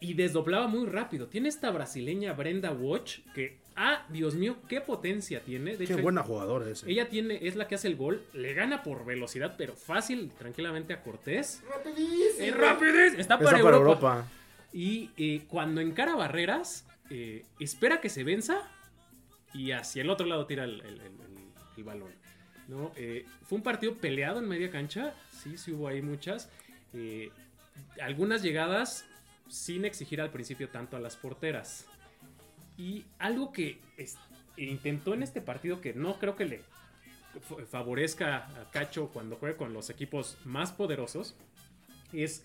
y 0.00 0.14
desdoblaba 0.14 0.66
muy 0.66 0.86
rápido. 0.86 1.28
Tiene 1.28 1.48
esta 1.48 1.70
brasileña 1.70 2.32
Brenda 2.32 2.72
Watch 2.72 3.20
que, 3.34 3.58
ah, 3.76 4.04
Dios 4.08 4.34
mío, 4.34 4.56
qué 4.68 4.80
potencia 4.80 5.40
tiene. 5.42 5.76
De 5.76 5.86
Qué 5.86 5.92
hecho, 5.94 6.02
buena 6.02 6.22
jugadora 6.22 6.68
esa. 6.70 6.86
ella 6.88 7.08
tiene, 7.08 7.38
es 7.46 7.56
la 7.56 7.68
que 7.68 7.74
hace 7.76 7.88
el 7.88 7.96
gol, 7.96 8.24
le 8.32 8.54
gana 8.54 8.82
por 8.82 9.04
velocidad, 9.04 9.54
pero 9.58 9.74
fácil, 9.76 10.32
tranquilamente 10.38 10.92
a 10.94 11.02
Cortés. 11.02 11.62
¡Rapidísimo! 11.68 12.44
¡Es 12.46 12.56
rapidez! 12.56 13.14
Está 13.18 13.38
para, 13.38 13.50
para 13.62 13.76
Europa. 13.76 13.78
Europa. 14.08 14.26
Y 14.72 15.10
eh, 15.16 15.44
cuando 15.48 15.80
encara 15.80 16.14
barreras, 16.16 16.86
eh, 17.10 17.44
espera 17.60 18.00
que 18.00 18.08
se 18.08 18.24
venza 18.24 18.68
y 19.54 19.70
hacia 19.72 20.02
el 20.02 20.10
otro 20.10 20.26
lado 20.26 20.46
tira 20.46 20.64
el, 20.64 20.80
el- 20.80 20.86
el- 20.86 21.00
el- 21.00 21.48
el 21.78 21.84
balón. 21.84 22.10
¿no? 22.68 22.90
Eh, 22.96 23.24
fue 23.44 23.56
un 23.58 23.62
partido 23.62 23.94
peleado 23.94 24.40
en 24.40 24.48
media 24.48 24.70
cancha, 24.70 25.14
sí, 25.30 25.56
sí 25.56 25.70
hubo 25.72 25.86
ahí 25.88 26.02
muchas. 26.02 26.50
Eh, 26.94 27.30
algunas 28.00 28.42
llegadas 28.42 29.06
sin 29.48 29.84
exigir 29.84 30.20
al 30.20 30.30
principio 30.30 30.68
tanto 30.68 30.96
a 30.96 31.00
las 31.00 31.14
porteras. 31.16 31.86
Y 32.78 33.04
algo 33.18 33.52
que 33.52 33.80
es- 33.96 34.16
intentó 34.56 35.14
en 35.14 35.22
este 35.22 35.40
partido 35.40 35.80
que 35.80 35.92
no 35.94 36.18
creo 36.18 36.36
que 36.36 36.44
le 36.46 36.60
favorezca 37.70 38.36
a 38.46 38.70
Cacho 38.70 39.08
cuando 39.12 39.36
juegue 39.36 39.56
con 39.56 39.72
los 39.74 39.90
equipos 39.90 40.38
más 40.44 40.72
poderosos 40.72 41.34
es 42.12 42.44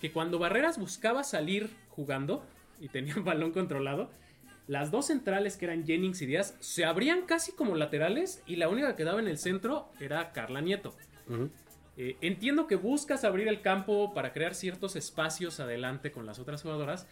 que 0.00 0.12
cuando 0.12 0.38
Barreras 0.38 0.78
buscaba 0.78 1.24
salir 1.24 1.70
jugando 1.88 2.44
y 2.80 2.88
tenía 2.88 3.14
el 3.14 3.22
balón 3.22 3.50
controlado, 3.52 4.10
las 4.68 4.90
dos 4.90 5.06
centrales 5.06 5.56
que 5.56 5.64
eran 5.64 5.84
Jennings 5.84 6.22
y 6.22 6.26
Díaz 6.26 6.54
se 6.60 6.84
abrían 6.84 7.22
casi 7.22 7.52
como 7.52 7.74
laterales 7.74 8.42
y 8.46 8.56
la 8.56 8.68
única 8.68 8.90
que 8.90 8.96
quedaba 9.02 9.18
en 9.18 9.26
el 9.26 9.38
centro 9.38 9.90
era 9.98 10.32
Carla 10.32 10.60
Nieto. 10.60 10.94
Eh, 11.96 12.16
entiendo 12.20 12.68
que 12.68 12.76
buscas 12.76 13.24
abrir 13.24 13.48
el 13.48 13.60
campo 13.60 14.14
para 14.14 14.32
crear 14.32 14.54
ciertos 14.54 14.94
espacios 14.94 15.58
adelante 15.58 16.12
con 16.12 16.26
las 16.26 16.38
otras 16.38 16.62
jugadoras, 16.62 17.08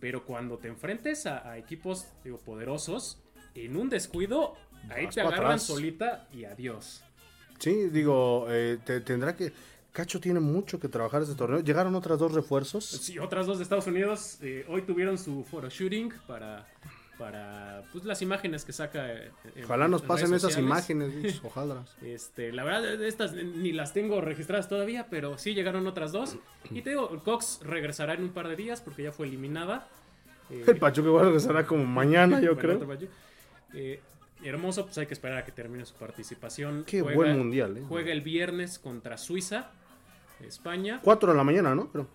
pero 0.00 0.24
cuando 0.24 0.58
te 0.58 0.68
enfrentes 0.68 1.26
a, 1.26 1.48
a 1.50 1.58
equipos 1.58 2.06
digo, 2.24 2.38
poderosos, 2.38 3.18
en 3.54 3.76
un 3.76 3.88
descuido, 3.88 4.54
ahí 4.90 5.06
Vas 5.06 5.14
te 5.14 5.20
agarran 5.20 5.44
atrás. 5.46 5.62
solita 5.62 6.28
y 6.32 6.44
adiós. 6.44 7.02
Sí, 7.58 7.88
digo, 7.90 8.46
eh, 8.50 8.78
te- 8.84 9.00
tendrá 9.00 9.34
que. 9.34 9.52
Cacho 9.92 10.20
tiene 10.20 10.40
mucho 10.40 10.78
que 10.78 10.88
trabajar 10.88 11.22
este 11.22 11.34
torneo. 11.34 11.60
Llegaron 11.60 11.94
otras 11.94 12.18
dos 12.18 12.30
refuerzos. 12.34 12.84
Sí, 12.84 13.18
otras 13.18 13.46
dos 13.46 13.56
de 13.56 13.62
Estados 13.62 13.86
Unidos 13.86 14.36
eh, 14.42 14.66
hoy 14.68 14.82
tuvieron 14.82 15.16
su 15.16 15.42
photoshooting 15.44 16.12
para, 16.26 16.66
para 17.18 17.82
pues, 17.92 18.04
las 18.04 18.20
imágenes 18.22 18.64
que 18.64 18.72
saca. 18.72 19.10
eh, 19.12 19.30
en- 19.54 19.64
Ojalá 19.64 19.88
nos 19.88 20.02
en 20.02 20.08
pasen 20.08 20.34
esas 20.34 20.58
imágenes, 20.58 21.40
ojalá. 21.44 21.84
Este, 22.02 22.52
la 22.52 22.62
verdad, 22.64 23.02
estas 23.02 23.32
ni 23.32 23.72
las 23.72 23.92
tengo 23.92 24.20
registradas 24.20 24.68
todavía, 24.68 25.06
pero 25.10 25.38
sí 25.38 25.54
llegaron 25.54 25.86
otras 25.86 26.12
dos. 26.12 26.36
Y 26.70 26.82
te 26.82 26.90
digo, 26.90 27.08
Cox 27.24 27.60
regresará 27.62 28.14
en 28.14 28.22
un 28.24 28.30
par 28.30 28.48
de 28.48 28.56
días 28.56 28.80
porque 28.80 29.02
ya 29.04 29.12
fue 29.12 29.26
eliminada. 29.26 29.88
Eh, 30.50 30.64
El 30.66 30.78
Pachuca 30.78 31.08
igual 31.08 31.26
regresará 31.26 31.66
como 31.66 31.84
mañana, 31.84 32.40
yo 32.40 32.56
creo. 32.58 32.80
Eh, 33.74 34.00
hermoso, 34.44 34.84
pues 34.84 34.98
hay 34.98 35.06
que 35.06 35.14
esperar 35.14 35.38
a 35.38 35.44
que 35.44 35.52
termine 35.52 35.84
su 35.86 35.94
participación. 35.94 36.84
Qué 36.86 37.02
buen 37.02 37.36
mundial, 37.38 37.78
eh. 37.78 37.84
Juega 37.88 38.12
el 38.12 38.20
viernes 38.20 38.78
contra 38.78 39.16
Suiza, 39.16 39.70
España. 40.40 41.00
Cuatro 41.02 41.32
de 41.32 41.36
la 41.38 41.44
mañana, 41.44 41.74
¿no? 41.74 41.90
Creo. 41.90 42.06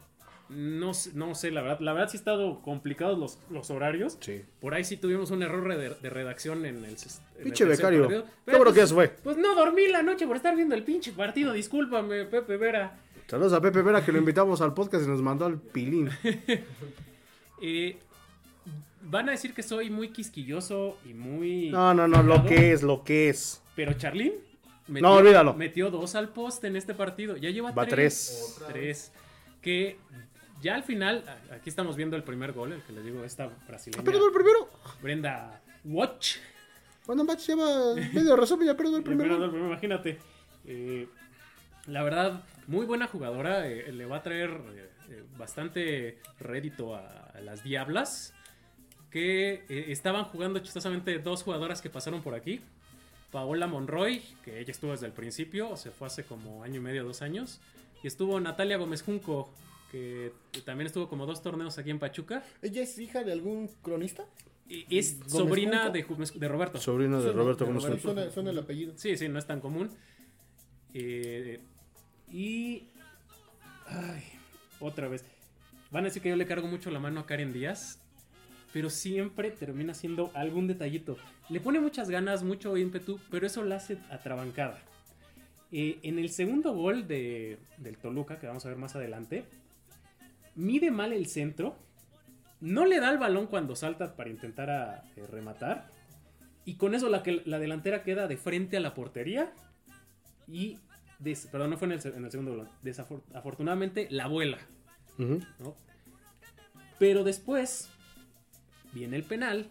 No, 0.51 0.93
sé- 0.93 1.11
no 1.13 1.33
sé, 1.33 1.49
la 1.51 1.61
verdad, 1.61 1.79
la 1.79 1.93
verdad 1.93 2.09
sí 2.09 2.17
ha 2.17 2.19
estado 2.19 2.61
complicados 2.61 3.17
los, 3.17 3.39
los 3.49 3.69
horarios. 3.71 4.17
Sí. 4.19 4.43
Por 4.59 4.73
ahí 4.73 4.83
sí 4.83 4.97
tuvimos 4.97 5.31
un 5.31 5.43
error 5.43 5.67
de, 5.75 5.89
de 5.89 6.09
redacción 6.09 6.65
en 6.65 6.83
el, 6.83 6.85
en 6.85 6.95
Pinche 7.43 7.65
becario. 7.65 8.01
partido. 8.01 8.25
Pero, 8.45 8.57
que 8.59 8.63
pues, 8.65 8.75
ya 8.75 8.87
se 8.87 8.93
fue. 8.93 9.07
Pues 9.23 9.37
no 9.37 9.55
dormí 9.55 9.87
la 9.87 10.03
noche 10.03 10.27
por 10.27 10.35
estar 10.35 10.55
viendo 10.55 10.75
el 10.75 10.83
pinche 10.83 11.11
partido, 11.13 11.53
discúlpame, 11.53 12.25
Pepe 12.25 12.57
Vera. 12.57 12.97
Saludos 13.27 13.53
a 13.53 13.61
Pepe 13.61 13.81
Vera 13.81 14.03
que 14.03 14.11
lo 14.11 14.17
invitamos 14.17 14.59
al 14.61 14.73
podcast 14.73 15.05
y 15.05 15.07
nos 15.07 15.21
mandó 15.21 15.45
al 15.45 15.57
pilín. 15.59 16.09
Eh, 17.61 17.97
van 19.03 19.29
a 19.29 19.33
decir 19.33 19.53
que 19.53 19.61
soy 19.63 19.89
muy 19.91 20.09
quisquilloso 20.09 20.97
y 21.05 21.13
muy... 21.13 21.69
No, 21.69 21.93
no, 21.93 22.07
no, 22.07 22.23
lo 22.23 22.43
que 22.45 22.71
es, 22.73 22.81
lo 22.81 23.03
que 23.03 23.29
es. 23.29 23.61
Pero 23.75 23.93
Charlín 23.93 24.33
No, 24.87 25.13
olvídalo. 25.15 25.53
metió 25.53 25.91
dos 25.91 26.15
al 26.15 26.29
poste 26.29 26.67
en 26.67 26.75
este 26.75 26.93
partido. 26.95 27.37
Ya 27.37 27.49
lleva 27.51 27.71
Va 27.71 27.85
tres. 27.85 28.57
Tres. 28.67 29.11
Que 29.61 29.97
ya 30.61 30.75
al 30.75 30.83
final, 30.83 31.23
aquí 31.51 31.69
estamos 31.69 31.95
viendo 31.95 32.15
el 32.15 32.23
primer 32.23 32.51
gol, 32.53 32.73
el 32.73 32.81
que 32.81 32.93
les 32.93 33.03
digo, 33.05 33.23
esta 33.23 33.49
brasileña. 33.67 34.03
Perdido 34.03 34.27
el 34.27 34.33
primero. 34.33 34.69
Brenda 35.01 35.61
Watch. 35.85 36.37
Cuando 37.05 37.23
Match 37.23 37.47
lleva 37.47 37.95
medio 38.13 38.35
resumen, 38.35 38.67
ya 38.67 38.77
perdió 38.77 38.97
el 38.97 39.03
primero, 39.03 39.35
imagínate. 39.45 40.19
Eh, 40.65 41.07
la 41.87 42.03
verdad, 42.03 42.43
muy 42.67 42.85
buena 42.85 43.07
jugadora. 43.07 43.67
eh, 43.67 43.91
le 43.91 44.05
va 44.05 44.17
a 44.17 44.21
traer 44.23 44.51
eh, 45.09 45.23
bastante 45.37 46.19
rédito 46.39 46.95
a, 46.95 47.07
a 47.33 47.41
las 47.41 47.63
Diablas. 47.63 48.33
que 49.09 49.65
estaban 49.91 50.25
jugando 50.25 50.59
chistosamente 50.59 51.17
dos 51.19 51.43
jugadoras 51.43 51.81
que 51.81 51.89
pasaron 51.89 52.21
por 52.21 52.35
aquí. 52.35 52.61
Paola 53.31 53.65
Monroy, 53.65 54.21
que 54.43 54.59
ella 54.59 54.71
estuvo 54.71 54.91
desde 54.91 55.05
el 55.07 55.13
principio, 55.13 55.75
se 55.77 55.89
fue 55.91 56.07
hace 56.07 56.23
como 56.23 56.63
año 56.63 56.77
y 56.77 56.79
medio, 56.81 57.03
dos 57.03 57.21
años. 57.21 57.59
Y 58.03 58.07
estuvo 58.07 58.39
Natalia 58.39 58.77
Gómez 58.77 59.01
Junco, 59.03 59.49
que 59.91 60.31
también 60.65 60.87
estuvo 60.87 61.09
como 61.09 61.25
dos 61.25 61.41
torneos 61.41 61.77
aquí 61.77 61.89
en 61.89 61.99
Pachuca. 61.99 62.43
¿Ella 62.61 62.81
es 62.81 62.97
hija 62.97 63.23
de 63.25 63.33
algún 63.33 63.67
cronista? 63.81 64.25
Y 64.69 64.85
es 64.97 65.19
Gómez 65.19 65.31
sobrina 65.31 65.89
de, 65.89 66.01
Roberto. 66.47 66.79
Sobrino 66.79 67.17
de 67.17 67.23
Suena- 67.23 67.37
Roberto 67.37 67.65
de 67.65 67.69
Gómez 67.71 67.83
Roberto, 67.83 68.01
Junco. 68.07 68.13
Suena, 68.21 68.31
suena 68.31 68.49
el 68.51 68.59
apellido. 68.59 68.93
Sí, 68.95 69.17
sí, 69.17 69.27
no 69.27 69.37
es 69.37 69.45
tan 69.45 69.59
común. 69.59 69.89
Eh, 70.93 71.59
y. 72.31 72.87
Ay, 73.85 74.23
otra 74.79 75.09
vez. 75.09 75.25
Van 75.91 76.05
a 76.05 76.07
decir 76.07 76.21
que 76.21 76.29
yo 76.29 76.37
le 76.37 76.45
cargo 76.45 76.67
mucho 76.69 76.89
la 76.89 76.99
mano 76.99 77.19
a 77.19 77.25
Karen 77.25 77.51
Díaz. 77.51 77.99
Pero 78.71 78.89
siempre 78.89 79.51
termina 79.51 79.93
siendo 79.93 80.31
algún 80.33 80.67
detallito. 80.67 81.17
Le 81.49 81.59
pone 81.59 81.81
muchas 81.81 82.09
ganas, 82.09 82.41
mucho 82.43 82.77
ímpetu, 82.77 83.19
pero 83.29 83.45
eso 83.45 83.65
la 83.65 83.75
hace 83.75 83.97
atrabancada. 84.09 84.81
Eh, 85.73 85.99
en 86.03 86.17
el 86.17 86.29
segundo 86.29 86.73
gol 86.73 87.05
de, 87.05 87.57
del 87.77 87.97
Toluca, 87.97 88.39
que 88.39 88.47
vamos 88.47 88.65
a 88.65 88.69
ver 88.69 88.77
más 88.77 88.95
adelante, 88.95 89.43
mide 90.55 90.91
mal 90.91 91.13
el 91.13 91.27
centro. 91.27 91.77
No 92.59 92.85
le 92.85 92.99
da 92.99 93.09
el 93.09 93.17
balón 93.17 93.47
cuando 93.47 93.75
salta 93.75 94.15
para 94.15 94.29
intentar 94.29 94.69
a, 94.69 95.03
eh, 95.15 95.25
rematar. 95.27 95.89
Y 96.65 96.75
con 96.75 96.93
eso 96.93 97.09
la, 97.09 97.23
que, 97.23 97.41
la 97.45 97.57
delantera 97.59 98.03
queda 98.03 98.27
de 98.27 98.37
frente 98.37 98.77
a 98.77 98.79
la 98.79 98.93
portería. 98.93 99.51
Y. 100.47 100.77
des- 101.19 101.47
perdón, 101.47 101.71
no 101.71 101.77
fue 101.77 101.87
en 101.87 101.93
el, 101.93 102.01
se- 102.01 102.15
en 102.15 102.23
el 102.25 102.29
segundo 102.31 102.55
gol. 102.55 102.69
Desafor- 102.83 103.23
afortunadamente 103.33 104.07
la 104.11 104.27
vuela. 104.27 104.59
Pero 106.99 107.23
después. 107.23 107.89
Viene 108.93 109.15
el 109.17 109.23
penal. 109.23 109.69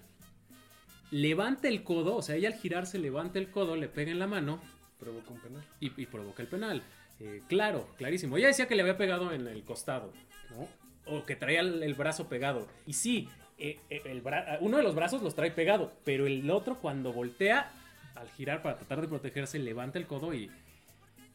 Levanta 1.10 1.68
el 1.68 1.82
codo. 1.84 2.16
O 2.16 2.22
sea, 2.22 2.36
ella 2.36 2.48
al 2.48 2.54
girarse 2.54 2.98
levanta 2.98 3.38
el 3.38 3.50
codo, 3.50 3.76
le 3.76 3.88
pega 3.88 4.10
en 4.10 4.18
la 4.18 4.26
mano. 4.26 4.60
Provoca 4.98 5.30
un 5.30 5.40
penal. 5.40 5.64
Y, 5.80 6.00
y 6.00 6.06
provoca 6.06 6.42
el 6.42 6.48
penal. 6.48 6.82
Eh, 7.20 7.42
claro, 7.48 7.88
clarísimo. 7.98 8.36
Ella 8.36 8.48
decía 8.48 8.66
que 8.66 8.74
le 8.74 8.82
había 8.82 8.96
pegado 8.96 9.32
en 9.32 9.46
el 9.46 9.62
costado, 9.64 10.12
¿no? 10.50 10.68
O 11.06 11.24
que 11.24 11.36
traía 11.36 11.60
el, 11.60 11.82
el 11.82 11.94
brazo 11.94 12.28
pegado. 12.28 12.68
Y 12.86 12.92
sí, 12.94 13.28
eh, 13.58 13.78
eh, 13.90 14.02
el 14.06 14.22
bra- 14.22 14.58
uno 14.60 14.76
de 14.76 14.82
los 14.82 14.94
brazos 14.94 15.22
los 15.22 15.34
trae 15.34 15.50
pegado, 15.50 15.92
pero 16.04 16.26
el 16.26 16.48
otro 16.50 16.78
cuando 16.78 17.12
voltea, 17.12 17.72
al 18.14 18.28
girar 18.30 18.62
para 18.62 18.76
tratar 18.76 19.00
de 19.00 19.08
protegerse, 19.08 19.58
levanta 19.58 19.98
el 19.98 20.06
codo 20.06 20.34
y 20.34 20.50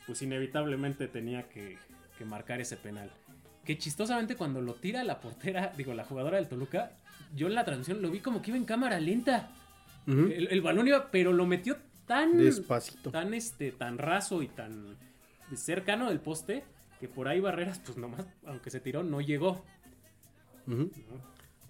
pues 0.06 0.22
inevitablemente 0.22 1.08
tenía 1.08 1.44
que, 1.50 1.78
que 2.18 2.26
marcar 2.26 2.62
ese 2.62 2.78
penal. 2.78 3.10
Que 3.66 3.78
chistosamente 3.78 4.36
cuando 4.36 4.62
lo 4.62 4.76
tira 4.76 5.04
la 5.04 5.20
portera, 5.20 5.74
digo, 5.78 5.94
la 5.94 6.06
jugadora 6.06 6.38
del 6.38 6.48
Toluca, 6.48 6.92
yo 7.36 7.48
en 7.48 7.56
la 7.56 7.66
transmisión 7.66 8.02
lo 8.02 8.12
vi 8.12 8.20
como 8.20 8.42
que 8.42 8.52
iba 8.52 8.58
en 8.58 8.66
cámara 8.66 9.00
lenta. 9.00 9.50
El, 10.08 10.48
el 10.52 10.62
balón 10.62 10.88
iba, 10.88 11.10
pero 11.10 11.34
lo 11.34 11.48
metió 11.48 11.78
tan 12.06 12.38
Despacito. 12.38 13.10
tan 13.10 13.34
este 13.34 13.72
tan 13.72 13.98
raso 13.98 14.44
y 14.44 14.48
tan 14.48 14.96
cercano 15.56 16.10
del 16.10 16.20
poste 16.20 16.64
que 17.08 17.14
por 17.14 17.28
ahí 17.28 17.40
barreras 17.40 17.80
pues 17.86 17.98
nomás 17.98 18.26
aunque 18.46 18.70
se 18.72 18.80
tiró 18.80 19.04
no 19.04 19.22
llegó. 19.22 19.64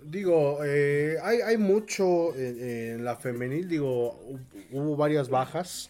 Digo, 0.04 0.60
eh, 0.63 1.17
hay, 1.24 1.41
hay 1.41 1.58
mucho 1.58 2.36
en, 2.36 2.60
en 3.00 3.06
la 3.06 3.15
femenil, 3.15 3.67
digo, 3.67 4.19
hu- 4.24 4.39
hubo 4.71 4.95
varias 4.95 5.30
bajas 5.30 5.89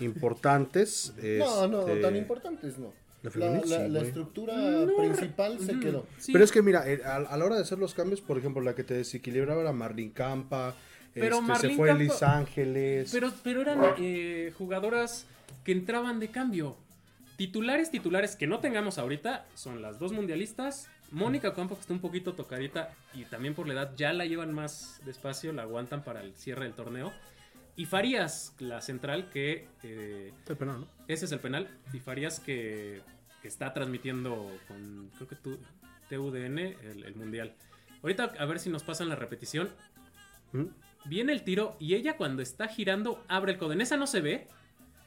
importantes. 0.00 1.12
No, 1.38 1.68
no, 1.68 1.80
este, 1.86 2.00
tan 2.00 2.16
importantes 2.16 2.78
no. 2.78 2.92
La 3.22 3.24
La, 3.24 3.30
femenil 3.30 3.60
la- 3.70 3.76
sí, 3.76 3.82
la 3.82 3.88
güey. 3.98 4.06
estructura 4.08 4.56
No, 4.56 4.96
principal 4.96 5.58
se 5.60 5.78
quedó. 5.78 6.06
sí. 6.18 6.32
Pero 6.32 6.42
es 6.44 6.50
que 6.52 6.62
mira, 6.62 6.90
eh, 6.90 7.02
a, 7.04 7.16
a 7.16 7.36
la 7.36 7.44
hora 7.44 7.56
de 7.56 7.62
hacer 7.62 7.78
los 7.78 7.92
cambios, 7.92 8.22
por 8.22 8.38
ejemplo, 8.38 8.62
la 8.62 8.74
que 8.74 8.82
te 8.82 8.94
desequilibraba 8.94 9.60
era 9.60 9.72
Marlin 9.72 10.10
Campa, 10.10 10.74
Pero 11.12 11.36
este, 11.36 11.46
Marlene 11.46 11.74
se 11.74 11.76
fue 11.76 11.88
Campa- 11.90 11.98
Liz 11.98 12.22
Ángeles. 12.22 13.10
pero 13.12 13.30
pero 13.44 13.60
eran 13.60 13.80
eh, 13.98 14.52
jugadoras 14.56 15.26
que 15.64 15.72
entraban 15.72 16.18
de 16.18 16.28
cambio 16.28 16.76
titulares 17.40 17.90
titulares 17.90 18.36
que 18.36 18.46
no 18.46 18.60
tengamos 18.60 18.98
ahorita 18.98 19.46
son 19.54 19.80
las 19.80 19.98
dos 19.98 20.12
mundialistas 20.12 20.90
Mónica 21.10 21.54
Campo 21.54 21.74
que 21.74 21.80
está 21.80 21.94
un 21.94 22.00
poquito 22.00 22.34
tocadita 22.34 22.92
y 23.14 23.24
también 23.24 23.54
por 23.54 23.66
la 23.66 23.72
edad 23.72 23.94
ya 23.96 24.12
la 24.12 24.26
llevan 24.26 24.52
más 24.52 25.00
despacio 25.06 25.50
la 25.54 25.62
aguantan 25.62 26.04
para 26.04 26.20
el 26.20 26.34
cierre 26.34 26.64
del 26.64 26.74
torneo 26.74 27.14
y 27.76 27.86
Farías 27.86 28.54
la 28.58 28.82
central 28.82 29.30
que 29.30 29.66
eh, 29.82 30.34
Está 30.40 30.54
penal, 30.54 30.80
¿no? 30.82 30.88
Ese 31.08 31.24
es 31.24 31.32
el 31.32 31.40
penal. 31.40 31.66
Y 31.94 32.00
Farías 32.00 32.38
que, 32.38 33.00
que 33.40 33.48
está 33.48 33.72
transmitiendo 33.72 34.54
con, 34.68 35.10
creo 35.16 35.28
que 35.28 35.36
tu, 35.36 35.58
TUDN 36.10 36.58
el, 36.58 37.04
el 37.06 37.14
mundial. 37.14 37.54
Ahorita 38.02 38.34
a 38.38 38.44
ver 38.44 38.58
si 38.58 38.68
nos 38.68 38.82
pasan 38.82 39.08
la 39.08 39.16
repetición. 39.16 39.70
Ujú. 40.52 40.70
Viene 41.06 41.32
el 41.32 41.42
tiro 41.42 41.78
y 41.80 41.94
ella 41.94 42.18
cuando 42.18 42.42
está 42.42 42.68
girando 42.68 43.24
abre 43.28 43.52
el 43.52 43.58
codo. 43.58 43.72
En 43.72 43.80
esa 43.80 43.96
no 43.96 44.06
se 44.06 44.20
ve. 44.20 44.46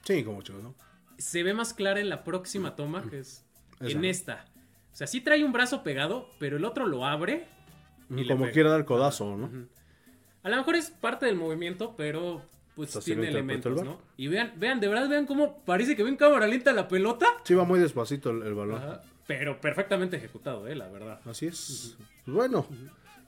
Sí, 0.04 0.24
como 0.24 0.42
chicos, 0.42 0.64
¿no? 0.64 0.74
Se 1.18 1.44
ve 1.44 1.54
más 1.54 1.74
clara 1.74 2.00
en 2.00 2.10
la 2.10 2.24
próxima 2.24 2.76
toma, 2.76 3.04
que 3.10 3.20
es 3.20 3.46
Esa, 3.80 3.98
en 3.98 4.06
esta. 4.06 4.46
O 4.92 4.96
sea, 4.96 5.08
sí 5.08 5.22
trae 5.22 5.44
un 5.44 5.52
brazo 5.52 5.84
pegado, 5.84 6.30
pero 6.40 6.58
el 6.58 6.66
otro 6.66 6.86
lo 6.86 7.06
abre. 7.06 7.48
y 8.10 8.28
Como 8.28 8.42
pega. 8.42 8.52
quiera 8.54 8.70
dar 8.72 8.86
codazo, 8.86 9.36
¿no? 9.38 9.50
A 10.44 10.50
lo 10.50 10.58
mejor 10.58 10.76
es 10.76 10.90
parte 10.92 11.26
del 11.26 11.36
movimiento, 11.36 11.96
pero 11.96 12.42
pues 12.76 12.96
así 12.96 13.12
tiene 13.12 13.28
el 13.30 13.36
elementos. 13.36 13.84
¿no? 13.84 14.00
Y 14.18 14.28
vean, 14.28 14.54
vean, 14.58 14.80
de 14.80 14.88
verdad, 14.88 15.08
vean 15.08 15.26
cómo 15.26 15.64
parece 15.64 15.96
que 15.96 16.04
ven 16.04 16.18
cámara 16.18 16.48
lenta 16.48 16.74
la 16.74 16.88
pelota. 16.88 17.28
Sí, 17.44 17.54
va 17.54 17.64
muy 17.64 17.80
despacito 17.80 18.30
el, 18.32 18.44
el 18.44 18.54
balón. 18.54 18.78
Ajá, 18.82 19.02
Pero 19.26 19.62
perfectamente 19.62 20.18
ejecutado, 20.18 20.68
eh, 20.68 20.76
la 20.76 20.90
verdad. 20.90 21.22
Así 21.26 21.46
es. 21.48 21.96
Pues 22.26 22.36
bueno, 22.36 22.68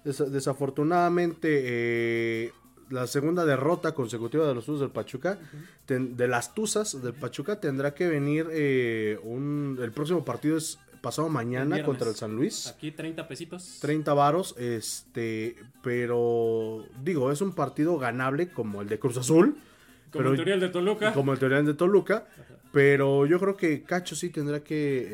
des- 0.04 0.32
desafortunadamente 0.32 1.62
eh, 1.63 2.52
la 2.89 3.08
segunda 3.08 3.45
derrota 3.45 3.93
consecutiva 3.93 4.48
de 4.48 4.54
los 4.56 4.65
Tuzos 4.65 4.82
del 4.82 4.89
Pachuca, 4.91 5.38
ten- 5.86 6.15
de 6.17 6.28
las 6.28 6.54
Tuzas 6.54 7.02
del 7.02 7.13
Pachuca, 7.13 7.60
tendrá 7.60 7.93
que 7.93 8.08
venir 8.08 8.48
eh, 8.52 9.19
un, 9.24 9.78
el 9.82 9.91
próximo 9.91 10.24
partido 10.24 10.58
es 10.58 10.80
pasado 11.02 11.30
mañana 11.30 11.84
contra 11.84 12.10
el 12.10 12.15
San 12.15 12.36
Luis. 12.36 12.67
Aquí 12.67 12.91
30 12.91 13.28
pesitos. 13.28 13.78
30 13.82 14.13
varos, 14.15 14.56
este, 14.58 15.56
pero 15.84 16.86
digo, 17.04 17.32
es 17.32 17.41
un 17.41 17.54
partido 17.54 17.98
ganable 17.98 18.50
como 18.50 18.82
el 18.82 18.88
de 18.89 18.98
Cruz 19.00 19.17
Azul, 19.17 19.56
Como 19.56 20.12
pero- 20.12 20.30
el 20.32 20.36
tutorial 20.38 20.60
de 20.60 20.69
Toluca. 20.69 21.13
como 21.13 21.34
el 21.34 21.39
Teorían 21.39 21.65
de 21.65 21.74
Toluca, 21.76 22.28
pero 22.75 23.25
yo 23.25 23.39
creo 23.39 23.55
que 23.55 23.83
Cacho 23.83 24.17
sí 24.17 24.29
tendrá 24.31 24.59
que 24.61 24.75
eh, 24.75 25.07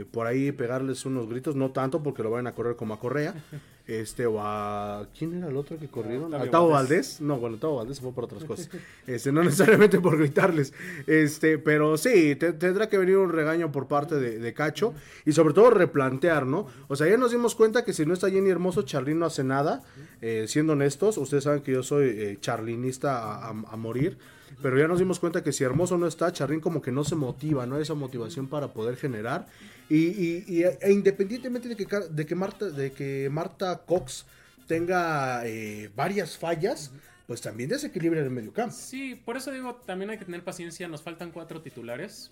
eh, 0.00 0.04
por 0.10 0.26
ahí 0.26 0.52
pegarles 0.52 1.04
unos 1.04 1.28
gritos, 1.28 1.54
no 1.54 1.70
tanto 1.70 2.02
porque 2.02 2.22
lo 2.22 2.30
vayan 2.30 2.46
a 2.46 2.52
correr 2.54 2.76
como 2.76 2.94
a 2.94 2.98
Correa, 2.98 3.34
este 3.86 4.24
o 4.24 4.40
a 4.40 5.06
¿quién 5.18 5.34
era 5.34 5.48
el 5.48 5.56
otro 5.58 5.76
que 5.78 5.88
corrieron? 5.88 6.24
Octavio 6.32 6.46
¿A 6.48 6.50
Tavo 6.50 6.68
Valdés. 6.70 7.20
No, 7.20 7.36
bueno, 7.38 7.58
Tavo 7.58 7.76
Valdés 7.76 7.98
se 7.98 8.02
fue 8.02 8.12
por 8.12 8.24
otras 8.24 8.44
cosas. 8.44 8.70
Este, 9.06 9.30
no 9.32 9.44
necesariamente 9.44 10.00
por 10.00 10.16
gritarles. 10.16 10.72
Este, 11.06 11.58
pero 11.58 11.98
sí, 11.98 12.36
te- 12.36 12.54
tendrá 12.54 12.88
que 12.88 12.96
venir 12.96 13.18
un 13.18 13.30
regaño 13.30 13.70
por 13.70 13.86
parte 13.86 14.14
de, 14.14 14.38
de 14.38 14.54
Cacho 14.54 14.94
y 15.26 15.32
sobre 15.32 15.52
todo 15.52 15.68
replantear, 15.68 16.46
¿no? 16.46 16.68
O 16.88 16.96
sea, 16.96 17.06
ya 17.06 17.18
nos 17.18 17.32
dimos 17.32 17.54
cuenta 17.54 17.84
que 17.84 17.92
si 17.92 18.06
no 18.06 18.14
está 18.14 18.30
Jenny 18.30 18.48
Hermoso, 18.48 18.80
Charlín 18.80 19.18
no 19.18 19.26
hace 19.26 19.44
nada. 19.44 19.82
Eh, 20.22 20.46
siendo 20.48 20.72
honestos, 20.72 21.18
ustedes 21.18 21.44
saben 21.44 21.60
que 21.60 21.72
yo 21.72 21.82
soy 21.82 22.06
eh, 22.08 22.38
charlinista 22.40 23.18
a, 23.18 23.48
a- 23.48 23.50
a 23.50 23.76
morir. 23.76 24.16
Pero 24.62 24.78
ya 24.78 24.86
nos 24.86 24.98
dimos 25.00 25.18
cuenta 25.18 25.42
que 25.42 25.52
si 25.52 25.64
Hermoso 25.64 25.98
no 25.98 26.06
está, 26.06 26.32
Charlín 26.32 26.60
como 26.60 26.80
que 26.80 26.92
no 26.92 27.02
se 27.04 27.16
motiva, 27.16 27.66
no 27.66 27.76
hay 27.76 27.82
esa 27.82 27.94
motivación 27.94 28.46
para 28.48 28.68
poder 28.72 28.96
generar. 28.96 29.46
Y, 29.90 30.62
e 30.62 30.92
independientemente 30.92 31.68
de 31.68 31.76
que, 31.76 31.86
de 31.86 32.26
que 32.26 32.34
Marta, 32.34 32.70
de 32.70 32.92
que 32.92 33.28
Marta 33.30 33.82
Cox 33.84 34.24
tenga 34.66 35.46
eh, 35.46 35.90
varias 35.96 36.38
fallas, 36.38 36.92
pues 37.26 37.40
también 37.40 37.68
desequilibra 37.68 38.20
el 38.20 38.30
mediocampo. 38.30 38.74
Sí, 38.74 39.14
por 39.24 39.36
eso 39.36 39.50
digo, 39.50 39.74
también 39.84 40.10
hay 40.10 40.18
que 40.18 40.24
tener 40.24 40.44
paciencia. 40.44 40.88
Nos 40.88 41.02
faltan 41.02 41.30
cuatro 41.32 41.60
titulares 41.60 42.30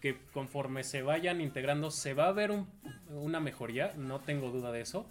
que 0.00 0.16
conforme 0.32 0.84
se 0.84 1.02
vayan 1.02 1.40
integrando 1.40 1.90
se 1.90 2.12
va 2.14 2.28
a 2.28 2.32
ver 2.32 2.50
un- 2.50 2.66
una 3.10 3.38
mejoría, 3.40 3.94
no 3.96 4.20
tengo 4.20 4.50
duda 4.50 4.72
de 4.72 4.80
eso. 4.80 5.06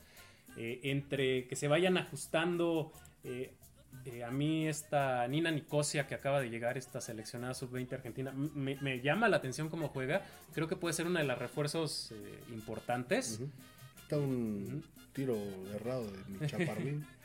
Eh, 0.58 0.80
entre 0.84 1.48
que 1.48 1.56
se 1.56 1.68
vayan 1.70 1.98
ajustando, 1.98 2.92
eh, 3.24 3.54
eh, 4.06 4.24
a 4.24 4.32
mí 4.32 4.68
esta 4.68 5.28
Nina 5.28 5.52
Nicosia 5.52 6.08
que 6.08 6.16
acaba 6.16 6.40
de 6.42 6.50
llegar, 6.50 6.78
esta 6.78 7.02
seleccionada 7.02 7.54
sub-20 7.54 7.94
argentina, 7.94 8.32
me, 8.32 8.76
me 8.82 9.02
llama 9.02 9.28
la 9.30 9.38
atención 9.38 9.70
cómo 9.70 9.88
juega. 9.90 10.24
Creo 10.54 10.68
que 10.68 10.76
puede 10.76 10.94
ser 10.94 11.08
una 11.08 11.20
de 11.20 11.26
las 11.26 11.38
refuerzos 11.40 12.12
eh, 12.12 12.40
importantes. 12.54 13.40
Está 14.04 14.18
un 14.18 14.84
tiro 15.14 15.38
errado 15.74 16.10
de 16.12 16.18
mi 16.28 16.48
chaparrín. 16.48 17.06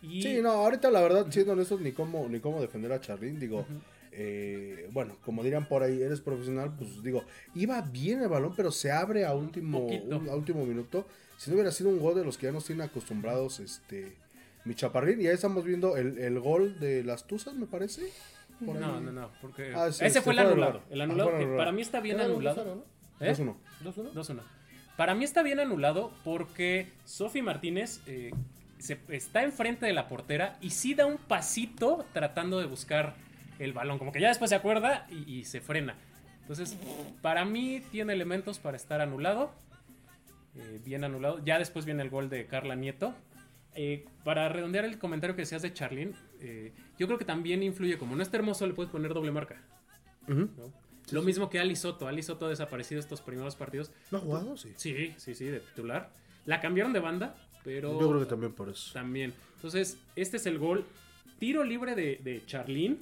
Y 0.00 0.22
Sí, 0.22 0.38
no, 0.40 0.50
ahorita 0.50 0.92
la 0.92 1.00
verdad, 1.00 1.26
siendo 1.28 1.54
honestos, 1.54 1.80
ni 1.80 1.90
cómo, 1.90 2.28
ni 2.28 2.38
cómo 2.38 2.60
defender 2.60 2.92
a 2.92 3.00
Charlín. 3.00 3.40
Digo, 3.40 3.66
eh, 4.12 4.88
bueno, 4.92 5.16
como 5.24 5.42
dirían 5.42 5.66
por 5.66 5.82
ahí, 5.82 6.00
eres 6.00 6.20
profesional, 6.20 6.72
pues 6.78 7.02
digo, 7.02 7.24
iba 7.56 7.80
bien 7.80 8.22
el 8.22 8.28
balón, 8.28 8.54
pero 8.56 8.70
se 8.70 8.92
abre 8.92 9.24
a 9.24 9.34
último, 9.34 9.80
un- 9.88 10.28
a 10.28 10.36
último 10.36 10.64
minuto. 10.64 11.04
Si 11.36 11.50
no 11.50 11.54
hubiera 11.54 11.72
sido 11.72 11.90
un 11.90 11.98
gol 11.98 12.14
de 12.14 12.24
los 12.24 12.38
que 12.38 12.46
ya 12.46 12.52
nos 12.52 12.64
tienen 12.64 12.86
acostumbrados, 12.86 13.58
este, 13.58 14.14
mi 14.68 14.74
chaparrín, 14.74 15.20
y 15.20 15.26
ahí 15.26 15.34
estamos 15.34 15.64
viendo 15.64 15.96
el, 15.96 16.18
el 16.18 16.38
gol 16.38 16.78
de 16.78 17.02
las 17.02 17.26
Tuzas, 17.26 17.54
me 17.54 17.66
parece. 17.66 18.12
No, 18.60 18.74
no, 19.00 19.00
no, 19.12 19.30
porque 19.40 19.72
Ah, 19.74 19.90
sí, 19.90 20.04
ese 20.04 20.14
se 20.14 20.20
fue 20.20 20.32
el 20.34 20.40
anulado. 20.40 20.82
anulado. 20.82 20.82
El 20.90 21.00
Ah, 21.00 21.04
anulado 21.04 21.38
que 21.38 21.46
para 21.56 21.72
mí 21.72 21.80
está 21.82 22.00
bien 22.00 22.20
anulado. 22.20 22.64
2-0, 22.64 22.76
¿no? 23.20 23.26
¿Eh? 23.26 23.32
2-1. 23.32 23.54
2-1. 23.84 24.12
2-1. 24.12 24.40
Para 24.96 25.14
mí 25.14 25.24
está 25.24 25.42
bien 25.42 25.60
anulado 25.60 26.12
porque 26.24 26.88
Sofi 27.04 27.40
Martínez, 27.40 28.00
eh, 28.06 28.30
se, 28.78 28.98
está 29.08 29.42
enfrente 29.44 29.86
de 29.86 29.92
la 29.92 30.06
portera 30.08 30.56
y 30.60 30.70
sí 30.70 30.94
da 30.94 31.06
un 31.06 31.16
pasito 31.18 32.04
tratando 32.12 32.58
de 32.60 32.66
buscar 32.66 33.14
el 33.58 33.72
balón. 33.72 33.98
Como 33.98 34.12
que 34.12 34.20
ya 34.20 34.28
después 34.28 34.50
se 34.50 34.56
acuerda 34.56 35.06
y, 35.10 35.38
y 35.38 35.44
se 35.44 35.60
frena. 35.60 35.94
Entonces, 36.42 36.76
para 37.22 37.44
mí 37.44 37.80
tiene 37.92 38.12
elementos 38.12 38.58
para 38.58 38.76
estar 38.76 39.00
anulado. 39.00 39.52
Eh, 40.56 40.80
bien 40.84 41.04
anulado. 41.04 41.40
Ya 41.44 41.58
después 41.58 41.84
viene 41.84 42.02
el 42.02 42.10
gol 42.10 42.28
de 42.28 42.46
Carla 42.46 42.74
Nieto. 42.74 43.14
Eh, 43.80 44.04
para 44.24 44.48
redondear 44.48 44.84
el 44.84 44.98
comentario 44.98 45.36
que 45.36 45.42
decías 45.42 45.62
de 45.62 45.72
Charlene, 45.72 46.12
eh, 46.40 46.72
yo 46.98 47.06
creo 47.06 47.16
que 47.16 47.24
también 47.24 47.62
influye. 47.62 47.96
Como 47.96 48.16
no 48.16 48.22
está 48.24 48.36
hermoso, 48.36 48.66
le 48.66 48.74
puedes 48.74 48.90
poner 48.90 49.14
doble 49.14 49.30
marca. 49.30 49.62
Lo 51.12 51.22
mismo 51.22 51.48
que 51.48 51.60
Ali 51.60 51.76
Soto. 51.76 52.08
Ali 52.08 52.24
Soto 52.24 52.46
ha 52.46 52.48
desaparecido 52.48 52.98
estos 52.98 53.20
primeros 53.20 53.54
partidos. 53.54 53.92
¿No 54.10 54.18
ha 54.18 54.20
jugado? 54.20 54.56
Sí. 54.56 54.72
Sí, 54.74 55.14
sí, 55.16 55.32
sí, 55.34 55.44
de 55.44 55.60
titular. 55.60 56.10
La 56.44 56.60
cambiaron 56.60 56.92
de 56.92 56.98
banda, 56.98 57.36
pero 57.62 58.00
Yo 58.00 58.08
creo 58.08 58.20
que 58.20 58.26
también 58.26 58.52
por 58.52 58.68
eso. 58.68 58.92
también. 58.92 59.32
Entonces, 59.54 59.96
este 60.16 60.38
es 60.38 60.46
el 60.46 60.58
gol. 60.58 60.84
Tiro 61.38 61.62
libre 61.62 61.94
de, 61.94 62.16
de 62.22 62.44
Charlene. 62.46 62.96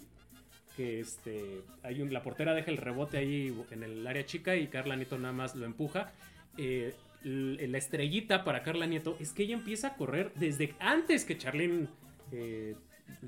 Que 0.77 1.01
este. 1.01 1.63
Hay 1.85 2.03
un, 2.03 2.13
la 2.13 2.23
portera 2.23 2.53
deja 2.53 2.71
el 2.71 2.77
rebote 2.77 3.17
ahí 3.17 3.59
en 3.71 3.83
el 3.83 4.07
área 4.07 4.27
chica 4.27 4.57
y 4.57 4.67
Carla 4.69 4.95
Nieto 4.95 5.17
nada 5.17 5.33
más 5.33 5.55
lo 5.57 5.65
empuja. 5.65 6.13
Eh, 6.59 6.95
la 7.27 7.79
estrellita 7.79 8.45
para 8.45 8.63
Carla 8.63 8.87
Nieto 8.87 9.17
es 9.19 9.33
que 9.33 9.43
ella 9.43 9.55
empieza 9.55 9.89
a 9.89 9.97
correr 9.97 10.33
desde 10.37 10.77
antes 10.79 11.25
que 11.25 11.37
Charlene 11.37 11.89
eh, 12.31 12.77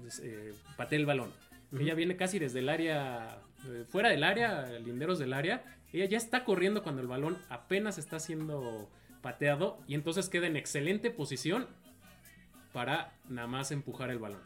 pues, 0.01 0.21
eh, 0.21 0.55
patee 0.77 1.01
el 1.01 1.07
balón. 1.07 1.33
Ella 1.77 1.95
viene 1.95 2.17
casi 2.17 2.39
desde 2.39 2.61
el 2.61 2.69
área, 2.69 3.41
eh, 3.67 3.85
fuera 3.89 4.11
del 4.11 4.23
área, 4.23 4.67
linderos 4.79 5.19
del 5.19 5.33
área. 5.33 5.65
Ella 5.93 6.05
ya 6.05 6.17
está 6.17 6.45
corriendo 6.45 6.85
cuando 6.85 7.03
el 7.03 7.09
balón 7.09 7.39
apenas 7.49 7.99
está 7.99 8.21
siendo 8.21 8.89
pateado 9.21 9.79
y 9.89 9.95
entonces 9.95 10.29
queda 10.29 10.47
en 10.47 10.57
excelente 10.57 11.11
posición 11.11 11.67
para 12.73 13.13
nada 13.29 13.49
más 13.49 13.73
empujar 13.73 14.11
el 14.11 14.21
balón. 14.21 14.41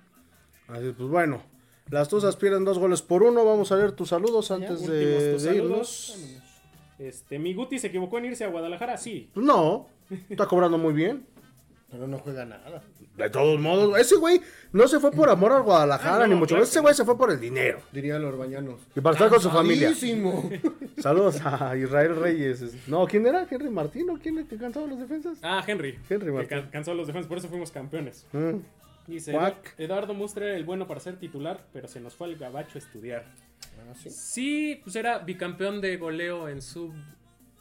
Así, 0.67 0.93
pues 0.97 1.09
bueno. 1.11 1.43
Las 1.91 2.09
Tuzas 2.09 2.37
pierden 2.37 2.65
dos 2.65 2.79
goles 2.79 3.03
por 3.03 3.23
uno. 3.23 3.45
Vamos 3.45 3.71
a 3.71 3.77
ver 3.77 3.93
tus 3.93 4.09
saludos 4.09 4.51
antes 4.51 4.87
de, 4.87 5.33
tus 5.35 5.43
de 5.43 5.51
saludos. 5.51 6.17
irnos. 6.17 6.52
Este, 6.99 7.39
mi 7.39 7.55
Guti 7.55 7.79
se 7.79 7.89
equivocó 7.89 8.19
en 8.19 8.27
irse 8.27 8.45
a 8.45 8.49
Guadalajara, 8.49 8.97
sí. 8.97 9.31
No, 9.35 9.89
está 10.29 10.47
cobrando 10.47 10.79
muy 10.79 10.93
bien. 10.93 11.27
Pero 11.91 12.07
no 12.07 12.19
juega 12.19 12.47
nada. 12.47 12.83
De 13.19 13.29
todos 13.29 13.61
modos, 13.61 13.99
ese 13.99 14.17
güey 14.17 14.41
no 14.73 14.89
se 14.89 14.99
fue 14.99 15.11
por 15.13 15.29
amor 15.29 15.53
al 15.53 15.63
Guadalajara, 15.63 16.17
Ah, 16.17 16.19
no, 16.21 16.27
ni 16.29 16.35
mucho 16.37 16.49
claro 16.55 16.61
menos. 16.61 16.71
Ese 16.71 16.79
que 16.79 16.83
güey 16.83 16.95
se 16.95 17.05
fue 17.05 17.19
por 17.19 17.31
el 17.31 17.39
dinero. 17.39 17.81
Diría 17.93 18.19
los 18.19 18.35
bañanos. 18.39 18.81
Y 18.97 19.01
para 19.03 19.13
estar 19.15 19.29
con 19.29 19.41
su 19.43 19.51
familia. 19.51 19.93
Saludos 20.99 21.41
a 21.45 21.77
Israel 21.77 22.17
Reyes. 22.17 22.89
No, 22.89 23.07
¿quién 23.07 23.27
era? 23.27 23.47
¿Henry 23.51 23.69
Martín 23.69 24.09
o 24.09 24.19
quién 24.19 24.47
que 24.47 24.57
cantaba 24.57 24.87
los 24.87 24.99
defensas? 24.99 25.39
Ah, 25.43 25.63
Henry. 25.67 25.99
Henry 26.09 26.27
que 26.27 26.33
Martín. 26.33 26.49
can- 26.61 26.71
cansó 26.71 26.93
a 26.93 26.95
los 26.95 27.07
defensas, 27.07 27.29
por 27.29 27.37
eso 27.39 27.49
fuimos 27.49 27.71
campeones. 27.71 28.27
Mm. 28.33 28.57
Dice. 29.07 29.35
Eduardo 29.77 30.15
Mustre 30.15 30.47
era 30.47 30.57
el 30.57 30.65
bueno 30.65 30.87
para 30.87 31.01
ser 31.01 31.19
titular, 31.19 31.67
pero 31.75 31.89
se 31.89 32.01
nos 32.01 32.15
fue 32.15 32.29
al 32.29 32.37
gabacho 32.37 32.73
a 32.77 32.79
estudiar. 32.79 33.27
Ah, 33.91 33.95
sí. 33.95 34.11
Sí, 34.11 34.81
pues 34.83 34.97
era 34.97 35.19
bicampeón 35.19 35.81
de 35.81 35.97
goleo 35.97 36.49
en 36.49 36.63
sub, 36.63 36.93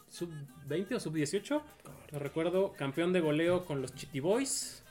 sub 0.08 0.30
20 0.66 0.94
o 0.94 1.00
sub 1.00 1.14
18. 1.14 1.62
Lo 2.10 2.18
recuerdo, 2.18 2.72
campeón 2.74 3.12
de 3.12 3.20
goleo 3.20 3.64
con 3.64 3.80
los 3.82 3.94
Chitty 3.94 4.20
Boys. 4.20 4.82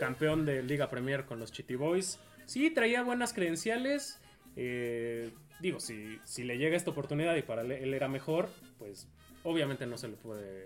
Campeón 0.00 0.44
de 0.44 0.62
Liga 0.62 0.90
Premier 0.90 1.24
con 1.24 1.38
los 1.38 1.52
Chitty 1.52 1.76
Boys. 1.76 2.18
Sí, 2.46 2.70
traía 2.70 3.02
buenas 3.02 3.32
credenciales. 3.32 4.18
eh, 4.56 5.30
digo, 5.60 5.80
si, 5.80 6.18
si 6.24 6.44
le 6.44 6.58
llega 6.58 6.76
esta 6.76 6.90
oportunidad 6.90 7.34
y 7.36 7.42
para 7.42 7.62
él, 7.62 7.94
era 7.94 8.08
mejor, 8.08 8.48
pues 8.78 9.08
obviamente 9.44 9.86
no 9.86 9.96
se 9.96 10.08
le 10.08 10.16
puede 10.16 10.64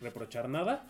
reprochar 0.00 0.48
nada. 0.48 0.84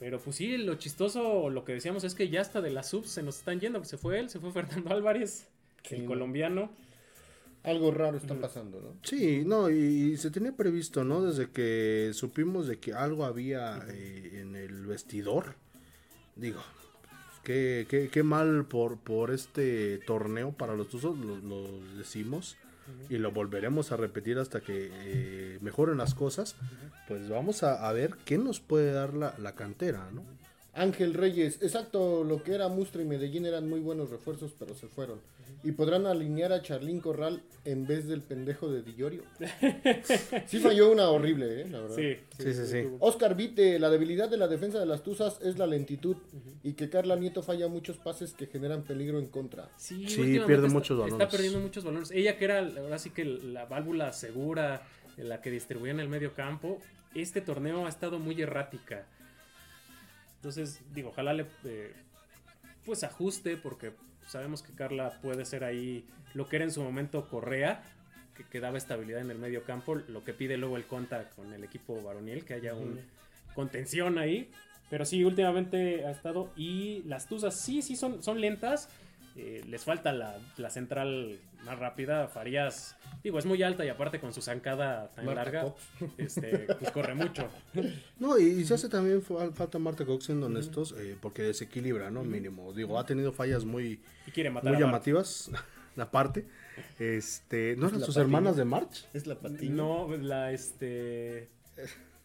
Pero 0.00 0.18
pues 0.18 0.36
sí, 0.36 0.56
lo 0.56 0.74
chistoso, 0.74 1.50
lo 1.50 1.64
que 1.64 1.72
decíamos 1.74 2.02
es 2.02 2.14
que 2.16 2.28
ya 2.28 2.40
hasta 2.40 2.60
de 2.60 2.70
las 2.70 2.88
subs 2.90 3.10
se 3.10 3.22
nos 3.22 3.38
están 3.38 3.60
yendo. 3.60 3.84
Se 3.84 3.96
fue 3.96 4.18
él, 4.18 4.28
se 4.28 4.40
fue 4.40 4.50
Fernando 4.50 4.90
Álvarez, 4.94 5.46
Sí, 5.84 5.94
el 5.96 6.02
¿no? 6.02 6.08
colombiano. 6.08 6.70
Algo 7.64 7.90
raro 7.90 8.18
está 8.18 8.34
pasando, 8.34 8.78
¿no? 8.78 8.94
Sí, 9.02 9.42
no, 9.46 9.70
y, 9.70 10.18
se 10.18 10.30
tenía 10.30 10.52
previsto, 10.52 11.02
¿no? 11.02 11.22
Desde 11.22 11.50
que 11.50 12.10
supimos 12.12 12.66
de 12.66 12.78
que 12.78 12.92
algo 12.92 13.24
había 13.24 13.82
eh, 13.88 14.40
en 14.40 14.54
el 14.54 14.84
vestidor. 14.84 15.54
Digo, 16.36 16.60
qué, 17.42 17.86
qué, 17.88 18.10
qué 18.10 18.22
mal 18.22 18.66
por, 18.66 18.98
por 18.98 19.30
este 19.30 19.98
torneo 20.06 20.52
para 20.52 20.76
los 20.76 20.88
Tuzos, 20.88 21.18
lo, 21.18 21.38
lo 21.38 21.80
decimos. 21.96 22.56
Y 23.08 23.16
lo 23.16 23.32
volveremos 23.32 23.92
a 23.92 23.96
repetir 23.96 24.36
hasta 24.38 24.60
que 24.60 24.90
eh, 24.92 25.58
mejoren 25.62 25.96
las 25.96 26.14
cosas. 26.14 26.56
Pues 27.08 27.30
vamos 27.30 27.62
a, 27.62 27.88
a 27.88 27.92
ver 27.94 28.16
qué 28.26 28.36
nos 28.36 28.60
puede 28.60 28.92
dar 28.92 29.14
la, 29.14 29.34
la 29.38 29.54
cantera, 29.54 30.10
¿no? 30.12 30.22
Ángel 30.74 31.14
Reyes, 31.14 31.62
exacto, 31.62 32.24
lo 32.24 32.42
que 32.42 32.54
era 32.54 32.68
Mustra 32.68 33.00
y 33.00 33.04
Medellín 33.04 33.46
eran 33.46 33.68
muy 33.68 33.80
buenos 33.80 34.10
refuerzos, 34.10 34.52
pero 34.58 34.74
se 34.74 34.88
fueron. 34.88 35.20
Y 35.62 35.72
podrán 35.72 36.06
alinear 36.06 36.52
a 36.52 36.60
Charlín 36.62 37.00
Corral 37.00 37.42
en 37.64 37.86
vez 37.86 38.06
del 38.06 38.20
pendejo 38.22 38.70
de 38.70 38.82
Dillorio. 38.82 39.22
Sí 40.46 40.58
falló 40.58 40.90
una 40.92 41.08
horrible, 41.08 41.62
¿eh? 41.62 41.68
La 41.70 41.80
verdad. 41.80 41.96
Sí, 41.96 42.16
Sí, 42.38 42.52
sí, 42.54 42.66
sí. 42.66 42.88
Oscar 43.00 43.34
Vite, 43.36 43.78
la 43.78 43.88
debilidad 43.90 44.28
de 44.28 44.36
la 44.36 44.48
defensa 44.48 44.78
de 44.78 44.86
las 44.86 45.02
Tuzas 45.02 45.40
es 45.42 45.58
la 45.58 45.66
lentitud 45.66 46.16
y 46.62 46.72
que 46.74 46.90
Carla 46.90 47.16
Nieto 47.16 47.42
falla 47.42 47.68
muchos 47.68 47.96
pases 47.98 48.34
que 48.34 48.46
generan 48.46 48.82
peligro 48.82 49.18
en 49.18 49.26
contra. 49.26 49.70
Sí, 49.76 50.06
Sí, 50.08 50.22
pierde 50.46 50.54
está- 50.66 50.68
muchos 50.68 50.98
balones. 50.98 51.14
Está 51.22 51.28
perdiendo 51.34 51.60
muchos 51.60 51.84
balones. 51.84 52.10
Ella 52.10 52.36
que 52.36 52.44
era 52.44 52.58
ahora 52.58 52.98
sí 52.98 53.10
que 53.10 53.24
la 53.24 53.64
válvula 53.66 54.12
segura, 54.12 54.82
la 55.16 55.40
que 55.40 55.50
distribuía 55.50 55.92
en 55.92 56.00
el 56.00 56.08
medio 56.08 56.34
campo, 56.34 56.80
este 57.14 57.40
torneo 57.40 57.86
ha 57.86 57.88
estado 57.88 58.18
muy 58.18 58.40
errática. 58.42 59.06
Entonces, 60.36 60.80
digo, 60.92 61.08
ojalá 61.10 61.32
le 61.32 61.46
eh, 61.64 61.92
pues 62.84 63.02
ajuste 63.04 63.56
porque 63.56 63.92
sabemos 64.26 64.62
que 64.62 64.72
Carla 64.72 65.18
puede 65.20 65.44
ser 65.44 65.64
ahí 65.64 66.06
lo 66.34 66.48
que 66.48 66.56
era 66.56 66.64
en 66.64 66.72
su 66.72 66.82
momento 66.82 67.28
Correa, 67.28 67.82
que, 68.36 68.44
que 68.44 68.60
daba 68.60 68.78
estabilidad 68.78 69.20
en 69.20 69.30
el 69.30 69.38
medio 69.38 69.64
campo, 69.64 69.94
lo 69.94 70.24
que 70.24 70.34
pide 70.34 70.56
luego 70.56 70.76
el 70.76 70.84
Conta 70.84 71.30
con 71.30 71.52
el 71.52 71.64
equipo 71.64 72.02
varonil, 72.02 72.44
que 72.44 72.54
haya 72.54 72.74
un 72.74 73.00
contención 73.54 74.18
ahí. 74.18 74.50
Pero 74.90 75.04
sí, 75.04 75.24
últimamente 75.24 76.04
ha 76.04 76.10
estado. 76.10 76.50
Y 76.56 77.02
las 77.04 77.26
Tuzas 77.26 77.58
sí, 77.58 77.80
sí 77.80 77.96
son, 77.96 78.22
son 78.22 78.40
lentas. 78.40 78.88
Eh, 79.36 79.64
les 79.68 79.82
falta 79.82 80.12
la, 80.12 80.38
la 80.58 80.70
central 80.70 81.38
más 81.64 81.76
rápida. 81.78 82.28
Farías, 82.28 82.96
digo, 83.24 83.38
es 83.38 83.46
muy 83.46 83.62
alta 83.64 83.84
y 83.84 83.88
aparte 83.88 84.20
con 84.20 84.32
su 84.32 84.40
zancada 84.40 85.08
tan 85.10 85.24
Marta 85.24 85.42
larga, 85.44 85.62
Cox. 85.62 85.82
este, 86.18 86.66
pues 86.78 86.90
corre 86.92 87.14
mucho. 87.14 87.48
No, 88.20 88.38
y, 88.38 88.44
y 88.44 88.64
se 88.64 88.74
hace 88.74 88.88
también 88.88 89.22
fa- 89.22 89.50
falta 89.52 89.78
Marta 89.80 90.04
Cox 90.04 90.26
siendo 90.26 90.46
honestos, 90.46 90.94
eh, 90.98 91.16
porque 91.20 91.42
desequilibra, 91.42 92.10
¿no? 92.10 92.22
Mínimo. 92.22 92.72
Digo, 92.72 92.96
ha 92.98 93.04
tenido 93.06 93.32
fallas 93.32 93.64
muy, 93.64 94.00
Y 94.26 94.30
quiere 94.30 94.50
matar 94.50 94.72
muy 94.72 94.80
llamativas, 94.80 95.50
aparte. 95.96 96.46
Este, 97.00 97.74
¿no 97.76 97.86
Es 97.88 97.92
eran 97.94 98.04
sus 98.04 98.16
hermanas 98.16 98.56
de 98.56 98.64
March? 98.64 99.04
Es 99.12 99.26
la 99.26 99.34
patilla. 99.36 99.72
No, 99.72 100.08
la 100.16 100.52
este. 100.52 101.48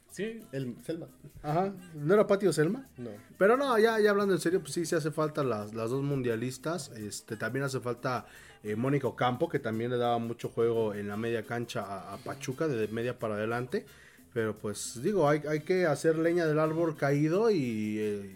Sí, 0.10 0.40
El 0.52 0.76
Selma. 0.84 1.08
Ajá, 1.44 1.74
¿no 1.94 2.14
era 2.14 2.28
Patio 2.28 2.52
Selma? 2.52 2.88
No. 2.98 3.12
Pero 3.38 3.58
no, 3.58 3.78
ya, 3.78 4.00
ya 4.00 4.10
hablando 4.10 4.34
en 4.34 4.40
serio, 4.40 4.60
pues 4.60 4.74
sí, 4.74 4.86
se 4.86 4.96
hace 4.96 5.12
falta 5.12 5.44
las, 5.44 5.74
las 5.74 5.92
dos 5.92 6.04
mundialistas. 6.04 6.90
Este, 6.98 7.38
también 7.38 7.66
hace 7.66 7.80
falta 7.80 8.26
eh, 8.64 8.76
Mónica 8.76 9.08
Ocampo, 9.08 9.48
que 9.50 9.60
también 9.60 9.92
le 9.92 9.98
daba 9.98 10.18
mucho 10.18 10.50
juego 10.50 10.94
en 10.94 11.08
la 11.08 11.16
media 11.16 11.46
cancha 11.46 11.82
a, 11.82 12.14
a 12.14 12.18
Pachuca, 12.18 12.68
de 12.68 12.88
media 12.90 13.18
para 13.20 13.36
adelante. 13.36 13.86
Pero 14.34 14.56
pues 14.58 15.02
digo, 15.02 15.28
hay, 15.28 15.42
hay 15.48 15.62
que 15.62 15.86
hacer 15.86 16.18
leña 16.18 16.46
del 16.46 16.60
árbol 16.60 16.96
caído 16.96 17.50
y 17.50 17.98
eh, 18.00 18.36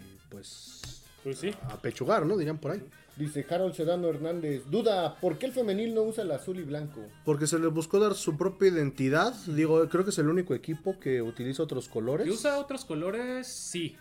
pues 1.24 1.38
sí. 1.38 1.50
apechugar, 1.70 2.24
¿no? 2.26 2.36
Dirían 2.36 2.58
por 2.58 2.70
ahí. 2.72 2.82
Dice 3.16 3.46
Harold 3.48 3.74
Sedano 3.74 4.08
Hernández. 4.08 4.64
Duda, 4.70 5.16
¿por 5.20 5.38
qué 5.38 5.46
el 5.46 5.52
femenil 5.52 5.94
no 5.94 6.02
usa 6.02 6.24
el 6.24 6.30
azul 6.32 6.58
y 6.58 6.62
blanco? 6.62 7.00
Porque 7.24 7.46
se 7.46 7.58
les 7.58 7.72
buscó 7.72 7.98
dar 7.98 8.14
su 8.14 8.36
propia 8.36 8.68
identidad. 8.68 9.32
Digo, 9.46 9.88
creo 9.88 10.04
que 10.04 10.10
es 10.10 10.18
el 10.18 10.28
único 10.28 10.54
equipo 10.54 10.98
que 10.98 11.22
utiliza 11.22 11.62
otros 11.62 11.88
colores. 11.88 12.26
¿Y 12.26 12.30
usa 12.30 12.58
otros 12.58 12.84
colores? 12.84 13.46
Sí. 13.46 13.96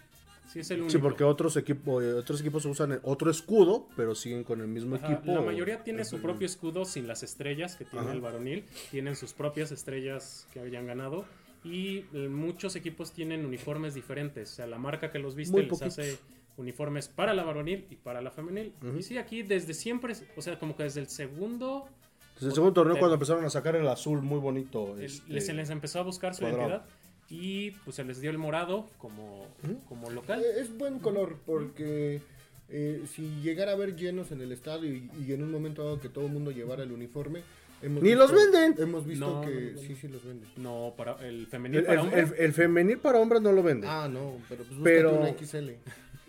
Sí, 0.51 0.59
es 0.59 0.69
el 0.71 0.79
único. 0.81 0.91
Sí, 0.91 0.97
porque 0.97 1.23
otros 1.23 1.55
equipos, 1.57 2.03
otros 2.03 2.41
equipos 2.41 2.65
usan 2.65 2.99
otro 3.03 3.31
escudo, 3.31 3.87
pero 3.95 4.13
siguen 4.13 4.43
con 4.43 4.61
el 4.61 4.67
mismo 4.67 4.95
Ajá, 4.95 5.13
equipo. 5.13 5.31
La 5.31 5.41
mayoría 5.41 5.83
tiene 5.83 6.03
su 6.05 6.19
propio 6.19 6.45
escudo 6.45 6.83
sin 6.83 7.07
las 7.07 7.23
estrellas 7.23 7.75
que 7.75 7.85
tiene 7.85 8.05
Ajá. 8.05 8.13
el 8.13 8.21
varonil. 8.21 8.65
Tienen 8.91 9.15
sus 9.15 9.33
propias 9.33 9.71
estrellas 9.71 10.47
que 10.51 10.59
hayan 10.59 10.85
ganado. 10.87 11.23
Y 11.63 12.05
eh, 12.13 12.27
muchos 12.29 12.75
equipos 12.75 13.13
tienen 13.13 13.45
uniformes 13.45 13.93
diferentes. 13.93 14.51
O 14.51 14.55
sea, 14.55 14.67
la 14.67 14.77
marca 14.79 15.11
que 15.11 15.19
los 15.19 15.35
viste 15.35 15.53
Muy 15.53 15.61
les 15.61 15.69
poquitos. 15.69 15.97
hace 15.99 16.17
uniformes 16.57 17.07
para 17.07 17.33
la 17.33 17.43
varonil 17.43 17.85
y 17.89 17.95
para 17.95 18.21
la 18.21 18.31
femenil. 18.31 18.73
Y 18.97 19.03
sí, 19.03 19.17
aquí 19.17 19.43
desde 19.43 19.73
siempre, 19.73 20.13
o 20.35 20.41
sea, 20.41 20.59
como 20.59 20.75
que 20.75 20.83
desde 20.83 20.99
el 21.01 21.07
segundo, 21.09 21.87
Desde 22.35 22.47
el 22.47 22.53
segundo 22.53 22.73
torneo 22.73 22.93
Te- 22.95 22.99
cuando 22.99 23.15
empezaron 23.15 23.45
a 23.45 23.49
sacar 23.49 23.75
el 23.75 23.87
azul 23.87 24.21
muy 24.21 24.39
bonito. 24.39 24.95
el- 24.97 25.03
este, 25.05 25.41
se 25.41 25.53
les 25.53 25.69
empezó 25.69 25.99
a 25.99 26.03
buscar 26.03 26.33
su 26.35 26.41
cuadrado. 26.41 26.69
identidad. 26.69 26.85
Y 27.29 27.71
pues 27.83 27.95
se 27.95 28.03
les 28.03 28.19
dio 28.21 28.29
el 28.29 28.37
morado 28.37 28.87
como, 28.97 29.47
como 29.87 30.09
local. 30.11 30.41
Eh, 30.41 30.59
Es 30.61 30.77
buen 30.77 30.99
color 30.99 31.37
porque 31.45 32.21
eh, 32.69 33.03
si 33.11 33.23
llegara 33.41 33.71
a 33.71 33.75
haber 33.75 33.95
llenos 33.95 34.31
en 34.31 34.41
el 34.41 34.51
estadio 34.51 34.93
y, 34.93 35.09
y 35.25 35.33
en 35.33 35.41
un 35.43 35.51
momento 35.51 35.83
dado 35.83 35.99
que 35.99 36.09
todo 36.09 36.25
el 36.27 36.31
mundo 36.31 36.51
llevara 36.51 36.83
el 36.83 36.91
uniforme... 36.91 37.41
hemos 37.81 38.03
¡Ni 38.03 38.13
los 38.13 38.31
venden! 38.31 38.75
Hemos 38.77 39.05
visto 39.05 39.25
No, 39.27 39.41
que 39.41 39.53
no 39.53 39.71
los 39.71 39.81
sí, 39.81 39.95
sí 39.95 40.07
los 40.07 40.23
venden. 40.23 40.49
No, 40.57 40.93
para 40.97 41.13
el 41.27 41.47
femenil 41.47 41.79
el, 41.79 41.85
para 41.85 41.93
el- 42.01 42.05
hombres. 42.07 42.31
el- 42.37 42.45
el 42.45 42.53
femenil 42.53 42.97
para 42.99 43.19
hombres 43.19 43.41
no 43.41 43.51
lo 43.51 43.63
vende. 43.63 43.87
Ah, 43.87 44.07
no, 44.11 44.37
pero 44.49 44.63
pues 44.65 44.79
Pero- 44.83 45.19
una 45.19 45.29
XL. 45.29 45.71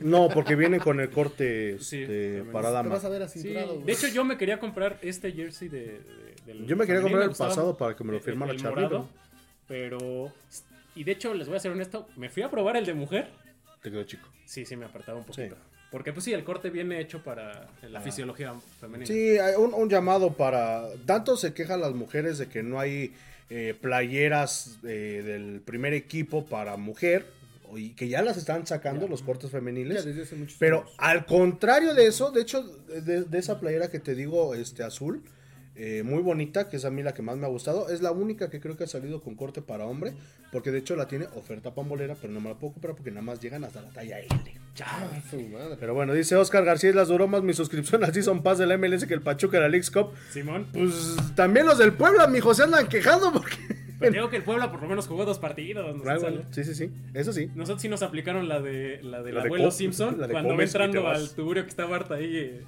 No, 0.04 0.28
porque 0.28 0.54
viene 0.54 0.78
con 0.80 1.00
el 1.00 1.08
corte 1.10 1.78
Sí, 1.80 2.02
este, 2.02 2.44
para 2.52 2.68
Te 2.68 2.74
dama. 2.74 2.88
vas 2.90 3.04
a 3.04 3.08
ver 3.08 3.20
Sí, 3.28 3.38
acinturado. 3.40 3.80
de 3.80 3.92
hecho, 3.92 4.06
yo 4.08 4.24
me 4.24 4.36
quería 4.36 4.60
comprar 4.60 4.98
este 5.02 5.32
jersey 5.32 5.68
de. 5.68 5.80
de- 5.80 6.34
del 6.46 6.66
Yo 6.66 6.76
me 6.76 6.86
quería 6.86 7.00
comprar 7.02 7.22
el 7.24 7.30
pasado 7.30 7.76
para 7.76 7.96
que 7.96 8.04
me 8.04 8.12
lo 8.12 8.20
firmara 8.20 8.54
Charlie, 8.56 8.88
Pero. 9.66 10.32
Y 10.94 11.04
de 11.04 11.12
hecho, 11.12 11.34
les 11.34 11.48
voy 11.48 11.56
a 11.56 11.60
ser 11.60 11.72
honesto, 11.72 12.06
me 12.16 12.28
fui 12.28 12.42
a 12.42 12.50
probar 12.50 12.76
el 12.76 12.86
de 12.86 12.94
mujer. 12.94 13.28
Te 13.82 13.90
quedó 13.90 14.04
chico. 14.04 14.28
Sí, 14.44 14.64
sí, 14.64 14.76
me 14.76 14.84
apretaba 14.84 15.18
un 15.18 15.24
poquito. 15.24 15.54
Sí. 15.56 15.60
Porque, 15.90 16.12
pues 16.12 16.24
sí, 16.24 16.32
el 16.32 16.44
corte 16.44 16.70
viene 16.70 17.00
hecho 17.00 17.22
para 17.22 17.68
la 17.82 18.00
fisiología 18.00 18.52
femenina. 18.80 19.06
Sí, 19.06 19.38
hay 19.38 19.54
un, 19.56 19.72
un 19.74 19.88
llamado 19.88 20.32
para... 20.32 20.88
Tanto 21.06 21.36
se 21.36 21.54
quejan 21.54 21.80
las 21.80 21.92
mujeres 21.94 22.36
de 22.38 22.48
que 22.48 22.62
no 22.64 22.80
hay 22.80 23.14
eh, 23.48 23.74
playeras 23.80 24.76
eh, 24.84 25.22
del 25.24 25.60
primer 25.64 25.92
equipo 25.94 26.44
para 26.46 26.76
mujer 26.76 27.26
y 27.76 27.90
que 27.94 28.08
ya 28.08 28.22
las 28.22 28.36
están 28.36 28.66
sacando 28.66 29.02
Ya. 29.06 29.10
los 29.10 29.22
cortes 29.22 29.50
femeniles. 29.50 30.04
desde 30.04 30.22
hace 30.22 30.36
muchos 30.36 30.56
Pero 30.58 30.80
años. 30.82 30.94
al 30.98 31.26
contrario 31.26 31.94
de 31.94 32.06
eso, 32.06 32.30
de 32.30 32.42
hecho, 32.42 32.62
de, 32.62 33.22
de 33.24 33.38
esa 33.38 33.58
playera 33.60 33.88
que 33.88 33.98
te 34.00 34.14
digo, 34.14 34.54
este 34.54 34.82
azul, 34.84 35.22
eh, 35.76 36.04
muy 36.04 36.22
bonita, 36.22 36.68
que 36.68 36.76
es 36.76 36.84
a 36.84 36.90
mí 36.90 37.02
la 37.02 37.14
que 37.14 37.22
más 37.22 37.36
me 37.36 37.46
ha 37.46 37.48
gustado, 37.48 37.88
es 37.88 38.00
la 38.00 38.12
única 38.12 38.48
que 38.48 38.60
creo 38.60 38.76
que 38.76 38.84
ha 38.84 38.86
salido 38.86 39.20
con 39.22 39.34
corte 39.34 39.60
para 39.60 39.86
hombre, 39.86 40.12
porque 40.52 40.70
de 40.70 40.78
hecho 40.78 40.94
la 40.94 41.08
tiene 41.08 41.26
oferta 41.34 41.74
pambolera, 41.74 42.14
pero 42.20 42.32
no 42.32 42.40
me 42.40 42.48
la 42.50 42.54
puedo 42.54 42.74
comprar 42.74 42.94
porque 42.94 43.10
nada 43.10 43.22
más 43.22 43.40
llegan 43.40 43.64
hasta 43.64 43.82
la 43.82 43.88
talla 43.90 44.20
L. 44.20 44.28
Ah, 44.84 45.08
su 45.30 45.40
madre. 45.40 45.76
Pero 45.80 45.94
bueno, 45.94 46.12
dice 46.14 46.36
Oscar 46.36 46.64
García 46.64 46.92
las 46.92 47.10
bromas, 47.10 47.42
mi 47.42 47.54
suscripción 47.54 48.04
al 48.04 48.14
Season 48.14 48.42
Pass 48.44 48.58
de 48.58 48.66
la 48.66 48.78
MLS 48.78 49.04
que 49.06 49.14
el 49.14 49.22
Pachuca 49.22 49.58
de 49.58 49.68
la 49.68 49.84
Cup. 49.92 50.12
Simón. 50.30 50.66
Pues 50.72 51.16
también 51.34 51.66
los 51.66 51.78
del 51.78 51.92
Puebla, 51.92 52.28
mijo, 52.28 52.54
se 52.54 52.62
andan 52.62 52.86
quejando 52.86 53.32
porque... 53.32 53.56
Pero 53.98 54.12
digo 54.12 54.28
que 54.30 54.36
el 54.36 54.42
Puebla 54.42 54.70
por 54.70 54.82
lo 54.82 54.88
menos 54.88 55.06
jugó 55.06 55.24
dos 55.24 55.38
partidos. 55.38 55.96
no 55.96 56.10
Ah, 56.10 56.18
bueno, 56.18 56.42
sí, 56.50 56.64
sí, 56.64 56.74
sí, 56.74 56.90
eso 57.14 57.32
sí. 57.32 57.50
Nosotros 57.54 57.82
sí 57.82 57.88
nos 57.88 58.02
aplicaron 58.02 58.48
la 58.48 58.60
de 58.60 59.00
la 59.02 59.22
del 59.22 59.34
La 59.34 59.40
de 59.42 59.46
abuelo 59.48 59.70
Simpson 59.70 60.20
la 60.20 60.26
de 60.26 60.32
cuando 60.32 60.56
va 60.56 60.62
entrando 60.64 61.06
al 61.08 61.30
tuburio 61.34 61.62
que 61.64 61.68
está 61.70 61.86
Barta 61.86 62.14
ahí 62.14 62.36
eh, 62.36 62.62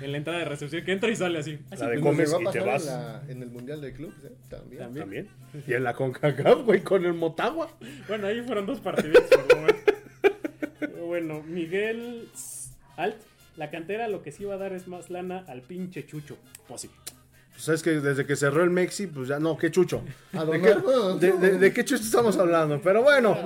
en 0.00 0.12
la 0.12 0.18
entrada 0.18 0.38
de 0.38 0.44
recepción, 0.44 0.84
que 0.84 0.92
entra 0.92 1.10
y 1.10 1.16
sale 1.16 1.38
así. 1.38 1.58
Así, 1.70 1.82
La 1.82 1.90
de 1.90 2.00
comes 2.00 2.32
y 2.32 2.44
te 2.52 2.60
vas. 2.60 2.86
En, 2.86 2.92
la- 2.92 3.22
en 3.28 3.42
el 3.42 3.50
Mundial 3.50 3.80
de 3.80 3.92
Clubs, 3.92 4.14
¿eh? 4.24 4.30
También. 4.48 4.78
También. 4.82 5.02
También. 5.04 5.28
Y 5.66 5.72
en 5.74 5.82
la 5.84 5.94
CONCACAF, 5.94 6.62
güey, 6.64 6.82
con 6.82 7.04
el 7.04 7.14
Motagua. 7.14 7.70
Bueno, 8.06 8.26
ahí 8.28 8.40
fueron 8.42 8.66
dos 8.66 8.80
partidos 8.80 9.22
por 9.30 9.56
lo 9.56 9.62
menos. 9.62 9.76
Pero 10.78 11.06
bueno, 11.06 11.42
Miguel 11.42 12.28
Alt, 12.96 13.16
la 13.56 13.70
cantera 13.70 14.06
lo 14.06 14.22
que 14.22 14.30
sí 14.30 14.44
va 14.44 14.54
a 14.54 14.58
dar 14.58 14.72
es 14.72 14.86
más 14.86 15.10
lana 15.10 15.44
al 15.48 15.62
pinche 15.62 16.06
Chucho. 16.06 16.36
Pues 16.68 16.82
sí. 16.82 16.90
Pues 17.58 17.64
sabes 17.64 17.82
que 17.82 17.90
desde 18.00 18.24
que 18.24 18.36
cerró 18.36 18.62
el 18.62 18.70
Mexi, 18.70 19.08
pues 19.08 19.26
ya, 19.26 19.40
no, 19.40 19.58
qué 19.58 19.68
chucho. 19.72 20.02
¿De 20.32 20.60
qué, 20.60 20.76
de, 21.18 21.32
de- 21.32 21.58
de 21.58 21.72
qué 21.72 21.84
chucho 21.84 22.04
estamos 22.04 22.36
hablando? 22.36 22.80
Pero 22.80 23.02
bueno, 23.02 23.36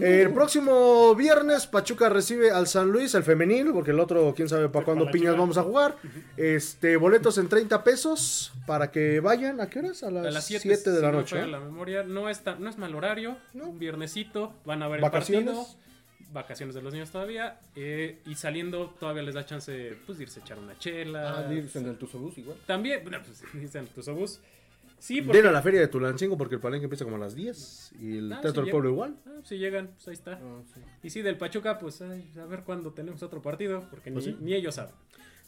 el 0.00 0.32
próximo 0.32 1.14
viernes 1.14 1.68
Pachuca 1.68 2.08
recibe 2.08 2.50
al 2.50 2.66
San 2.66 2.90
Luis, 2.90 3.14
el 3.14 3.22
femenil, 3.22 3.70
porque 3.72 3.92
el 3.92 4.00
otro, 4.00 4.34
quién 4.34 4.48
sabe 4.48 4.68
para 4.68 4.84
cuándo 4.84 5.08
piñas 5.08 5.36
vamos 5.38 5.56
a 5.56 5.62
jugar. 5.62 5.94
Este, 6.36 6.96
boletos 6.96 7.38
en 7.38 7.48
30 7.48 7.84
pesos 7.84 8.52
para 8.66 8.90
que 8.90 9.20
vayan, 9.20 9.60
¿a 9.60 9.68
qué 9.70 9.78
horas? 9.78 10.02
A 10.02 10.08
A 10.08 10.10
las, 10.10 10.34
las 10.34 10.44
7, 10.46 10.62
7 10.74 10.90
de 10.90 11.00
la 11.00 11.10
si 11.10 11.16
noche. 11.16 11.38
¿eh? 11.40 11.46
la 11.46 11.60
memoria 11.60 12.02
no 12.02 12.28
es, 12.28 12.40
tan- 12.40 12.60
no 12.60 12.68
es 12.68 12.76
mal 12.76 12.92
horario, 12.96 13.36
No. 13.52 13.66
un 13.68 13.78
viernesito, 13.78 14.52
van 14.64 14.82
a 14.82 14.88
ver 14.88 15.00
¿Vacaciones? 15.00 15.50
el 15.50 15.54
partido. 15.54 15.78
Vacaciones 16.34 16.74
de 16.74 16.82
los 16.82 16.92
niños 16.92 17.10
todavía. 17.10 17.58
eh, 17.76 18.18
y 18.26 18.34
saliendo 18.34 18.94
todavía 19.00 19.22
les 19.22 19.34
da 19.34 19.46
chance 19.46 19.96
pues, 20.04 20.18
de 20.18 20.24
irse 20.24 20.40
a 20.40 20.42
echar 20.42 20.58
una 20.58 20.78
chela. 20.78 21.38
Ah, 21.38 21.42
de 21.44 21.54
irse 21.56 21.78
en 21.78 21.86
el 21.86 21.96
Tuzobús 21.96 22.36
igual. 22.36 22.58
También, 22.66 23.00
bueno, 23.02 23.18
pues 23.24 23.42
dicen 23.54 23.86
tus 23.86 24.06
obús. 24.08 24.40
Sí, 24.98 25.16
Den 25.16 25.26
porque 25.26 25.40
a 25.46 25.50
la 25.52 25.60
feria 25.62 25.80
de 25.80 25.88
Tulancingo 25.88 26.36
porque 26.38 26.54
el 26.54 26.60
palenque 26.62 26.84
empieza 26.84 27.04
como 27.04 27.16
a 27.16 27.20
las 27.20 27.34
10 27.34 27.92
y 28.00 28.18
el 28.18 28.32
Ah, 28.32 28.40
Teatro 28.40 28.62
sí, 28.62 28.66
del. 28.66 28.70
Pueblo 28.72 28.90
igual. 28.90 29.16
ah, 29.26 29.40
si 29.44 29.58
llegan, 29.58 29.88
pues 29.94 30.08
ahí 30.08 30.14
está. 30.14 30.32
Ah, 30.42 30.62
sí. 30.72 30.80
Y 31.02 31.10
sí, 31.10 31.20
del 31.22 31.36
Pachuca, 31.36 31.78
pues 31.78 32.00
ay, 32.02 32.30
a 32.40 32.44
ver 32.46 32.60
cuándo 32.64 32.90
tenemos 32.92 33.22
otro 33.22 33.42
partido, 33.42 33.84
porque 33.90 34.10
Pues 34.10 34.26
ni, 34.26 34.32
sí. 34.32 34.38
ni 34.40 34.54
ellos 34.54 34.74
saben. 34.76 34.94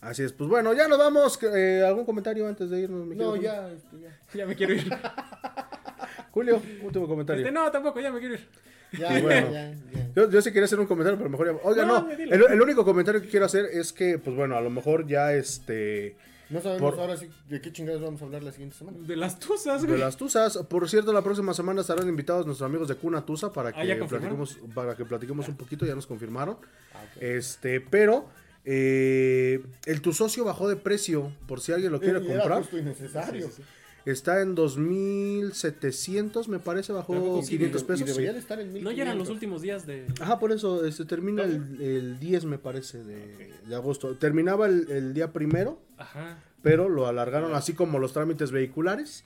Así 0.03 0.22
es, 0.22 0.32
pues 0.34 0.51
bueno, 0.51 0.74
ya 0.74 0.87
nos 0.89 0.99
vamos. 0.99 1.39
eh, 1.43 1.82
¿Algún 1.87 2.05
comentario 2.05 2.47
antes 2.47 2.68
de 2.68 2.80
irnos? 2.80 3.07
No, 3.09 3.34
ya, 3.37 3.70
este, 3.72 3.99
ya. 4.01 4.20
Ya 4.34 4.47
me 4.47 4.55
quiero 4.55 4.74
ir. 4.74 4.91
Julio, 6.32 6.61
último 6.82 7.09
comentario. 7.09 7.43
Este, 7.43 7.53
no, 7.53 7.70
tampoco, 7.70 7.99
ya 8.01 8.12
me 8.12 8.18
quiero 8.20 8.34
ir. 8.34 8.47
Ya, 8.93 9.18
Y 9.18 9.22
bueno. 9.22 9.53
ya, 9.53 9.72
ya. 9.93 10.09
Yo, 10.14 10.30
yo 10.30 10.41
sí 10.43 10.51
quería 10.51 10.64
hacer 10.64 10.78
un 10.80 10.87
comentario, 10.87 11.18
pero 11.18 11.28
mejor 11.30 11.47
ya. 11.53 11.59
Oiga, 11.62 11.84
No, 11.84 12.09
el, 12.11 12.32
el 12.32 12.62
único 12.62 12.84
comentario 12.84 13.20
que 13.20 13.28
quiero 13.28 13.47
hacer 13.47 13.66
es 13.66 13.93
que, 13.93 14.18
pues 14.18 14.34
bueno, 14.37 14.57
a 14.57 14.61
lo 14.61 14.70
mejor 14.70 15.07
ya 15.07 15.32
este. 15.34 16.16
No 16.49 16.61
sabemos 16.61 16.93
Por- 16.93 17.01
ahora 17.01 17.16
sí 17.16 17.28
de 17.49 17.61
qué 17.61 17.72
chingados 17.72 18.01
vamos 18.01 18.22
a 18.22 18.24
hablar 18.26 18.45
la 18.45 18.53
siguiente 18.53 18.76
semana. 18.76 18.97
De 19.01 19.16
las 19.16 19.39
tuzas, 19.41 19.82
De 19.82 19.89
güey. 19.89 19.99
las 20.01 20.16
Tuzas. 20.16 20.57
Por 20.59 20.89
cierto, 20.89 21.12
la 21.12 21.22
próxima 21.22 21.53
semana 21.55 21.80
estarán 21.80 22.09
invitados 22.09 22.47
nuestros 22.47 22.64
amigos 22.68 22.87
de 22.87 22.95
Cuna 22.95 23.26
Tusa 23.26 23.53
para 23.53 23.70
Ah, 23.70 23.72
que 23.82 23.89
¿ya 23.89 23.99
confirmaron? 23.99 24.37
platiquemos, 24.39 24.72
para 24.74 24.95
que 24.97 25.05
platiquemos 25.05 25.49
un 25.49 25.57
poquito, 25.57 25.84
ya 25.84 25.97
nos 25.97 26.07
confirmaron. 26.07 26.57
Ah. 26.95 26.99
Este, 27.20 27.80
pero 27.80 28.28
eh, 28.64 29.61
el 29.87 30.01
tu 30.01 30.12
socio 30.12 30.45
bajó 30.45 30.68
de 30.68 30.76
precio, 30.76 31.32
por 31.49 31.61
si 31.61 31.72
alguien 31.72 31.91
lo 31.91 31.99
quiere 32.01 32.20
Y 32.20 32.26
era 32.30 32.39
comprar. 32.39 32.59
justo 32.62 32.78
y 32.78 32.82
necesario. 32.82 33.47
Sí, 33.49 33.53
sí, 33.57 33.62
sí. 33.62 33.68
Está 34.07 34.41
en 34.41 34.55
2700, 34.55 36.49
me 36.49 36.59
parece, 36.59 36.93
bajó 36.93 37.13
Creo 37.13 37.37
que 37.41 37.43
sí, 37.47 37.57
500 37.59 37.83
Y 37.83 37.85
pesos. 37.85 38.07
debería 38.07 38.31
sí. 38.31 38.35
de 38.35 38.41
estar 38.41 38.61
en 38.61 38.83
No, 38.83 38.91
ya 38.93 39.03
eran 39.03 39.19
los 39.19 39.29
1500. 39.29 39.31
últimos 39.31 39.63
días 39.63 39.87
de. 39.87 40.07
Ajá, 40.21 40.39
por 40.39 40.53
eso 40.53 40.85
este, 40.87 41.05
termina 41.05 41.43
el, 41.43 41.81
el 41.81 42.19
10, 42.21 42.45
me 42.47 42.59
parece, 42.59 43.03
de, 43.03 43.51
de 43.67 43.75
agosto. 43.75 44.17
Terminaba 44.17 44.67
el, 44.67 44.89
el 44.91 45.13
día 45.13 45.33
primero, 45.33 45.79
Ajá. 45.99 46.39
pero 46.63 46.89
lo 46.89 47.07
alargaron 47.07 47.55
así 47.55 47.73
como 47.75 47.99
los 47.99 48.13
trámites 48.13 48.51
vehiculares. 48.53 49.25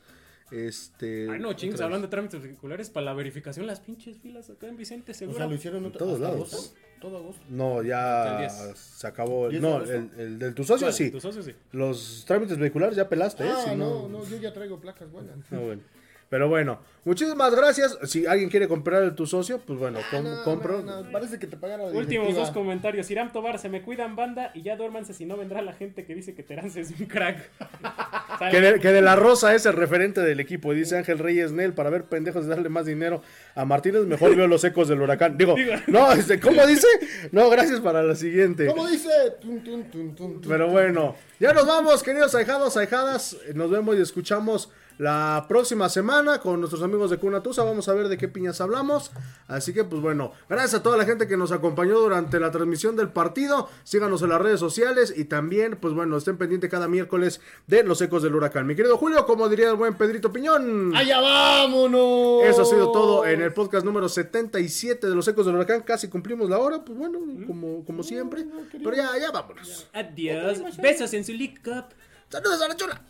Este, 0.50 1.28
Ay, 1.30 1.38
no, 1.38 1.52
chingos, 1.52 1.74
otra 1.76 1.86
hablando 1.86 2.06
de 2.06 2.10
trámites 2.10 2.42
vehiculares, 2.42 2.90
para 2.90 3.06
la 3.06 3.14
verificación, 3.14 3.66
las 3.66 3.80
pinches 3.80 4.18
filas 4.18 4.50
acá 4.50 4.66
en 4.66 4.76
Vicente 4.76 5.12
O 5.12 5.14
Segura. 5.14 5.38
sea, 5.38 5.46
lo 5.46 5.54
hicieron 5.54 5.84
En 5.84 5.92
todos 5.92 6.18
lados. 6.20 6.52
agosto. 6.52 6.74
Todo 7.00 7.16
agosto. 7.18 7.42
No, 7.48 7.82
ya 7.82 8.32
el 8.32 8.38
10. 8.48 8.76
se 8.78 9.06
acabó. 9.06 9.46
el- 9.48 9.56
¿10 9.56 9.60
no, 9.60 9.82
el, 9.82 10.10
el 10.18 10.38
del 10.38 10.54
tu 10.54 10.64
socio 10.64 10.90
sí. 10.92 11.10
Tu 11.10 11.20
socio 11.20 11.42
sí. 11.42 11.54
Los 11.72 12.24
trámites 12.26 12.58
vehiculares 12.58 12.94
ya 12.96 13.08
pelaste, 13.08 13.44
¿eh? 13.46 13.50
Ah, 13.50 13.64
Si 13.70 13.76
no, 13.76 14.08
no, 14.08 14.24
yo 14.26 14.36
ya 14.36 14.52
traigo 14.52 14.80
placas 14.80 15.10
buenas. 15.10 15.36
Ah, 15.50 15.58
bueno. 15.58 15.80
Pero 16.28 16.48
bueno, 16.48 16.78
muchísimas 17.04 17.52
gracias. 17.56 17.98
Si 18.04 18.24
alguien 18.24 18.50
quiere 18.50 18.68
comprar 18.68 19.02
el 19.02 19.16
tu 19.16 19.26
socio, 19.26 19.58
pues 19.66 19.78
bueno, 19.80 19.98
com- 20.12 20.24
Ah, 20.26 20.36
no, 20.36 20.44
compro. 20.44 20.80
no, 20.82 21.02
no, 21.02 21.10
Parece 21.10 21.38
que 21.40 21.48
te 21.48 21.56
pagaron 21.56 21.86
la 21.92 21.98
Últimos 21.98 22.26
directiva. 22.28 22.40
dos 22.46 22.50
comentarios. 22.50 23.10
Irán 23.10 23.32
Tobar, 23.32 23.58
se 23.58 23.68
me 23.68 23.82
cuidan 23.82 24.14
banda 24.14 24.52
y 24.54 24.62
ya 24.62 24.76
duérmanse 24.76 25.12
si 25.12 25.24
no 25.24 25.36
vendrá 25.36 25.60
la 25.62 25.72
gente 25.72 26.04
que 26.04 26.14
dice 26.14 26.34
que 26.34 26.42
Terence 26.44 26.80
es 26.82 26.92
un 27.00 27.06
crack. 27.06 27.50
Que 28.48 28.60
de, 28.60 28.80
que 28.80 28.88
de 28.88 29.02
la 29.02 29.16
Rosa 29.16 29.54
es 29.54 29.66
el 29.66 29.74
referente 29.74 30.22
del 30.22 30.40
equipo, 30.40 30.72
dice 30.72 30.96
Ángel 30.96 31.18
Reyes 31.18 31.52
Nel, 31.52 31.74
para 31.74 31.90
ver 31.90 32.04
pendejos 32.04 32.44
de 32.44 32.50
darle 32.50 32.70
más 32.70 32.86
dinero 32.86 33.22
a 33.54 33.64
Martínez, 33.66 34.06
mejor 34.06 34.34
veo 34.34 34.46
los 34.46 34.64
ecos 34.64 34.88
del 34.88 35.02
huracán. 35.02 35.36
Digo, 35.36 35.54
no, 35.88 36.12
este, 36.12 36.40
¿cómo 36.40 36.66
dice? 36.66 36.86
No, 37.32 37.50
gracias 37.50 37.80
para 37.80 38.02
la 38.02 38.14
siguiente. 38.14 38.66
¿Cómo 38.66 38.86
dice? 38.86 39.10
Tun, 39.40 39.62
tun, 39.62 39.84
tun, 39.90 40.14
tun, 40.14 40.40
tun. 40.40 40.50
Pero 40.50 40.68
bueno, 40.68 41.16
ya 41.38 41.52
nos 41.52 41.66
vamos, 41.66 42.02
queridos 42.02 42.34
ahijados, 42.34 42.76
ahijadas. 42.76 43.36
Nos 43.54 43.70
vemos 43.70 43.96
y 43.96 44.00
escuchamos 44.00 44.70
la 44.98 45.46
próxima 45.48 45.88
semana 45.88 46.40
con 46.40 46.60
nuestros 46.60 46.82
amigos 46.82 47.10
de 47.10 47.18
Cuna 47.18 47.42
Tusa. 47.42 47.64
Vamos 47.64 47.88
a 47.88 47.94
ver 47.94 48.08
de 48.08 48.18
qué 48.18 48.28
piñas 48.28 48.60
hablamos. 48.60 49.10
Así 49.48 49.72
que, 49.72 49.84
pues 49.84 50.02
bueno, 50.02 50.32
gracias 50.48 50.80
a 50.80 50.82
toda 50.82 50.96
la 50.96 51.04
gente 51.04 51.26
que 51.26 51.36
nos 51.36 51.52
acompañó 51.52 51.98
durante 51.98 52.38
la 52.38 52.50
transmisión 52.50 52.96
del 52.96 53.08
partido. 53.08 53.68
Síganos 53.84 54.22
en 54.22 54.30
las 54.30 54.40
redes 54.40 54.60
sociales 54.60 55.12
y 55.16 55.24
también, 55.24 55.78
pues 55.80 55.94
bueno, 55.94 56.16
estén 56.16 56.36
pendientes 56.36 56.70
cada 56.70 56.88
miércoles 56.88 57.40
de 57.66 57.82
los 57.82 58.00
ecos 58.02 58.22
del 58.22 58.34
huracán. 58.34 58.66
Mi 58.66 58.74
querido 58.74 58.96
Julio, 58.96 59.26
como 59.26 59.48
diría 59.48 59.70
el 59.70 59.76
buen 59.76 59.94
Pedrito 59.94 60.32
Piñón. 60.32 60.94
¡Allá 60.94 61.20
vámonos! 61.20 62.44
Eso 62.44 62.62
ha 62.62 62.66
sido 62.66 62.92
todo 62.92 63.26
en 63.26 63.40
el 63.42 63.52
podcast 63.52 63.84
número 63.84 64.08
77 64.08 65.08
de 65.08 65.14
los 65.14 65.26
ecos 65.28 65.46
del 65.46 65.54
huracán. 65.54 65.82
Casi 65.82 66.08
cumplimos 66.08 66.48
la 66.50 66.58
hora, 66.58 66.84
pues 66.84 66.98
bueno, 66.98 67.18
como, 67.46 67.84
como 67.84 68.02
siempre. 68.02 68.44
Pero 68.72 68.94
ya, 68.94 69.10
ya 69.18 69.30
vámonos. 69.30 69.88
Adiós. 69.92 70.58
Besos 70.78 71.12
en 71.14 71.24
su 71.24 71.32
league 71.32 71.60
cup. 71.62 71.94
Saludos 72.28 72.62
a 72.62 72.68
la 72.68 72.76
chula. 72.76 73.00